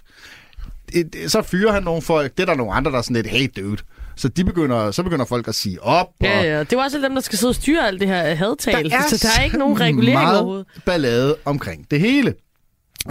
så 1.26 1.42
fyrer 1.42 1.72
han 1.72 1.82
nogle 1.82 2.02
folk. 2.02 2.32
Det 2.36 2.42
er 2.42 2.46
der 2.46 2.54
nogle 2.54 2.72
andre, 2.74 2.90
der 2.90 2.98
er 2.98 3.02
sådan 3.02 3.16
lidt, 3.16 3.26
hey 3.26 3.48
dude. 3.56 3.82
Så, 4.16 4.28
de 4.28 4.44
begynder, 4.44 4.90
så 4.90 5.02
begynder 5.02 5.24
folk 5.24 5.48
at 5.48 5.54
sige 5.54 5.82
op. 5.82 6.06
Og 6.06 6.26
Ja, 6.26 6.42
ja. 6.42 6.58
Det 6.64 6.78
var 6.78 6.84
også 6.84 6.98
dem, 7.00 7.14
der 7.14 7.20
skal 7.20 7.38
sidde 7.38 7.50
og 7.50 7.54
styre 7.54 7.86
alt 7.86 8.00
det 8.00 8.08
her 8.08 8.34
hadtal. 8.34 8.90
Så 8.90 9.18
der 9.22 9.40
er 9.40 9.44
ikke 9.44 9.58
nogen 9.58 9.80
regulering 9.80 10.12
meget 10.20 10.36
overhovedet. 10.38 10.66
ballade 10.86 11.36
omkring 11.44 11.90
det 11.90 12.00
hele. 12.00 12.34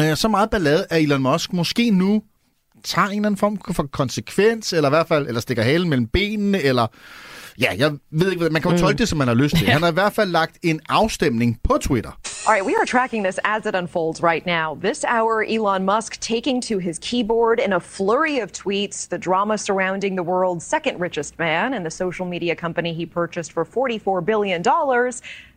Øh, 0.01 0.15
Så 0.17 0.27
meget 0.27 0.49
ballade, 0.49 0.85
at 0.89 1.01
Elon 1.01 1.21
Musk 1.21 1.53
måske 1.53 1.91
nu 1.91 2.21
tager 2.83 3.07
en 3.07 3.15
eller 3.15 3.25
anden 3.27 3.37
form 3.37 3.73
for 3.73 3.87
konsekvens, 3.91 4.73
eller 4.73 4.89
i 4.89 4.91
hvert 4.91 5.07
fald 5.07 5.27
eller 5.27 5.41
stikker 5.41 5.63
halen 5.63 5.89
mellem 5.89 6.07
benene, 6.07 6.61
eller 6.61 6.87
ja, 7.61 7.73
jeg 7.77 7.91
ved 8.11 8.31
ikke, 8.31 8.49
man 8.49 8.61
kan 8.61 8.71
jo 8.71 8.77
Mm. 8.77 8.81
tolke 8.81 8.97
det, 8.97 9.07
som 9.07 9.17
man 9.17 9.27
har 9.27 9.35
lyst 9.35 9.55
til. 9.57 9.67
Han 9.69 9.81
har 9.81 9.89
i 9.89 9.93
hvert 9.93 10.13
fald 10.13 10.29
lagt 10.31 10.57
en 10.63 10.79
afstemning 10.89 11.59
på 11.63 11.77
Twitter. 11.77 12.11
All 12.47 12.53
right, 12.53 12.65
we 12.65 12.75
are 12.79 12.85
tracking 12.85 13.23
this 13.25 13.39
as 13.43 13.65
it 13.65 13.75
unfolds 13.75 14.23
right 14.23 14.45
now. 14.45 14.77
This 14.81 15.03
hour, 15.07 15.43
Elon 15.43 15.83
Musk 15.85 16.19
taking 16.21 16.61
to 16.63 16.77
his 16.77 16.99
keyboard 16.99 17.59
in 17.59 17.73
a 17.73 17.79
flurry 17.79 18.39
of 18.43 18.51
tweets. 18.51 19.07
The 19.09 19.17
drama 19.17 19.57
surrounding 19.57 20.15
the 20.17 20.23
world's 20.23 20.65
second 20.65 20.99
richest 21.01 21.37
man 21.39 21.73
and 21.73 21.85
the 21.85 21.91
social 21.91 22.25
media 22.25 22.55
company 22.55 22.93
he 22.93 23.05
purchased 23.05 23.51
for 23.51 23.65
$44 23.65 24.21
billion 24.25 24.63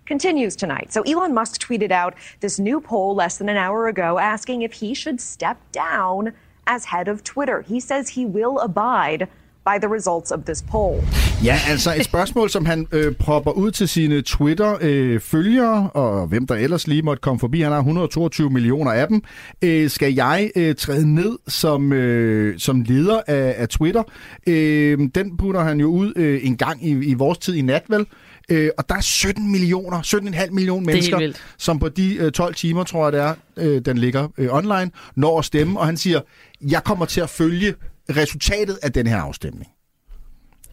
continues 0.06 0.56
tonight. 0.56 0.92
So 0.92 1.02
Elon 1.02 1.32
Musk 1.34 1.60
tweeted 1.60 1.92
out 1.92 2.14
this 2.40 2.58
new 2.58 2.80
poll 2.80 3.14
less 3.14 3.38
than 3.38 3.48
an 3.48 3.56
hour 3.56 3.86
ago 3.88 4.18
asking 4.18 4.62
if 4.62 4.72
he 4.72 4.94
should 4.94 5.20
step 5.20 5.58
down 5.72 6.32
as 6.66 6.84
head 6.86 7.08
of 7.08 7.22
Twitter. 7.22 7.62
He 7.62 7.78
says 7.80 8.08
he 8.10 8.24
will 8.26 8.58
abide 8.58 9.28
by 9.70 9.78
the 9.86 9.94
results 9.94 10.30
of 10.30 10.38
this 10.46 10.62
poll. 10.62 11.00
Ja, 11.44 11.58
altså 11.68 11.94
et 11.94 12.04
spørgsmål, 12.04 12.50
som 12.50 12.66
han 12.66 12.86
øh, 12.92 13.14
propper 13.14 13.50
ud 13.50 13.70
til 13.70 13.88
sine 13.88 14.22
Twitter-følgere, 14.22 15.82
øh, 15.82 16.02
og 16.02 16.26
hvem 16.26 16.46
der 16.46 16.54
ellers 16.54 16.86
lige 16.86 17.02
måtte 17.02 17.20
komme 17.20 17.40
forbi. 17.40 17.60
Han 17.60 17.72
har 17.72 17.78
122 17.78 18.50
millioner 18.50 18.92
af 18.92 19.08
dem. 19.08 19.22
Øh, 19.62 19.90
skal 19.90 20.14
jeg 20.14 20.50
øh, 20.56 20.74
træde 20.74 21.14
ned 21.14 21.38
som, 21.48 21.92
øh, 21.92 22.58
som 22.58 22.80
leder 22.80 23.20
af, 23.26 23.54
af 23.58 23.68
Twitter? 23.68 24.02
Øh, 24.46 24.98
den 25.14 25.36
putter 25.36 25.60
han 25.60 25.80
jo 25.80 25.86
ud 25.86 26.12
øh, 26.16 26.40
en 26.42 26.56
gang 26.56 26.86
i, 26.86 26.90
i 26.90 27.14
vores 27.14 27.38
tid 27.38 27.54
i 27.54 27.62
nat, 27.62 27.82
vel? 27.88 28.06
Øh, 28.50 28.70
og 28.78 28.88
der 28.88 28.94
er 28.94 29.00
17 29.00 29.52
millioner, 29.52 29.98
17,5 30.00 30.50
millioner 30.50 30.86
mennesker, 30.86 31.32
som 31.58 31.78
på 31.78 31.88
de 31.88 32.14
øh, 32.14 32.32
12 32.32 32.54
timer, 32.54 32.84
tror 32.84 33.04
jeg 33.04 33.12
det 33.12 33.20
er, 33.20 33.34
øh, 33.56 33.80
den 33.84 33.98
ligger 33.98 34.28
øh, 34.38 34.54
online, 34.54 34.90
når 35.14 35.38
at 35.38 35.44
stemme. 35.44 35.80
Og 35.80 35.86
han 35.86 35.96
siger, 35.96 36.20
jeg 36.60 36.84
kommer 36.84 37.04
til 37.04 37.20
at 37.20 37.30
følge 37.30 37.74
resultatet 38.16 38.78
af 38.82 38.92
den 38.92 39.06
her 39.06 39.16
afstemning. 39.16 39.70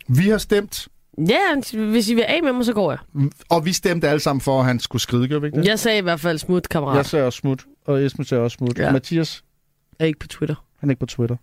Vi 0.08 0.30
har 0.30 0.38
stemt, 0.38 0.88
Ja, 1.30 1.40
hvis 1.92 2.10
I 2.10 2.14
vil 2.14 2.22
af 2.28 2.40
med 2.44 2.54
mig, 2.54 2.66
så 2.66 2.74
går 2.74 2.92
jeg. 2.92 3.30
og 3.50 3.66
vi 3.66 3.74
stemte 3.74 4.10
alle 4.10 4.20
sammen 4.20 4.42
for, 4.42 4.60
at 4.60 4.66
han 4.66 4.80
skulle 4.80 5.02
skride, 5.02 5.28
gør 5.28 5.40
vi 5.40 5.48
ikke 5.48 5.58
det? 5.58 5.66
Jeg 5.66 5.80
sagde 5.80 5.98
i 5.98 6.02
hvert 6.02 6.20
fald 6.20 6.38
smut, 6.38 6.70
kammerat. 6.70 6.96
Jeg 6.98 7.06
sagde 7.06 7.26
også 7.26 7.38
smut, 7.38 7.66
og 7.86 8.04
Esben 8.06 8.26
sagde 8.26 8.44
også 8.44 8.56
smut. 8.56 8.80
Ja. 8.80 8.92
Mathias? 8.92 9.44
Er 10.00 10.06
ikke 10.06 10.20
på 10.20 10.28
Twitter. 10.28 10.56
Han 10.80 10.90
er 10.90 10.92
ikke 10.92 11.00
på 11.00 11.06
Twitter. 11.06 11.36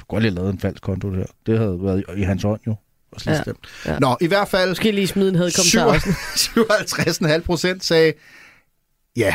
Du 0.00 0.04
kunne 0.08 0.16
godt 0.16 0.22
lige 0.22 0.30
have 0.32 0.36
lavet 0.40 0.52
en 0.52 0.58
falsk 0.58 0.82
konto 0.82 1.14
der. 1.14 1.24
Det 1.46 1.58
havde 1.58 1.78
været 1.82 2.04
i, 2.16 2.20
i 2.20 2.22
hans 2.22 2.44
ånd 2.44 2.60
jo. 2.66 2.74
Også 3.12 3.30
lidt 3.30 3.46
Ja, 3.46 3.52
ja. 3.86 3.92
ja. 3.92 3.98
Nå, 3.98 4.16
i 4.20 4.26
hvert 4.26 4.48
fald... 4.48 4.68
Måske 4.70 4.92
lige 4.92 5.06
smide 5.06 5.28
en 5.28 5.34
hadkommentar 5.34 5.84
også. 5.84 6.08
57,5 7.38 7.40
procent 7.40 7.84
sagde, 7.84 8.12
ja, 9.16 9.34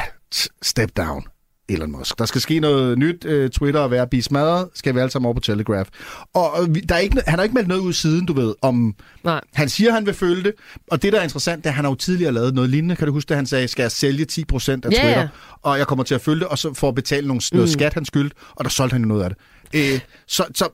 step 0.61 0.97
down, 0.97 1.23
Elon 1.69 1.91
Musk. 1.91 2.19
Der 2.19 2.25
skal 2.25 2.41
ske 2.41 2.59
noget 2.59 2.97
nyt. 2.97 3.25
Uh, 3.25 3.47
Twitter 3.49 3.81
er 3.81 3.87
ved 3.87 3.97
at 3.97 4.09
blive 4.09 4.23
smadret. 4.23 4.67
Skal 4.75 4.95
vi 4.95 4.99
alle 4.99 5.11
sammen 5.11 5.25
over 5.25 5.33
på 5.33 5.39
Telegraph. 5.39 5.89
Og 6.33 6.51
øh, 6.63 6.75
vi- 6.75 6.79
der 6.79 6.95
er 6.95 6.99
ikke, 6.99 7.21
han 7.27 7.39
har 7.39 7.43
ikke 7.43 7.53
meldt 7.53 7.67
noget 7.67 7.81
ud 7.81 7.93
siden, 7.93 8.25
du 8.25 8.33
ved, 8.33 8.55
om... 8.61 8.95
Nej. 9.23 9.41
Han 9.53 9.69
siger, 9.69 9.91
han 9.91 10.05
vil 10.05 10.13
følge 10.13 10.43
det. 10.43 10.53
Og 10.91 11.01
det, 11.01 11.13
der 11.13 11.19
er 11.19 11.23
interessant, 11.23 11.57
det 11.63 11.65
er, 11.65 11.71
at 11.71 11.75
han 11.75 11.85
har 11.85 11.91
jo 11.91 11.95
tidligere 11.95 12.31
lavet 12.31 12.53
noget 12.53 12.69
lignende. 12.69 12.95
Kan 12.95 13.07
du 13.07 13.13
huske, 13.13 13.31
at 13.31 13.35
han 13.35 13.45
sagde, 13.45 13.67
skal 13.67 13.83
jeg 13.83 13.91
sælge 13.91 14.25
10 14.25 14.45
procent 14.45 14.85
af 14.85 14.91
Ja, 14.91 14.95
Twitter? 15.01 15.19
ja. 15.21 15.27
Og 15.61 15.77
jeg 15.77 15.87
kommer 15.87 16.03
til 16.03 16.15
at 16.15 16.21
følge 16.21 16.39
det, 16.39 16.47
og 16.47 16.57
så 16.57 16.85
at 16.87 16.95
betale 16.95 17.27
nogle, 17.27 17.41
noget 17.51 17.67
Mm. 17.69 17.73
skat, 17.73 17.93
han 17.93 18.05
skyldte. 18.05 18.35
Og 18.55 18.65
der 18.65 18.69
solgte 18.69 18.93
han 18.93 19.01
jo 19.01 19.07
noget 19.07 19.23
af 19.23 19.29
det. 19.29 19.93
Øh, 19.93 19.99
så, 20.27 20.45
så 20.55 20.67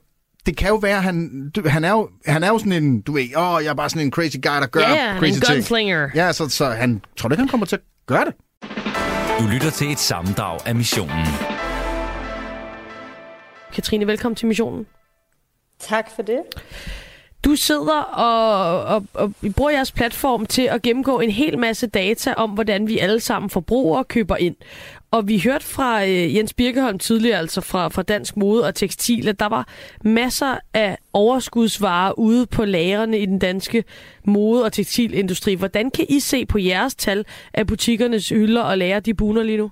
det 0.45 0.57
kan 0.57 0.67
jo 0.67 0.75
være, 0.75 1.01
han, 1.01 1.49
du, 1.55 1.61
han, 1.67 1.83
er 1.83 1.91
jo, 1.91 2.09
han 2.25 2.43
er 2.43 2.47
jo 2.47 2.57
sådan 2.57 2.73
en, 2.83 3.01
du 3.01 3.11
ved, 3.13 3.21
åh, 3.37 3.63
jeg 3.63 3.69
er 3.69 3.73
bare 3.73 3.89
sådan 3.89 4.05
en 4.05 4.11
crazy 4.11 4.35
guy, 4.35 4.51
der 4.61 4.65
gør 4.67 4.79
Ja, 4.81 4.89
ja, 4.89 4.95
han 5.07 5.15
er 5.15 5.19
crazy 5.19 5.35
en 5.35 5.41
ting. 5.41 5.55
gunslinger. 5.55 6.09
Ja, 6.15 6.33
så, 6.33 6.49
så 6.49 6.65
han 6.69 7.01
tror 7.17 7.29
du 7.29 7.33
ikke, 7.33 7.41
han 7.41 7.47
kommer 7.49 7.65
til 7.65 7.75
at 7.75 7.81
gøre 8.07 8.25
det? 8.25 8.33
Du 9.41 9.47
lytter 9.47 9.69
til 9.69 9.91
et 9.91 9.99
sammendrag 9.99 10.67
af 10.67 10.75
missionen. 10.75 11.25
Katrine, 13.73 14.07
velkommen 14.07 14.35
til 14.35 14.47
missionen. 14.47 14.87
Tak 15.79 16.09
for 16.15 16.21
det. 16.21 16.41
Du 17.45 17.55
sidder 17.55 18.01
og, 18.01 18.83
og, 18.83 19.03
og 19.13 19.33
I 19.41 19.49
bruger 19.49 19.71
jeres 19.71 19.91
platform 19.91 20.45
til 20.45 20.61
at 20.61 20.81
gennemgå 20.81 21.19
en 21.19 21.29
hel 21.29 21.59
masse 21.59 21.87
data 21.87 22.33
om, 22.33 22.49
hvordan 22.49 22.87
vi 22.87 22.99
alle 22.99 23.19
sammen 23.19 23.49
forbruger 23.49 23.97
og 23.97 24.07
køber 24.07 24.35
ind. 24.35 24.55
Og 25.11 25.27
vi 25.27 25.39
hørte 25.39 25.65
fra 25.65 26.05
øh, 26.05 26.35
Jens 26.35 26.53
Birkeholm 26.53 26.99
tidligere, 26.99 27.39
altså 27.39 27.61
fra, 27.61 27.87
fra 27.87 28.03
Dansk 28.03 28.37
Mode 28.37 28.63
og 28.63 28.75
Tekstil, 28.75 29.27
at 29.27 29.39
der 29.39 29.45
var 29.45 29.67
masser 30.03 30.57
af 30.73 30.97
overskudsvarer 31.13 32.19
ude 32.19 32.45
på 32.45 32.65
lagrene 32.65 33.19
i 33.19 33.25
den 33.25 33.39
danske 33.39 33.83
mode- 34.25 34.63
og 34.63 34.73
tekstilindustri. 34.73 35.53
Hvordan 35.53 35.91
kan 35.91 36.05
I 36.09 36.19
se 36.19 36.45
på 36.45 36.57
jeres 36.57 36.95
tal 36.95 37.25
af 37.53 37.67
butikkernes 37.67 38.29
hylder 38.29 38.61
og 38.61 38.77
lager, 38.77 38.99
de 38.99 39.13
buner 39.13 39.43
lige 39.43 39.57
nu? 39.57 39.71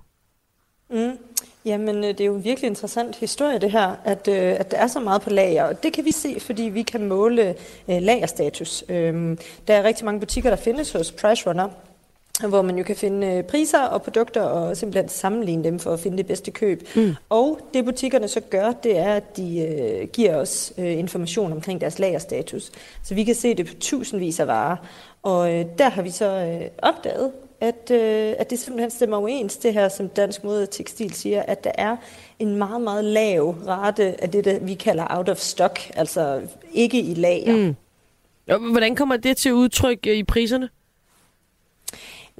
Mm. 0.89 1.17
Jamen, 1.65 1.95
øh, 1.95 2.03
det 2.03 2.21
er 2.21 2.25
jo 2.25 2.35
en 2.35 2.43
virkelig 2.43 2.67
interessant 2.67 3.15
historie, 3.15 3.59
det 3.59 3.71
her, 3.71 3.95
at, 4.05 4.27
øh, 4.27 4.35
at 4.59 4.71
der 4.71 4.77
er 4.77 4.87
så 4.87 4.99
meget 4.99 5.21
på 5.21 5.29
lager. 5.29 5.63
Og 5.63 5.83
det 5.83 5.93
kan 5.93 6.05
vi 6.05 6.11
se, 6.11 6.39
fordi 6.39 6.63
vi 6.63 6.81
kan 6.81 7.07
måle 7.07 7.55
øh, 7.89 8.01
lagerstatus. 8.01 8.83
Øhm, 8.89 9.37
der 9.67 9.73
er 9.73 9.83
rigtig 9.83 10.05
mange 10.05 10.19
butikker, 10.19 10.49
der 10.49 10.57
findes 10.57 10.91
hos 10.91 11.11
PriceRunner, 11.11 11.69
hvor 12.47 12.61
man 12.61 12.77
jo 12.77 12.83
kan 12.83 12.95
finde 12.95 13.27
øh, 13.27 13.43
priser 13.43 13.81
og 13.81 14.01
produkter 14.01 14.41
og 14.41 14.77
simpelthen 14.77 15.09
sammenligne 15.09 15.63
dem 15.63 15.79
for 15.79 15.93
at 15.93 15.99
finde 15.99 16.17
det 16.17 16.27
bedste 16.27 16.51
køb. 16.51 16.87
Mm. 16.95 17.15
Og 17.29 17.59
det 17.73 17.85
butikkerne 17.85 18.27
så 18.27 18.39
gør, 18.39 18.71
det 18.71 18.97
er, 18.97 19.13
at 19.13 19.37
de 19.37 19.59
øh, 19.59 20.07
giver 20.07 20.35
os 20.35 20.73
øh, 20.77 20.99
information 20.99 21.51
omkring 21.51 21.81
deres 21.81 21.99
lagerstatus. 21.99 22.71
Så 23.03 23.15
vi 23.15 23.23
kan 23.23 23.35
se 23.35 23.55
det 23.55 23.67
på 23.67 23.73
tusindvis 23.79 24.39
af 24.39 24.47
varer. 24.47 24.75
Og 25.23 25.53
øh, 25.53 25.65
der 25.77 25.89
har 25.89 26.01
vi 26.01 26.09
så 26.09 26.25
øh, 26.25 26.67
opdaget, 26.77 27.31
at, 27.61 27.91
øh, 27.91 28.33
at 28.39 28.49
det 28.49 28.59
simpelthen 28.59 28.91
stemmer 28.91 29.17
overens, 29.17 29.57
det 29.57 29.73
her, 29.73 29.89
som 29.89 30.09
Dansk 30.09 30.43
Mode 30.43 30.63
og 30.63 30.69
Tekstil 30.69 31.13
siger, 31.13 31.41
at 31.41 31.63
der 31.63 31.71
er 31.75 31.97
en 32.39 32.55
meget, 32.55 32.81
meget 32.81 33.05
lav 33.05 33.55
rate 33.67 34.23
af 34.23 34.29
det, 34.29 34.45
der 34.45 34.59
vi 34.59 34.73
kalder 34.73 35.05
out 35.09 35.29
of 35.29 35.37
stock, 35.37 35.79
altså 35.95 36.41
ikke 36.73 37.01
i 37.01 37.13
lager. 37.13 37.55
Mm. 37.55 37.75
Hvordan 38.71 38.95
kommer 38.95 39.17
det 39.17 39.37
til 39.37 39.53
udtryk 39.53 40.07
øh, 40.07 40.17
i 40.17 40.23
priserne? 40.23 40.69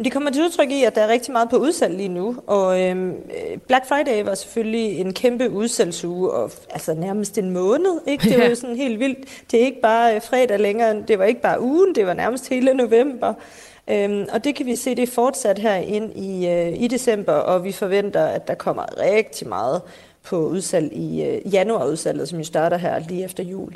Det 0.03 0.11
kommer 0.11 0.31
til 0.31 0.43
udtryk 0.43 0.71
i, 0.71 0.83
at 0.83 0.95
der 0.95 1.01
er 1.01 1.07
rigtig 1.07 1.31
meget 1.31 1.49
på 1.49 1.57
udsalg 1.57 1.97
lige 1.97 2.09
nu, 2.09 2.35
og 2.47 2.81
øhm, 2.81 3.09
øh, 3.09 3.57
Black 3.67 3.87
Friday 3.87 4.23
var 4.23 4.35
selvfølgelig 4.35 4.99
en 4.99 5.13
kæmpe 5.13 5.49
udsalgsuge, 5.49 6.31
og 6.31 6.51
altså 6.69 6.93
nærmest 6.93 7.37
en 7.37 7.49
måned, 7.49 8.01
ikke? 8.07 8.29
Det 8.29 8.37
var 8.41 8.45
jo 8.45 8.55
sådan 8.55 8.75
helt 8.75 8.99
vildt. 8.99 9.19
Det 9.51 9.61
er 9.61 9.65
ikke 9.65 9.81
bare 9.81 10.15
øh, 10.15 10.21
fredag 10.21 10.59
længere, 10.59 11.01
det 11.07 11.19
var 11.19 11.25
ikke 11.25 11.41
bare 11.41 11.61
ugen, 11.61 11.95
det 11.95 12.05
var 12.05 12.13
nærmest 12.13 12.49
hele 12.49 12.73
november. 12.73 13.33
Øhm, 13.87 14.25
og 14.33 14.43
det 14.43 14.55
kan 14.55 14.65
vi 14.65 14.75
se, 14.75 14.95
det 14.95 15.03
er 15.03 15.13
fortsat 15.13 15.59
her 15.59 15.75
ind 15.75 16.17
i, 16.17 16.47
øh, 16.47 16.81
i 16.81 16.87
december, 16.87 17.33
og 17.33 17.63
vi 17.63 17.71
forventer, 17.71 18.25
at 18.25 18.47
der 18.47 18.55
kommer 18.55 18.83
rigtig 19.01 19.47
meget 19.47 19.81
på 20.23 20.47
udsalg 20.47 20.93
i 20.93 21.23
øh, 21.23 21.53
januarudsalget, 21.53 22.29
som 22.29 22.37
jo 22.37 22.45
starter 22.45 22.77
her 22.77 22.99
lige 22.99 23.23
efter 23.23 23.43
jul. 23.43 23.73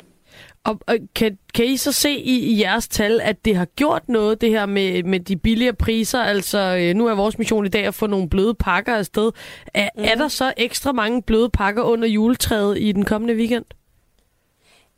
Og, 0.64 0.80
og 0.86 0.96
kan, 1.14 1.38
kan 1.54 1.64
I 1.64 1.76
så 1.76 1.92
se 1.92 2.10
i, 2.10 2.38
i 2.38 2.60
jeres 2.60 2.88
tal, 2.88 3.20
at 3.20 3.44
det 3.44 3.56
har 3.56 3.64
gjort 3.64 4.08
noget, 4.08 4.40
det 4.40 4.50
her 4.50 4.66
med, 4.66 5.02
med 5.02 5.20
de 5.20 5.36
billigere 5.36 5.74
priser? 5.74 6.20
Altså, 6.20 6.58
øh, 6.58 6.94
nu 6.94 7.06
er 7.06 7.14
vores 7.14 7.38
mission 7.38 7.66
i 7.66 7.68
dag 7.68 7.86
at 7.86 7.94
få 7.94 8.06
nogle 8.06 8.28
bløde 8.28 8.54
pakker 8.54 8.94
afsted. 8.94 9.32
Er, 9.74 9.88
mm. 9.96 10.04
er 10.04 10.14
der 10.14 10.28
så 10.28 10.52
ekstra 10.56 10.92
mange 10.92 11.22
bløde 11.22 11.48
pakker 11.48 11.82
under 11.82 12.08
juletræet 12.08 12.78
i 12.78 12.92
den 12.92 13.04
kommende 13.04 13.34
weekend? 13.34 13.64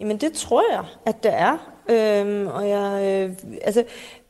Jamen 0.01 0.17
det 0.17 0.33
tror 0.33 0.73
jeg, 0.73 0.85
at 1.07 1.23
der 1.23 1.31
er. 1.31 1.73
Øhm, 1.89 2.47
og 2.47 2.69
jeg, 2.69 3.03
øh, 3.05 3.37
altså, 3.65 3.85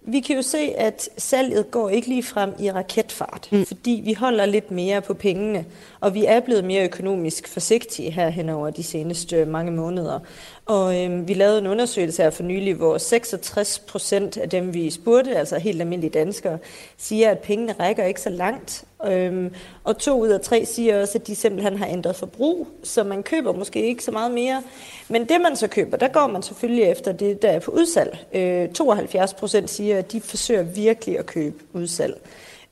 vi 0.09 0.21
kan 0.21 0.37
jo 0.37 0.43
se, 0.43 0.59
at 0.59 1.09
salget 1.19 1.71
går 1.71 1.89
ikke 1.89 2.09
lige 2.09 2.23
frem 2.23 2.53
i 2.61 2.71
raketfart, 2.71 3.49
mm. 3.53 3.67
fordi 3.67 4.03
vi 4.05 4.13
holder 4.13 4.47
lidt 4.47 4.71
mere 4.71 5.03
på 5.03 5.15
pengene, 5.15 5.65
og 6.01 6.15
vi 6.15 6.25
er 6.25 6.41
blevet 6.41 6.65
mere 6.65 6.85
økonomisk 6.85 7.49
forsigtige 7.49 8.11
her 8.11 8.29
hen 8.29 8.49
over 8.49 8.71
de 8.71 8.83
seneste 8.83 9.37
øh, 9.37 9.49
mange 9.49 9.73
måneder. 9.73 10.19
Og 10.67 11.05
øh, 11.05 11.29
vi 11.29 11.35
lavede 11.35 11.59
en 11.59 11.67
undersøgelse 11.67 12.23
her 12.23 12.31
for 12.31 12.43
nylig, 12.43 12.75
hvor 12.75 12.99
66 12.99 13.79
procent 13.79 14.37
af 14.37 14.51
dem, 14.51 14.75
vi 14.75 14.91
spurgte, 14.91 15.37
altså 15.37 15.59
helt 15.59 15.81
almindelige 15.81 16.19
danskere, 16.19 16.59
siger, 16.97 17.31
at 17.31 17.39
pengene 17.39 17.75
rækker 17.81 18.05
ikke 18.05 18.21
så 18.21 18.31
langt. 18.31 18.85
Øhm, 19.07 19.55
og 19.85 19.99
to 19.99 20.21
ud 20.21 20.29
af 20.29 20.41
tre 20.41 20.65
siger 20.65 21.01
også, 21.01 21.19
at 21.19 21.27
de 21.27 21.37
simpelthen 21.37 21.79
har 21.79 21.87
ændret 21.87 22.17
forbrug, 22.17 22.69
så 22.83 23.05
man 23.05 23.23
køber 23.23 23.53
måske 23.53 23.87
ikke 23.87 24.05
så 24.05 24.11
meget 24.11 24.31
mere. 24.31 24.63
Men 25.09 25.29
det, 25.29 25.41
man 25.41 25.57
så 25.57 25.69
køber, 25.69 25.97
der 25.97 26.09
går 26.09 26.27
man 26.27 26.43
selvfølgelig 26.43 26.85
efter 26.85 27.13
det, 27.13 27.43
der 27.43 27.49
er 27.51 27.59
på 27.59 27.71
udsalg. 27.71 28.19
Øh, 28.35 28.69
72 28.69 29.35
procent 29.35 29.71
siger, 29.71 29.99
at 29.99 30.13
de 30.13 30.21
forsøger 30.21 30.63
virkelig 30.63 31.19
at 31.19 31.27
købe 31.27 31.57
udsalg. 31.73 32.21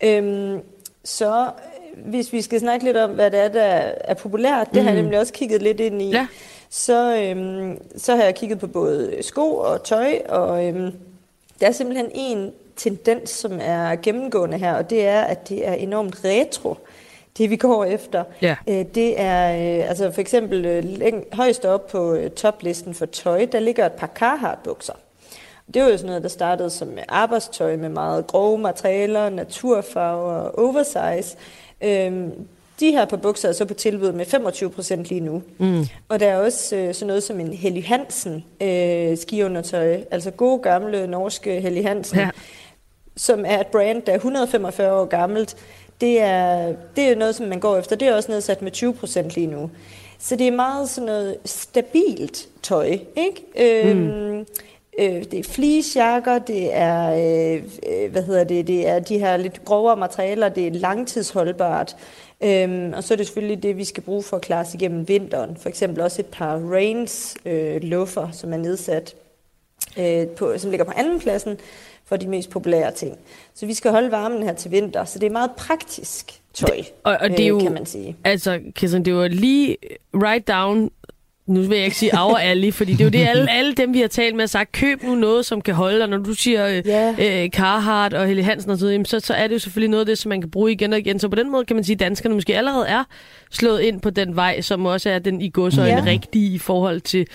Øhm, 0.05 0.61
så 1.05 1.51
hvis 1.97 2.32
vi 2.32 2.42
skal 2.42 2.61
snakke 2.61 2.84
lidt 2.84 2.97
om, 2.97 3.11
hvad 3.11 3.30
det 3.30 3.40
er, 3.40 3.49
der 3.49 3.62
er 4.05 4.14
populært, 4.14 4.68
det 4.74 4.82
har 4.82 4.90
jeg 4.90 4.95
Mhm. 4.97 5.03
nemlig 5.05 5.20
også 5.20 5.32
kigget 5.32 5.62
lidt 5.62 5.80
ind 5.80 6.03
i, 6.03 6.11
Ja. 6.11 6.26
så, 6.70 7.16
øhm, 7.16 7.78
så 7.97 8.16
har 8.16 8.22
jeg 8.24 8.34
kigget 8.34 8.59
på 8.59 8.66
både 8.66 9.16
sko 9.20 9.57
og 9.57 9.84
tøj, 9.84 10.18
og 10.28 10.64
øhm, 10.66 10.92
der 11.61 11.66
er 11.66 11.72
simpelthen 11.72 12.11
en 12.14 12.53
tendens, 12.76 13.30
som 13.30 13.59
er 13.62 13.97
gennemgående 14.03 14.59
her, 14.59 14.74
og 14.74 14.90
det 14.90 15.07
er, 15.07 15.20
at 15.20 15.49
det 15.49 15.68
er 15.68 15.72
enormt 15.72 16.16
retro, 16.24 16.76
det 17.38 17.51
vi 17.51 17.57
går 17.57 17.84
efter. 17.84 18.24
Ja. 18.42 18.57
Øh, 18.68 18.84
det 18.95 19.20
er 19.20 19.51
øh, 19.80 19.88
altså 19.88 20.11
for 20.12 20.20
eksempel 20.20 20.64
øh, 20.66 21.12
højst 21.32 21.64
op 21.64 21.86
på 21.86 22.12
øh, 22.14 22.30
toplisten 22.30 22.95
for 22.95 23.07
tøj, 23.07 23.45
der 23.53 23.61
ligger 23.61 23.86
et 23.86 23.92
par 23.92 24.11
Carhartt-bukser. 24.14 24.92
Det 25.74 25.82
var 25.82 25.88
jo 25.88 25.97
sådan 25.97 26.07
noget, 26.07 26.22
der 26.22 26.28
startede 26.28 26.70
som 26.70 26.88
arbejdstøj 27.09 27.76
med 27.76 27.88
meget 27.88 28.26
grove 28.26 28.59
materialer, 28.59 29.28
naturfarver, 29.28 30.59
oversize. 30.59 31.36
Øhm, 31.83 32.31
de 32.81 32.91
her 32.91 33.05
par 33.05 33.16
bukser 33.16 33.49
er 33.49 33.53
så 33.53 33.64
på 33.64 33.75
tilbud 33.75 34.12
med 34.12 34.25
25 34.27 34.70
procent 34.70 35.05
lige 35.07 35.20
nu. 35.20 35.43
Mm. 35.59 35.85
Og 36.09 36.20
der 36.20 36.27
er 36.27 36.37
også 36.37 36.77
øh, 36.77 36.95
sådan 36.95 37.07
noget 37.07 37.22
som 37.22 37.41
en 37.41 37.53
Helly 37.53 37.83
Hansen 37.85 38.45
øh, 38.62 39.18
skiundertøj, 39.18 40.01
altså 40.11 40.31
gode 40.31 40.59
gamle 40.62 41.07
norske 41.07 41.61
Helly 41.61 41.83
Hansen, 41.83 42.18
Ja. 42.18 42.29
som 43.16 43.45
er 43.47 43.61
et 43.61 43.66
brand, 43.66 44.03
der 44.03 44.12
er 44.12 44.16
145 44.16 44.93
år 45.01 45.05
gammelt. 45.05 45.57
Det 46.01 46.20
er, 46.20 46.72
det 46.97 47.05
er 47.05 47.16
noget, 47.16 47.35
som 47.35 47.47
man 47.47 47.61
går 47.61 47.77
efter. 47.77 47.97
Det 47.97 48.09
er 48.09 48.14
også 48.16 48.31
nedsat 48.33 48.62
med 48.62 48.72
20 48.72 48.95
procent 48.95 49.35
lige 49.35 49.47
nu. 49.47 49.70
Så 50.18 50.37
det 50.37 50.47
er 50.47 50.53
meget 50.53 50.89
sådan 50.91 51.07
noget 51.07 51.37
stabilt 51.45 52.49
tøj, 52.62 52.99
ikke? 53.16 53.95
Mm. 53.95 54.47
Øh, 54.99 55.24
det 55.24 55.34
er 55.34 55.42
fleecejakker, 55.42 56.38
det 56.38 56.74
er, 56.74 57.11
øh, 57.11 57.62
øh, 57.88 58.12
hvad 58.12 58.22
hedder 58.22 58.45
det, 58.45 58.66
det 58.66 58.88
er 58.88 58.99
de 58.99 59.18
her 59.18 59.36
lidt 59.36 59.64
grovere 59.64 59.97
materialer, 59.97 60.49
det 60.49 60.66
er 60.66 60.70
langtidsholdbart. 60.70 61.97
Øhm, 62.42 62.92
og 62.97 63.05
så 63.05 63.14
er 63.14 63.16
det 63.16 63.26
selvfølgelig 63.26 63.62
det, 63.62 63.76
vi 63.76 63.84
skal 63.84 64.03
bruge 64.03 64.22
for 64.22 64.36
at 64.36 64.42
klare 64.42 64.61
os 64.61 64.74
igennem 64.74 65.09
vinteren. 65.09 65.57
For 65.57 65.68
eksempel 65.68 66.03
også 66.03 66.22
et 66.22 66.26
par 66.26 66.57
Rains 66.57 67.36
øh, 67.47 67.82
luffer, 67.82 68.30
som 68.30 68.53
er 68.53 68.57
nedsat, 68.57 69.14
øh, 69.99 70.26
på, 70.26 70.59
som 70.59 70.70
ligger 70.70 70.84
på 70.84 70.92
anden 70.97 71.20
pladsen 71.20 71.59
for 72.05 72.16
de 72.16 72.28
mest 72.28 72.51
populære 72.51 72.92
ting. 72.92 73.18
Så 73.55 73.66
vi 73.66 73.74
skal 73.74 73.90
holde 73.90 74.11
varmen 74.11 74.42
her 74.42 74.53
til 74.53 74.70
vinter, 74.70 75.05
så 75.05 75.18
det 75.18 75.26
er 75.26 75.30
meget 75.30 75.51
praktisk 75.57 76.40
tøj, 76.55 76.82
Og, 77.03 77.16
og 77.20 77.30
det 77.30 77.40
er 77.40 77.47
jo, 77.47 77.57
øh, 77.57 77.62
kan 77.62 77.72
man 77.72 77.86
sige. 77.86 78.16
Altså, 78.24 78.61
Kirsten, 78.74 79.05
det 79.05 79.14
var 79.14 79.28
lige 79.28 79.76
right 80.14 80.49
down, 80.49 80.90
nu 81.47 81.61
vil 81.61 81.76
jeg 81.76 81.84
ikke 81.84 81.97
sige 81.97 82.11
our 82.20 82.36
alley, 82.36 82.72
fordi 82.72 82.92
det 82.92 83.01
er 83.01 83.05
jo 83.05 83.11
det, 83.11 83.28
alle, 83.28 83.51
alle 83.51 83.74
dem, 83.74 83.95
vi 83.95 84.01
har 84.01 84.09
talt 84.09 84.34
med, 84.34 84.42
har 84.42 84.47
sagt, 84.47 84.72
køb 84.72 85.03
nu 85.03 85.14
noget, 85.14 85.47
som 85.47 85.61
kan 85.61 85.74
holde 85.74 85.99
dig. 85.99 86.09
Når 86.09 86.16
du 86.18 86.34
siger 86.34 86.66
øh, 86.66 86.82
Ja. 86.86 87.42
øh, 87.45 87.49
Carhartt 87.51 88.14
og 88.14 88.26
Helle 88.26 88.42
Hansen 88.42 88.70
og 88.70 88.78
sådan 88.78 88.92
noget, 88.95 89.09
så, 89.09 89.20
så 89.20 89.34
er 89.34 89.47
det 89.47 89.55
jo 89.55 89.59
selvfølgelig 89.59 89.90
noget 89.90 90.01
af 90.01 90.07
det, 90.07 90.18
som 90.18 90.28
man 90.28 90.40
kan 90.40 90.51
bruge 90.51 90.72
igen 90.72 90.92
og 90.92 90.99
igen. 90.99 91.18
Så 91.18 91.28
på 91.28 91.36
den 91.36 91.51
måde 91.53 91.64
kan 91.64 91.76
man 91.76 91.84
sige, 91.84 91.95
at 91.95 92.01
danskerne 92.01 92.34
måske 92.34 92.57
allerede 92.57 92.86
er 92.88 93.05
slået 93.51 93.80
ind 93.80 94.01
på 94.01 94.11
den 94.11 94.36
vej, 94.36 94.61
som 94.61 94.86
også 94.86 95.11
er 95.11 95.18
den 95.18 95.40
i 95.40 95.51
godsøjne 95.51 95.90
Ja. 95.97 96.05
rigtige 96.07 96.55
i 96.55 96.59
forhold 96.59 97.01
til 97.01 97.26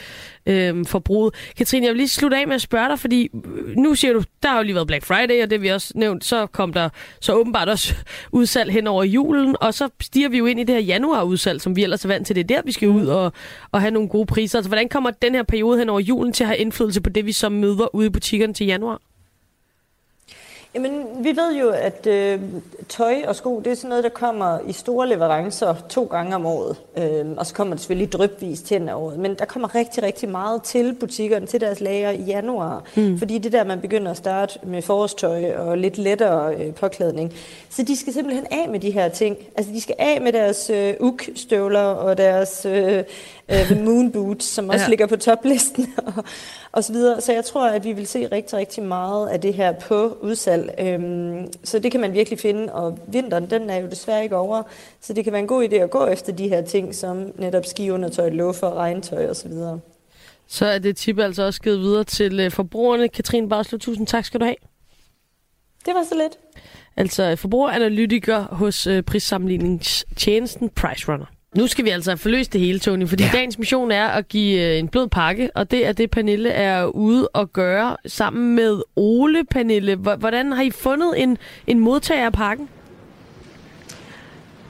øh, 0.50 0.86
forbruget. 0.86 1.34
Katrine, 1.58 1.86
jeg 1.86 1.91
vil 1.93 1.97
lige 1.97 2.08
slutte 2.08 2.38
af 2.38 2.47
med 2.47 2.56
at 2.56 2.62
spørge 2.62 2.89
dig, 2.89 3.00
fordi 3.00 3.30
øh, 3.34 3.76
nu 3.76 3.95
siger 3.95 4.14
du, 4.14 4.24
der 4.43 4.50
har 4.50 4.58
jo 4.58 4.64
lige 4.64 4.76
været 4.76 4.88
Black 4.88 5.06
Friday, 5.06 5.43
og 5.43 5.50
det 5.50 5.62
vi 5.62 5.68
også 5.68 5.93
nævnt, 5.95 6.26
så 6.26 6.45
kom 6.45 6.74
der 6.74 6.89
så 7.22 7.34
åbenbart 7.34 7.70
også 7.70 7.95
udsalg 8.32 8.72
hen 8.72 8.88
over 8.88 9.04
julen, 9.04 9.56
og 9.62 9.74
så 9.74 9.89
stiger 10.02 10.30
vi 10.30 10.38
jo 10.38 10.45
ind 10.45 10.60
i 10.60 10.64
det 10.64 10.76
her 10.76 10.82
januarudsalg, 10.82 11.62
som 11.62 11.76
vi 11.76 11.84
ellers 11.84 12.06
er 12.06 12.08
vant 12.08 12.28
til. 12.28 12.36
Det 12.36 12.41
er 12.41 12.56
der, 12.56 12.62
vi 12.66 12.72
skal 12.72 12.88
ud 12.88 13.06
og, 13.08 13.34
og 13.72 13.82
have 13.82 13.91
nogle 13.91 14.10
gode 14.10 14.26
priser. 14.26 14.58
Altså, 14.58 14.70
hvordan 14.70 14.89
kommer 14.89 15.12
den 15.12 15.36
her 15.36 15.43
periode 15.43 15.80
hen 15.80 15.89
over 15.89 16.00
julen 16.00 16.34
til 16.34 16.43
at 16.43 16.47
have 16.47 16.58
indflydelse 16.58 17.02
på 17.02 17.10
det, 17.10 17.26
vi 17.26 17.32
så 17.32 17.50
møder 17.50 17.95
ude 17.95 18.08
i 18.08 18.10
butikkerne 18.10 18.54
til 18.54 18.66
januar? 18.66 19.02
Jamen, 20.76 21.24
vi 21.24 21.30
ved 21.30 21.55
jo, 21.55 21.70
at 21.70 22.07
øh, 22.07 22.41
tøj 22.89 23.15
og 23.28 23.36
sko, 23.36 23.59
det 23.59 23.72
er 23.72 23.76
sådan 23.76 23.89
noget, 23.89 24.03
der 24.03 24.09
kommer 24.09 24.59
i 24.67 24.72
store 24.72 25.09
leverancer 25.09 25.76
to 25.89 26.03
gange 26.03 26.36
om 26.36 26.45
året. 26.45 26.78
Øh, 26.97 27.26
og 27.38 27.45
så 27.45 27.53
kommer 27.53 27.74
det 27.74 27.82
selvfølgelig 27.82 28.11
drøbvis 28.11 28.61
til 28.61 28.89
af 28.89 28.93
året. 28.93 29.20
Men 29.20 29.36
der 29.36 29.45
kommer 29.45 29.76
rigtig, 29.76 30.03
rigtig 30.03 30.30
meget 30.30 30.63
til 30.63 30.93
butikkerne, 30.99 31.45
til 31.45 31.61
deres 31.61 31.82
lager 31.82 32.09
i 32.09 32.22
januar. 32.22 32.84
Mm. 32.95 33.17
Fordi 33.20 33.38
det 33.38 33.51
der, 33.51 33.63
man 33.63 33.82
begynder 33.82 34.11
at 34.11 34.17
starte 34.17 34.59
med 34.63 34.82
forårstøj 34.82 35.51
og 35.51 35.78
lidt 35.78 35.97
lettere 35.97 36.55
øh, 36.55 36.74
påklædning. 36.74 37.34
Så 37.70 37.84
de 37.84 37.95
skal 37.97 38.13
simpelthen 38.13 38.45
af 38.51 38.70
med 38.70 38.80
de 38.80 38.91
her 38.91 39.09
ting. 39.09 39.38
Altså, 39.55 39.72
de 39.72 39.82
skal 39.82 39.95
af 39.99 40.22
med 40.22 40.34
deres 40.34 40.70
øh, 40.70 40.93
uk-støvler 40.99 41.80
og 41.80 42.17
deres 42.17 42.65
øh, 42.65 43.03
øh, 43.52 43.86
moon 43.86 44.12
boots, 44.12 44.45
som 44.45 44.70
også 44.70 44.84
ja. 44.84 44.89
ligger 44.89 45.08
på 45.08 45.16
toplisten. 45.16 45.93
og, 46.16 46.24
og 46.72 46.84
så 46.84 46.93
videre. 46.93 47.22
Så 47.22 47.34
jeg 47.34 47.45
tror, 47.45 47.70
at 47.70 47.84
vi 47.84 47.93
vil 47.93 48.08
se 48.08 48.28
rigtig, 48.28 48.58
rigtig 48.58 48.84
meget 48.84 49.30
af 49.30 49.41
det 49.41 49.54
her 49.54 49.72
på 49.72 50.18
udsalg. 50.22 50.76
Øhm, 50.80 51.47
så 51.64 51.80
det 51.80 51.91
kan 51.91 52.02
man 52.02 52.14
virkelig 52.14 52.39
finde, 52.39 52.74
og 52.74 53.00
vinteren, 53.08 53.50
den 53.50 53.70
er 53.70 53.78
jo 53.78 53.88
desværre 53.88 54.24
ikke 54.24 54.38
over, 54.38 54.64
så 55.02 55.14
det 55.14 55.24
kan 55.24 55.34
være 55.34 55.41
en 55.41 55.47
god 55.47 55.68
idé 55.70 55.76
at 55.76 55.89
gå 55.89 56.06
efter 56.06 56.34
de 56.34 56.50
her 56.50 56.62
ting, 56.62 56.95
som 56.95 57.32
netop 57.38 57.66
skiundertøj, 57.66 58.30
luffer, 58.30 58.74
regntøj 58.74 59.30
osv. 59.30 59.52
Så 60.47 60.66
er 60.66 60.80
det 60.80 60.97
tip 60.97 61.20
altså 61.20 61.43
også 61.43 61.62
givet 61.62 61.80
videre 61.80 62.04
til 62.04 62.39
øh, 62.39 62.52
forbrugerne. 62.52 63.10
Katrine 63.10 63.50
Barslo, 63.50 63.78
tusind 63.78 64.08
tak 64.08 64.26
skal 64.26 64.39
du 64.39 64.45
have. 64.45 64.56
Det 65.86 65.93
var 65.93 66.04
så 66.04 66.16
lidt. 66.16 66.64
Altså 66.97 67.36
forbrugeranalytiker 67.36 68.41
hos 68.41 68.88
øh, 68.88 69.04
prissammenligningstjenesten 69.04 70.70
PriceRunner. 70.70 71.26
Nu 71.56 71.68
skal 71.68 71.86
vi 71.86 71.89
altså 71.89 72.16
forløse 72.16 72.50
det 72.50 72.62
hele, 72.62 72.80
Tony, 72.80 73.08
fordi 73.08 73.24
ja. 73.24 73.30
dagens 73.34 73.60
mission 73.60 73.91
er 73.91 74.08
at 74.08 74.28
give 74.28 74.62
øh, 74.62 74.80
en 74.80 74.88
blød 74.88 75.08
pakke, 75.08 75.50
og 75.56 75.72
det 75.72 75.88
er 75.88 75.91
det, 75.91 76.12
Pernille 76.12 76.50
er 76.50 76.86
ude 76.86 77.28
og 77.28 77.54
gøre 77.54 77.97
sammen 78.06 78.56
med 78.56 78.82
Ole. 78.95 79.45
Pernille, 79.45 79.95
hvordan 79.95 80.52
har 80.52 80.64
I 80.64 80.72
fundet 80.72 81.22
en, 81.22 81.38
en 81.68 81.80
modtager 81.80 82.26
af 82.26 82.34
pakken? 82.34 82.70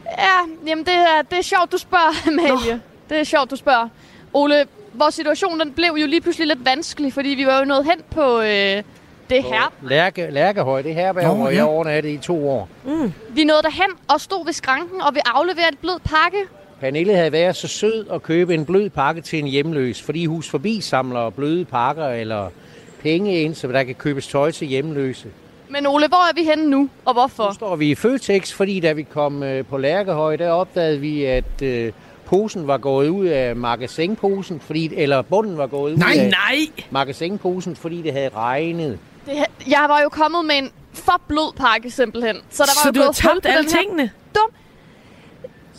Ja, 0.05 0.67
jamen 0.67 0.85
det 0.85 0.93
er, 0.93 1.21
det 1.29 1.37
er 1.37 1.41
sjovt, 1.41 1.71
du 1.71 1.77
spørger, 1.77 2.27
Amalie. 2.27 2.73
Nå. 2.73 2.79
Det 3.09 3.19
er 3.19 3.23
sjovt, 3.23 3.51
du 3.51 3.55
spørger. 3.55 3.87
Ole, 4.33 4.65
vores 4.93 5.15
situation 5.15 5.59
den 5.59 5.73
blev 5.73 5.95
jo 6.01 6.07
lige 6.07 6.21
pludselig 6.21 6.47
lidt 6.47 6.65
vanskelig, 6.65 7.13
fordi 7.13 7.29
vi 7.29 7.45
var 7.45 7.59
jo 7.59 7.65
nået 7.65 7.85
hen 7.85 8.01
på 8.11 8.39
øh, 8.41 8.83
det 9.29 9.43
her. 9.43 9.73
Lærke, 9.81 10.27
Lærkehøj, 10.31 10.81
det 10.81 10.95
her, 10.95 11.13
hvor 11.13 11.49
jeg 11.49 11.63
overnatte 11.63 12.13
i 12.13 12.17
to 12.17 12.49
år. 12.49 12.69
Mm. 12.85 13.13
Vi 13.29 13.43
nåede 13.43 13.61
derhen 13.61 13.89
og 14.07 14.21
stod 14.21 14.45
ved 14.45 14.53
skranken 14.53 15.01
og 15.01 15.15
vi 15.15 15.19
afleverede 15.25 15.71
et 15.71 15.79
blød 15.79 15.99
pakke. 15.99 16.37
Pernille 16.79 17.15
havde 17.15 17.31
været 17.31 17.55
så 17.55 17.67
sød 17.67 18.05
at 18.13 18.23
købe 18.23 18.53
en 18.53 18.65
blød 18.65 18.89
pakke 18.89 19.21
til 19.21 19.39
en 19.39 19.47
hjemløs, 19.47 20.01
fordi 20.01 20.25
Hus 20.25 20.49
Forbi 20.49 20.81
samler 20.81 21.29
bløde 21.29 21.65
pakker 21.65 22.07
eller 22.07 22.49
penge 23.01 23.41
ind, 23.41 23.55
så 23.55 23.67
der 23.67 23.83
kan 23.83 23.95
købes 23.95 24.27
tøj 24.27 24.51
til 24.51 24.67
hjemløse. 24.67 25.27
Men 25.69 25.87
Ole, 25.87 26.07
hvor 26.07 26.29
er 26.29 26.33
vi 26.35 26.43
henne 26.43 26.69
nu, 26.69 26.89
og 27.05 27.13
hvorfor? 27.13 27.47
Nu 27.47 27.53
står 27.53 27.75
vi 27.75 27.91
i 27.91 27.95
Føtex, 27.95 28.53
fordi 28.53 28.79
da 28.79 28.91
vi 28.91 29.03
kom 29.03 29.43
øh, 29.43 29.65
på 29.65 29.77
Lærkehøj, 29.77 30.35
der 30.35 30.49
opdagede 30.49 30.99
vi, 30.99 31.25
at 31.25 31.61
øh, 31.63 31.91
posen 32.25 32.67
var 32.67 32.77
gået 32.77 33.09
ud 33.09 33.25
af 33.25 33.55
magasinposen, 33.55 34.59
fordi, 34.59 34.95
eller 34.95 35.21
bunden 35.21 35.57
var 35.57 35.67
gået 35.67 35.97
nej, 35.97 36.13
ud 36.13 36.17
af 36.17 36.29
nej. 36.29 36.83
magasinposen, 36.91 37.75
fordi 37.75 38.01
det 38.01 38.13
havde 38.13 38.29
regnet. 38.35 38.99
Det, 39.25 39.33
jeg 39.67 39.85
var 39.89 40.01
jo 40.01 40.09
kommet 40.09 40.45
med 40.45 40.55
en 40.55 40.71
for 40.93 41.21
blød 41.27 41.53
pakke 41.57 41.91
simpelthen. 41.91 42.35
Så, 42.49 42.63
der 42.63 42.69
var 42.69 42.91
så 42.91 42.99
jo 42.99 43.01
du 43.01 43.05
har 43.05 43.11
tabt 43.11 43.45
alle 43.45 43.69
tingene? 43.69 44.11
Dum 44.35 44.49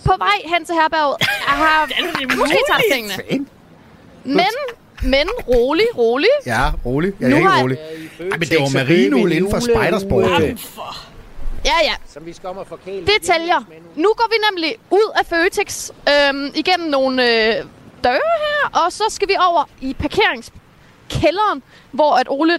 på 0.05 0.15
vej 0.19 0.37
hen 0.45 0.65
til 0.65 0.75
herberget. 0.75 1.17
Jeg 1.21 1.57
har 1.57 1.89
måske 2.41 2.59
tabt 2.71 2.83
tingene. 2.93 3.47
Men, 4.25 4.55
men 5.03 5.29
rolig, 5.49 5.87
rolig. 5.97 6.29
Ja, 6.47 6.71
rolig. 6.87 7.13
Jeg 7.21 7.33
er 7.33 7.37
ikke 7.37 7.63
rolig. 7.63 7.79
Ej, 8.21 8.27
men 8.39 8.41
det 8.41 8.59
var 8.61 8.75
marinul 8.75 9.33
inden 9.33 9.51
for 9.51 9.61
spidersport. 9.61 10.25
Ja, 11.65 11.73
ja. 11.85 11.95
Som 12.09 12.27
vi 12.27 12.33
skommer 12.33 12.65
for 12.65 12.79
kæle. 12.85 13.07
Det 13.07 13.23
tæller. 13.23 13.65
Nu 13.97 14.13
går 14.17 14.29
vi 14.31 14.37
nemlig 14.51 14.77
ud 14.91 15.13
af 15.19 15.27
Føtex 15.27 15.91
øhm, 15.91 16.51
igennem 16.55 16.91
nogle 16.91 17.23
øh, 17.23 17.65
døre 18.05 18.13
her, 18.15 18.81
og 18.85 18.93
så 18.93 19.05
skal 19.09 19.29
vi 19.29 19.35
over 19.49 19.69
i 19.81 19.95
parkeringskælderen, 19.99 21.63
hvor 21.91 22.15
at 22.15 22.27
Ole, 22.31 22.59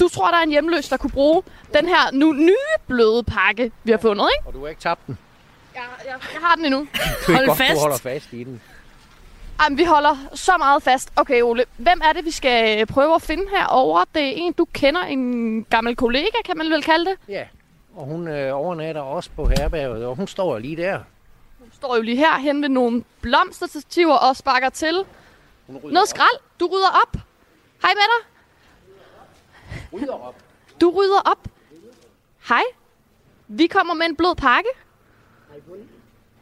du 0.00 0.08
tror, 0.08 0.30
der 0.30 0.36
er 0.38 0.42
en 0.42 0.50
hjemløs, 0.50 0.88
der 0.88 0.96
kunne 0.96 1.10
bruge 1.10 1.42
den 1.74 1.86
her 1.88 2.10
nu 2.12 2.32
nye 2.32 2.54
bløde 2.86 3.22
pakke, 3.22 3.72
vi 3.84 3.90
har 3.90 3.98
fundet, 3.98 4.28
ikke? 4.38 4.48
Og 4.48 4.54
du 4.54 4.60
har 4.60 4.68
ikke 4.68 4.80
tabt 4.80 5.06
den? 5.06 5.18
Jeg, 5.74 5.82
jeg, 6.04 6.14
jeg 6.32 6.40
har 6.40 6.54
den 6.56 6.64
endnu. 6.64 6.86
Hold 7.26 7.46
godt, 7.46 7.58
fast. 7.58 7.72
du 7.74 7.78
holder 7.78 7.98
fast 7.98 8.32
i 8.32 8.44
den. 8.44 8.62
Jamen, 9.62 9.78
vi 9.78 9.84
holder 9.84 10.16
så 10.34 10.56
meget 10.58 10.82
fast. 10.82 11.12
Okay, 11.16 11.42
Ole, 11.42 11.64
hvem 11.76 12.00
er 12.04 12.12
det, 12.12 12.24
vi 12.24 12.30
skal 12.30 12.86
prøve 12.86 13.14
at 13.14 13.22
finde 13.22 13.42
herover? 13.56 14.04
Det 14.14 14.22
er 14.22 14.32
en, 14.36 14.52
du 14.52 14.64
kender, 14.72 15.02
en 15.02 15.64
gammel 15.64 15.96
kollega, 15.96 16.36
kan 16.44 16.56
man 16.58 16.70
vel 16.70 16.82
kalde 16.82 17.10
det? 17.10 17.18
Ja, 17.28 17.44
og 17.94 18.04
hun 18.04 18.28
øh, 18.28 18.56
overnatter 18.56 19.00
også 19.00 19.30
på 19.36 19.46
herberget, 19.46 20.06
og 20.06 20.16
hun 20.16 20.26
står 20.26 20.58
lige 20.58 20.76
der. 20.76 21.00
Hun 21.58 21.70
står 21.72 21.96
jo 21.96 22.02
lige 22.02 22.16
her 22.16 22.38
hen 22.38 22.62
ved 22.62 22.68
nogle 22.68 23.04
blomsterstativer 23.20 24.14
og 24.14 24.36
sparker 24.36 24.68
til. 24.68 25.04
Noget 25.68 26.08
skrald. 26.08 26.38
Du 26.60 26.66
rydder 26.66 27.00
op. 27.02 27.16
Hej 27.82 27.90
med 27.94 28.02
dig. 28.12 28.28
Rydder 29.92 30.26
op. 30.26 30.34
Du 30.80 30.90
rydder 30.90 31.20
op. 31.20 31.48
Hej. 32.48 32.62
Vi 33.48 33.66
kommer 33.66 33.94
med 33.94 34.06
en 34.06 34.16
blød 34.16 34.34
pakke. 34.34 34.68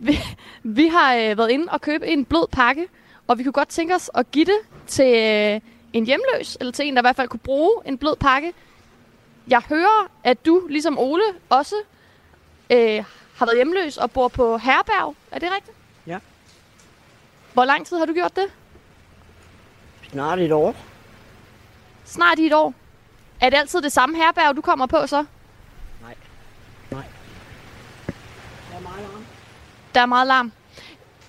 Vi, 0.03 0.18
vi 0.62 0.86
har 0.86 1.14
øh, 1.14 1.38
været 1.38 1.51
inde 1.51 1.66
og 1.70 1.80
købe 1.80 2.07
en 2.07 2.24
blød 2.24 2.48
pakke, 2.53 2.88
og 3.28 3.38
vi 3.38 3.42
kunne 3.42 3.53
godt 3.53 3.68
tænke 3.68 3.94
os 3.94 4.11
at 4.14 4.30
give 4.30 4.44
det 4.44 4.59
til 4.86 5.14
øh, 5.16 5.61
en 5.92 6.07
hjemløs, 6.07 6.57
eller 6.61 6.72
til 6.72 6.86
en, 6.86 6.96
der 6.96 7.03
i 7.03 7.05
hvert 7.05 7.16
fald 7.16 7.28
kunne 7.28 7.40
bruge 7.40 7.72
en 7.84 7.98
blød 7.98 8.16
pakke. 8.16 8.53
Jeg 9.48 9.62
hører, 9.68 10.11
at 10.24 10.46
du, 10.46 10.66
ligesom 10.68 10.98
Ole, 10.98 11.22
også 11.48 11.74
øh, 12.70 13.05
har 13.36 13.46
været 13.46 13.57
hjemløs 13.57 13.96
og 13.96 14.11
bor 14.11 14.28
på 14.28 14.59
herberg. 14.59 15.16
Er 15.30 15.38
det 15.38 15.53
rigtigt? 15.53 15.76
Ja. 16.07 16.18
Hvor 17.53 17.64
lang 17.64 17.86
tid 17.86 17.98
har 17.98 18.05
du 18.05 18.12
gjort 18.12 18.36
det? 18.36 18.46
Snart 20.12 20.38
et 20.38 20.53
år. 20.53 20.76
Snart 22.05 22.38
i 22.38 22.46
et 22.46 22.53
år. 22.53 22.74
Er 23.40 23.51
det 23.51 23.57
altid 23.57 23.82
det 23.82 23.92
samme 23.92 24.16
herberg, 24.16 24.57
du 24.57 24.61
kommer 24.61 24.86
på 24.86 25.07
så? 25.07 25.24
Nej. 26.03 26.14
Nej. 26.90 27.05
Der 29.95 30.01
er 30.01 30.07
meget 30.07 30.26
larm. 30.26 30.53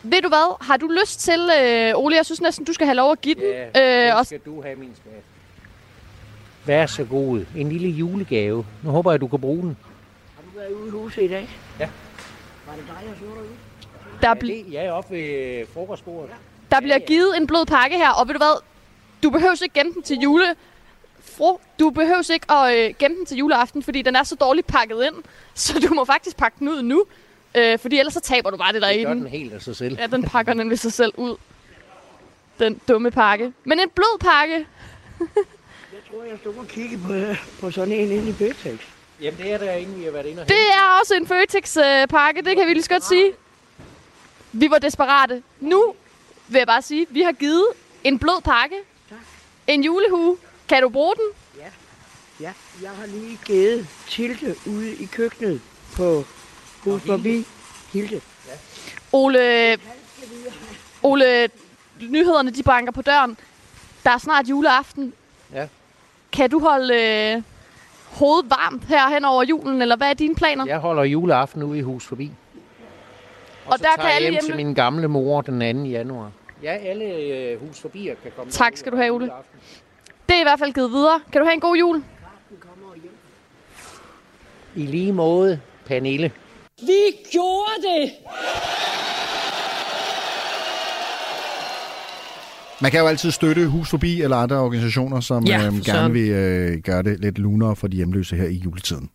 Ved 0.04 0.22
du 0.22 0.28
hvad? 0.28 0.66
Har 0.66 0.78
du 0.78 0.88
lyst 1.02 1.20
til, 1.20 1.50
øh, 1.62 1.92
Ole, 1.96 2.16
jeg 2.16 2.26
synes 2.26 2.42
næsten, 2.42 2.66
du 2.66 2.74
skal 2.74 2.88
have 2.88 2.96
lov 2.96 3.12
at 3.12 3.22
give 3.22 3.36
den. 3.36 3.44
Ja, 3.76 4.10
øh, 4.10 4.18
og... 4.18 4.26
skal 4.26 4.40
du 4.46 4.62
have, 4.62 4.76
min 4.76 4.96
skat. 4.96 5.24
Vær 6.66 6.86
så 6.86 7.04
god. 7.04 7.46
En 7.56 7.70
lille 7.70 7.90
julegave. 7.90 8.66
Nu 8.84 8.90
håber 8.90 9.12
jeg, 9.12 9.22
du 9.22 9.28
kan 9.28 9.42
bruge 9.42 9.62
den. 9.62 9.78
Har 10.36 10.42
du 10.42 10.60
været 10.60 10.72
ude 10.72 10.88
i 10.88 10.92
huset 10.92 11.24
i 11.24 11.28
dag? 11.28 11.50
Ja. 11.80 11.90
Var 12.68 12.74
det 12.76 12.84
dig, 12.88 13.10
der 13.10 13.16
så 13.20 13.26
derude? 13.26 13.48
Der 14.22 14.36
bl- 14.36 14.72
ja, 14.72 14.82
jeg 14.82 14.86
er 14.86 14.92
oppe 14.92 15.16
ved 15.16 15.66
frokostbordet. 15.74 16.30
Ja. 16.30 16.36
Der 16.76 16.82
bliver 16.82 17.00
givet 17.00 17.38
en 17.38 17.48
blød 17.48 17.66
pakke 17.66 17.98
her, 17.98 18.10
og 18.10 18.28
ved 18.28 18.34
du 18.34 18.38
hvad? 18.40 18.62
Du 19.24 19.30
behøver 19.30 19.64
ikke 19.64 19.80
gemme 19.80 19.94
den 19.94 20.04
til 20.04 20.18
jule... 20.18 20.56
Fru, 21.38 21.58
du 21.80 21.90
behøver 21.90 22.32
ikke 22.34 22.52
at 22.52 22.78
øh, 22.78 22.94
gemme 23.00 23.18
den 23.18 23.26
til 23.26 23.38
juleaften, 23.38 23.84
fordi 23.84 24.02
den 24.02 24.16
er 24.16 24.24
så 24.24 24.36
dårligt 24.36 24.68
pakket 24.68 25.04
ind. 25.06 25.24
Så 25.54 25.80
du 25.80 25.94
må 25.94 26.06
faktisk 26.06 26.38
pakke 26.38 26.56
den 26.60 26.70
ud 26.70 26.82
nu. 26.82 27.06
Øh, 27.56 27.80
fordi 27.80 28.00
ellers 28.00 28.14
så 28.14 28.20
taber 28.20 28.50
du 28.50 28.58
bare 28.58 28.74
det 28.74 28.82
der 28.82 28.90
i 28.90 29.04
den. 29.04 29.18
den 29.18 29.28
helt 29.28 29.54
af 29.54 29.62
sig 29.62 29.76
selv. 29.76 29.98
Ja, 30.00 30.08
den 30.08 30.24
pakker 30.24 30.54
nemlig 30.54 30.80
sig 30.80 30.94
selv 30.94 31.14
ud. 31.18 31.36
Den 32.60 32.82
dumme 32.88 33.12
pakke. 33.12 33.54
Men 33.64 33.80
en 33.80 33.90
blød 33.90 34.20
pakke. 34.20 34.56
jeg 35.94 36.02
tror, 36.12 36.24
jeg 36.24 36.38
stod 36.42 36.56
og 36.56 36.68
kiggede 36.68 37.02
på, 37.02 37.36
på 37.62 37.72
sådan 37.72 37.94
en 37.94 38.12
inde 38.12 38.30
i 38.30 38.34
Føtex. 38.34 38.80
Jamen, 39.22 39.40
det 39.40 39.52
er 39.52 39.58
der 39.58 39.72
ingen, 39.72 40.00
vi 40.00 40.04
har 40.04 40.12
været 40.12 40.26
inde 40.26 40.42
og 40.42 40.48
Det 40.48 40.58
er 40.76 41.00
også 41.02 41.14
en 41.16 41.28
Føtex-pakke, 41.28 42.42
det 42.42 42.56
kan 42.58 42.68
vi 42.68 42.74
lige 42.74 42.84
så 42.84 42.90
godt 42.90 43.06
sige. 43.06 43.34
Vi 44.52 44.70
var 44.70 44.78
desperate. 44.78 45.44
Nu 45.60 45.94
vil 46.48 46.58
jeg 46.58 46.68
bare 46.68 46.82
sige, 46.82 47.08
vi 47.10 47.22
har 47.22 47.32
givet 47.32 47.66
en 48.04 48.20
blød 48.20 48.42
pakke. 48.42 48.76
Tak. 49.10 49.18
En 49.68 49.84
julehue. 49.84 50.38
Kan 50.70 50.82
du 50.82 50.90
bruge 50.90 51.16
den? 51.16 51.26
Ja. 51.62 51.68
Ja, 52.40 52.54
jeg 52.82 52.92
har 52.92 53.06
lige 53.06 53.40
givet 53.46 53.88
Tilte 54.10 54.56
ude 54.66 54.96
i 54.96 55.06
køkkenet 55.06 55.62
på 55.96 56.26
Hus 56.84 57.02
forbi 57.02 57.46
Hilde. 57.94 58.22
Ja. 58.48 58.52
Ole, 59.12 59.78
Ole, 61.04 61.50
nyhederne 62.10 62.52
de 62.52 62.64
banker 62.64 62.92
på 62.92 63.02
døren. 63.02 63.38
Der 64.04 64.12
er 64.12 64.18
snart 64.18 64.50
juleaften. 64.50 65.14
Ja. 65.54 65.68
Kan 66.32 66.50
du 66.50 66.60
holde 66.60 66.94
øh, 66.94 67.42
hovedet 68.06 68.50
varmt 68.50 68.84
her 68.86 69.10
hen 69.10 69.26
over 69.26 69.44
julen, 69.44 69.82
eller 69.82 69.96
hvad 69.96 70.10
er 70.10 70.14
dine 70.14 70.36
planer? 70.36 70.66
Jeg 70.66 70.78
holder 70.78 71.04
juleaften 71.04 71.64
ude 71.64 71.80
i 71.80 71.82
hus 71.82 72.06
forbi. 72.06 72.32
Og, 73.66 73.72
og 73.72 73.78
så 73.78 73.84
der 73.84 73.84
tager 73.84 73.96
kan 73.96 74.06
jeg 74.06 74.16
alle 74.16 74.26
hjem 74.26 74.34
hjemme... 74.34 74.48
til 74.48 74.56
min 74.56 74.74
gamle 74.74 75.08
mor 75.08 75.42
den 75.42 75.84
2. 75.84 75.90
januar. 75.90 76.32
Ja, 76.64 76.72
alle 76.72 77.06
øh, 77.06 77.68
hus 77.68 77.80
forbi 77.80 78.10
kan 78.24 78.32
komme. 78.36 78.52
Tak 78.52 78.78
skal 78.78 78.92
du 78.92 78.98
have, 78.98 79.12
Ole. 79.12 79.32
Det 80.30 80.36
er 80.36 80.40
i 80.40 80.44
hvert 80.44 80.60
fald 80.60 80.74
givet 80.74 80.92
videre. 80.92 81.20
Kan 81.32 81.42
du 81.42 81.46
have 81.46 81.54
en 81.54 81.60
god 81.60 81.76
jul? 81.76 82.04
I 84.76 84.86
lige 84.86 85.14
måde, 85.14 85.60
Pernille. 85.86 86.32
Vi 86.82 87.02
gjorde 87.32 87.76
det! 87.88 88.12
Man 92.82 92.92
kan 92.92 93.00
jo 93.00 93.08
altid 93.08 93.32
støtte 93.32 93.68
Hus 93.68 93.90
Forbi 93.90 94.22
eller 94.22 94.38
andre 94.38 94.56
organisationer, 94.60 95.20
som 95.20 95.44
Ja, 95.46 95.66
øhm, 95.66 95.82
gerne 95.82 96.14
vil 96.14 96.30
øh, 96.30 96.78
gøre 96.78 97.04
det 97.04 97.20
lidt 97.20 97.38
lunere 97.40 97.76
for 97.76 97.88
de 97.88 97.96
hjemløse 97.98 98.36
her 98.36 98.46
i 98.48 98.56
juletiden. 98.56 99.10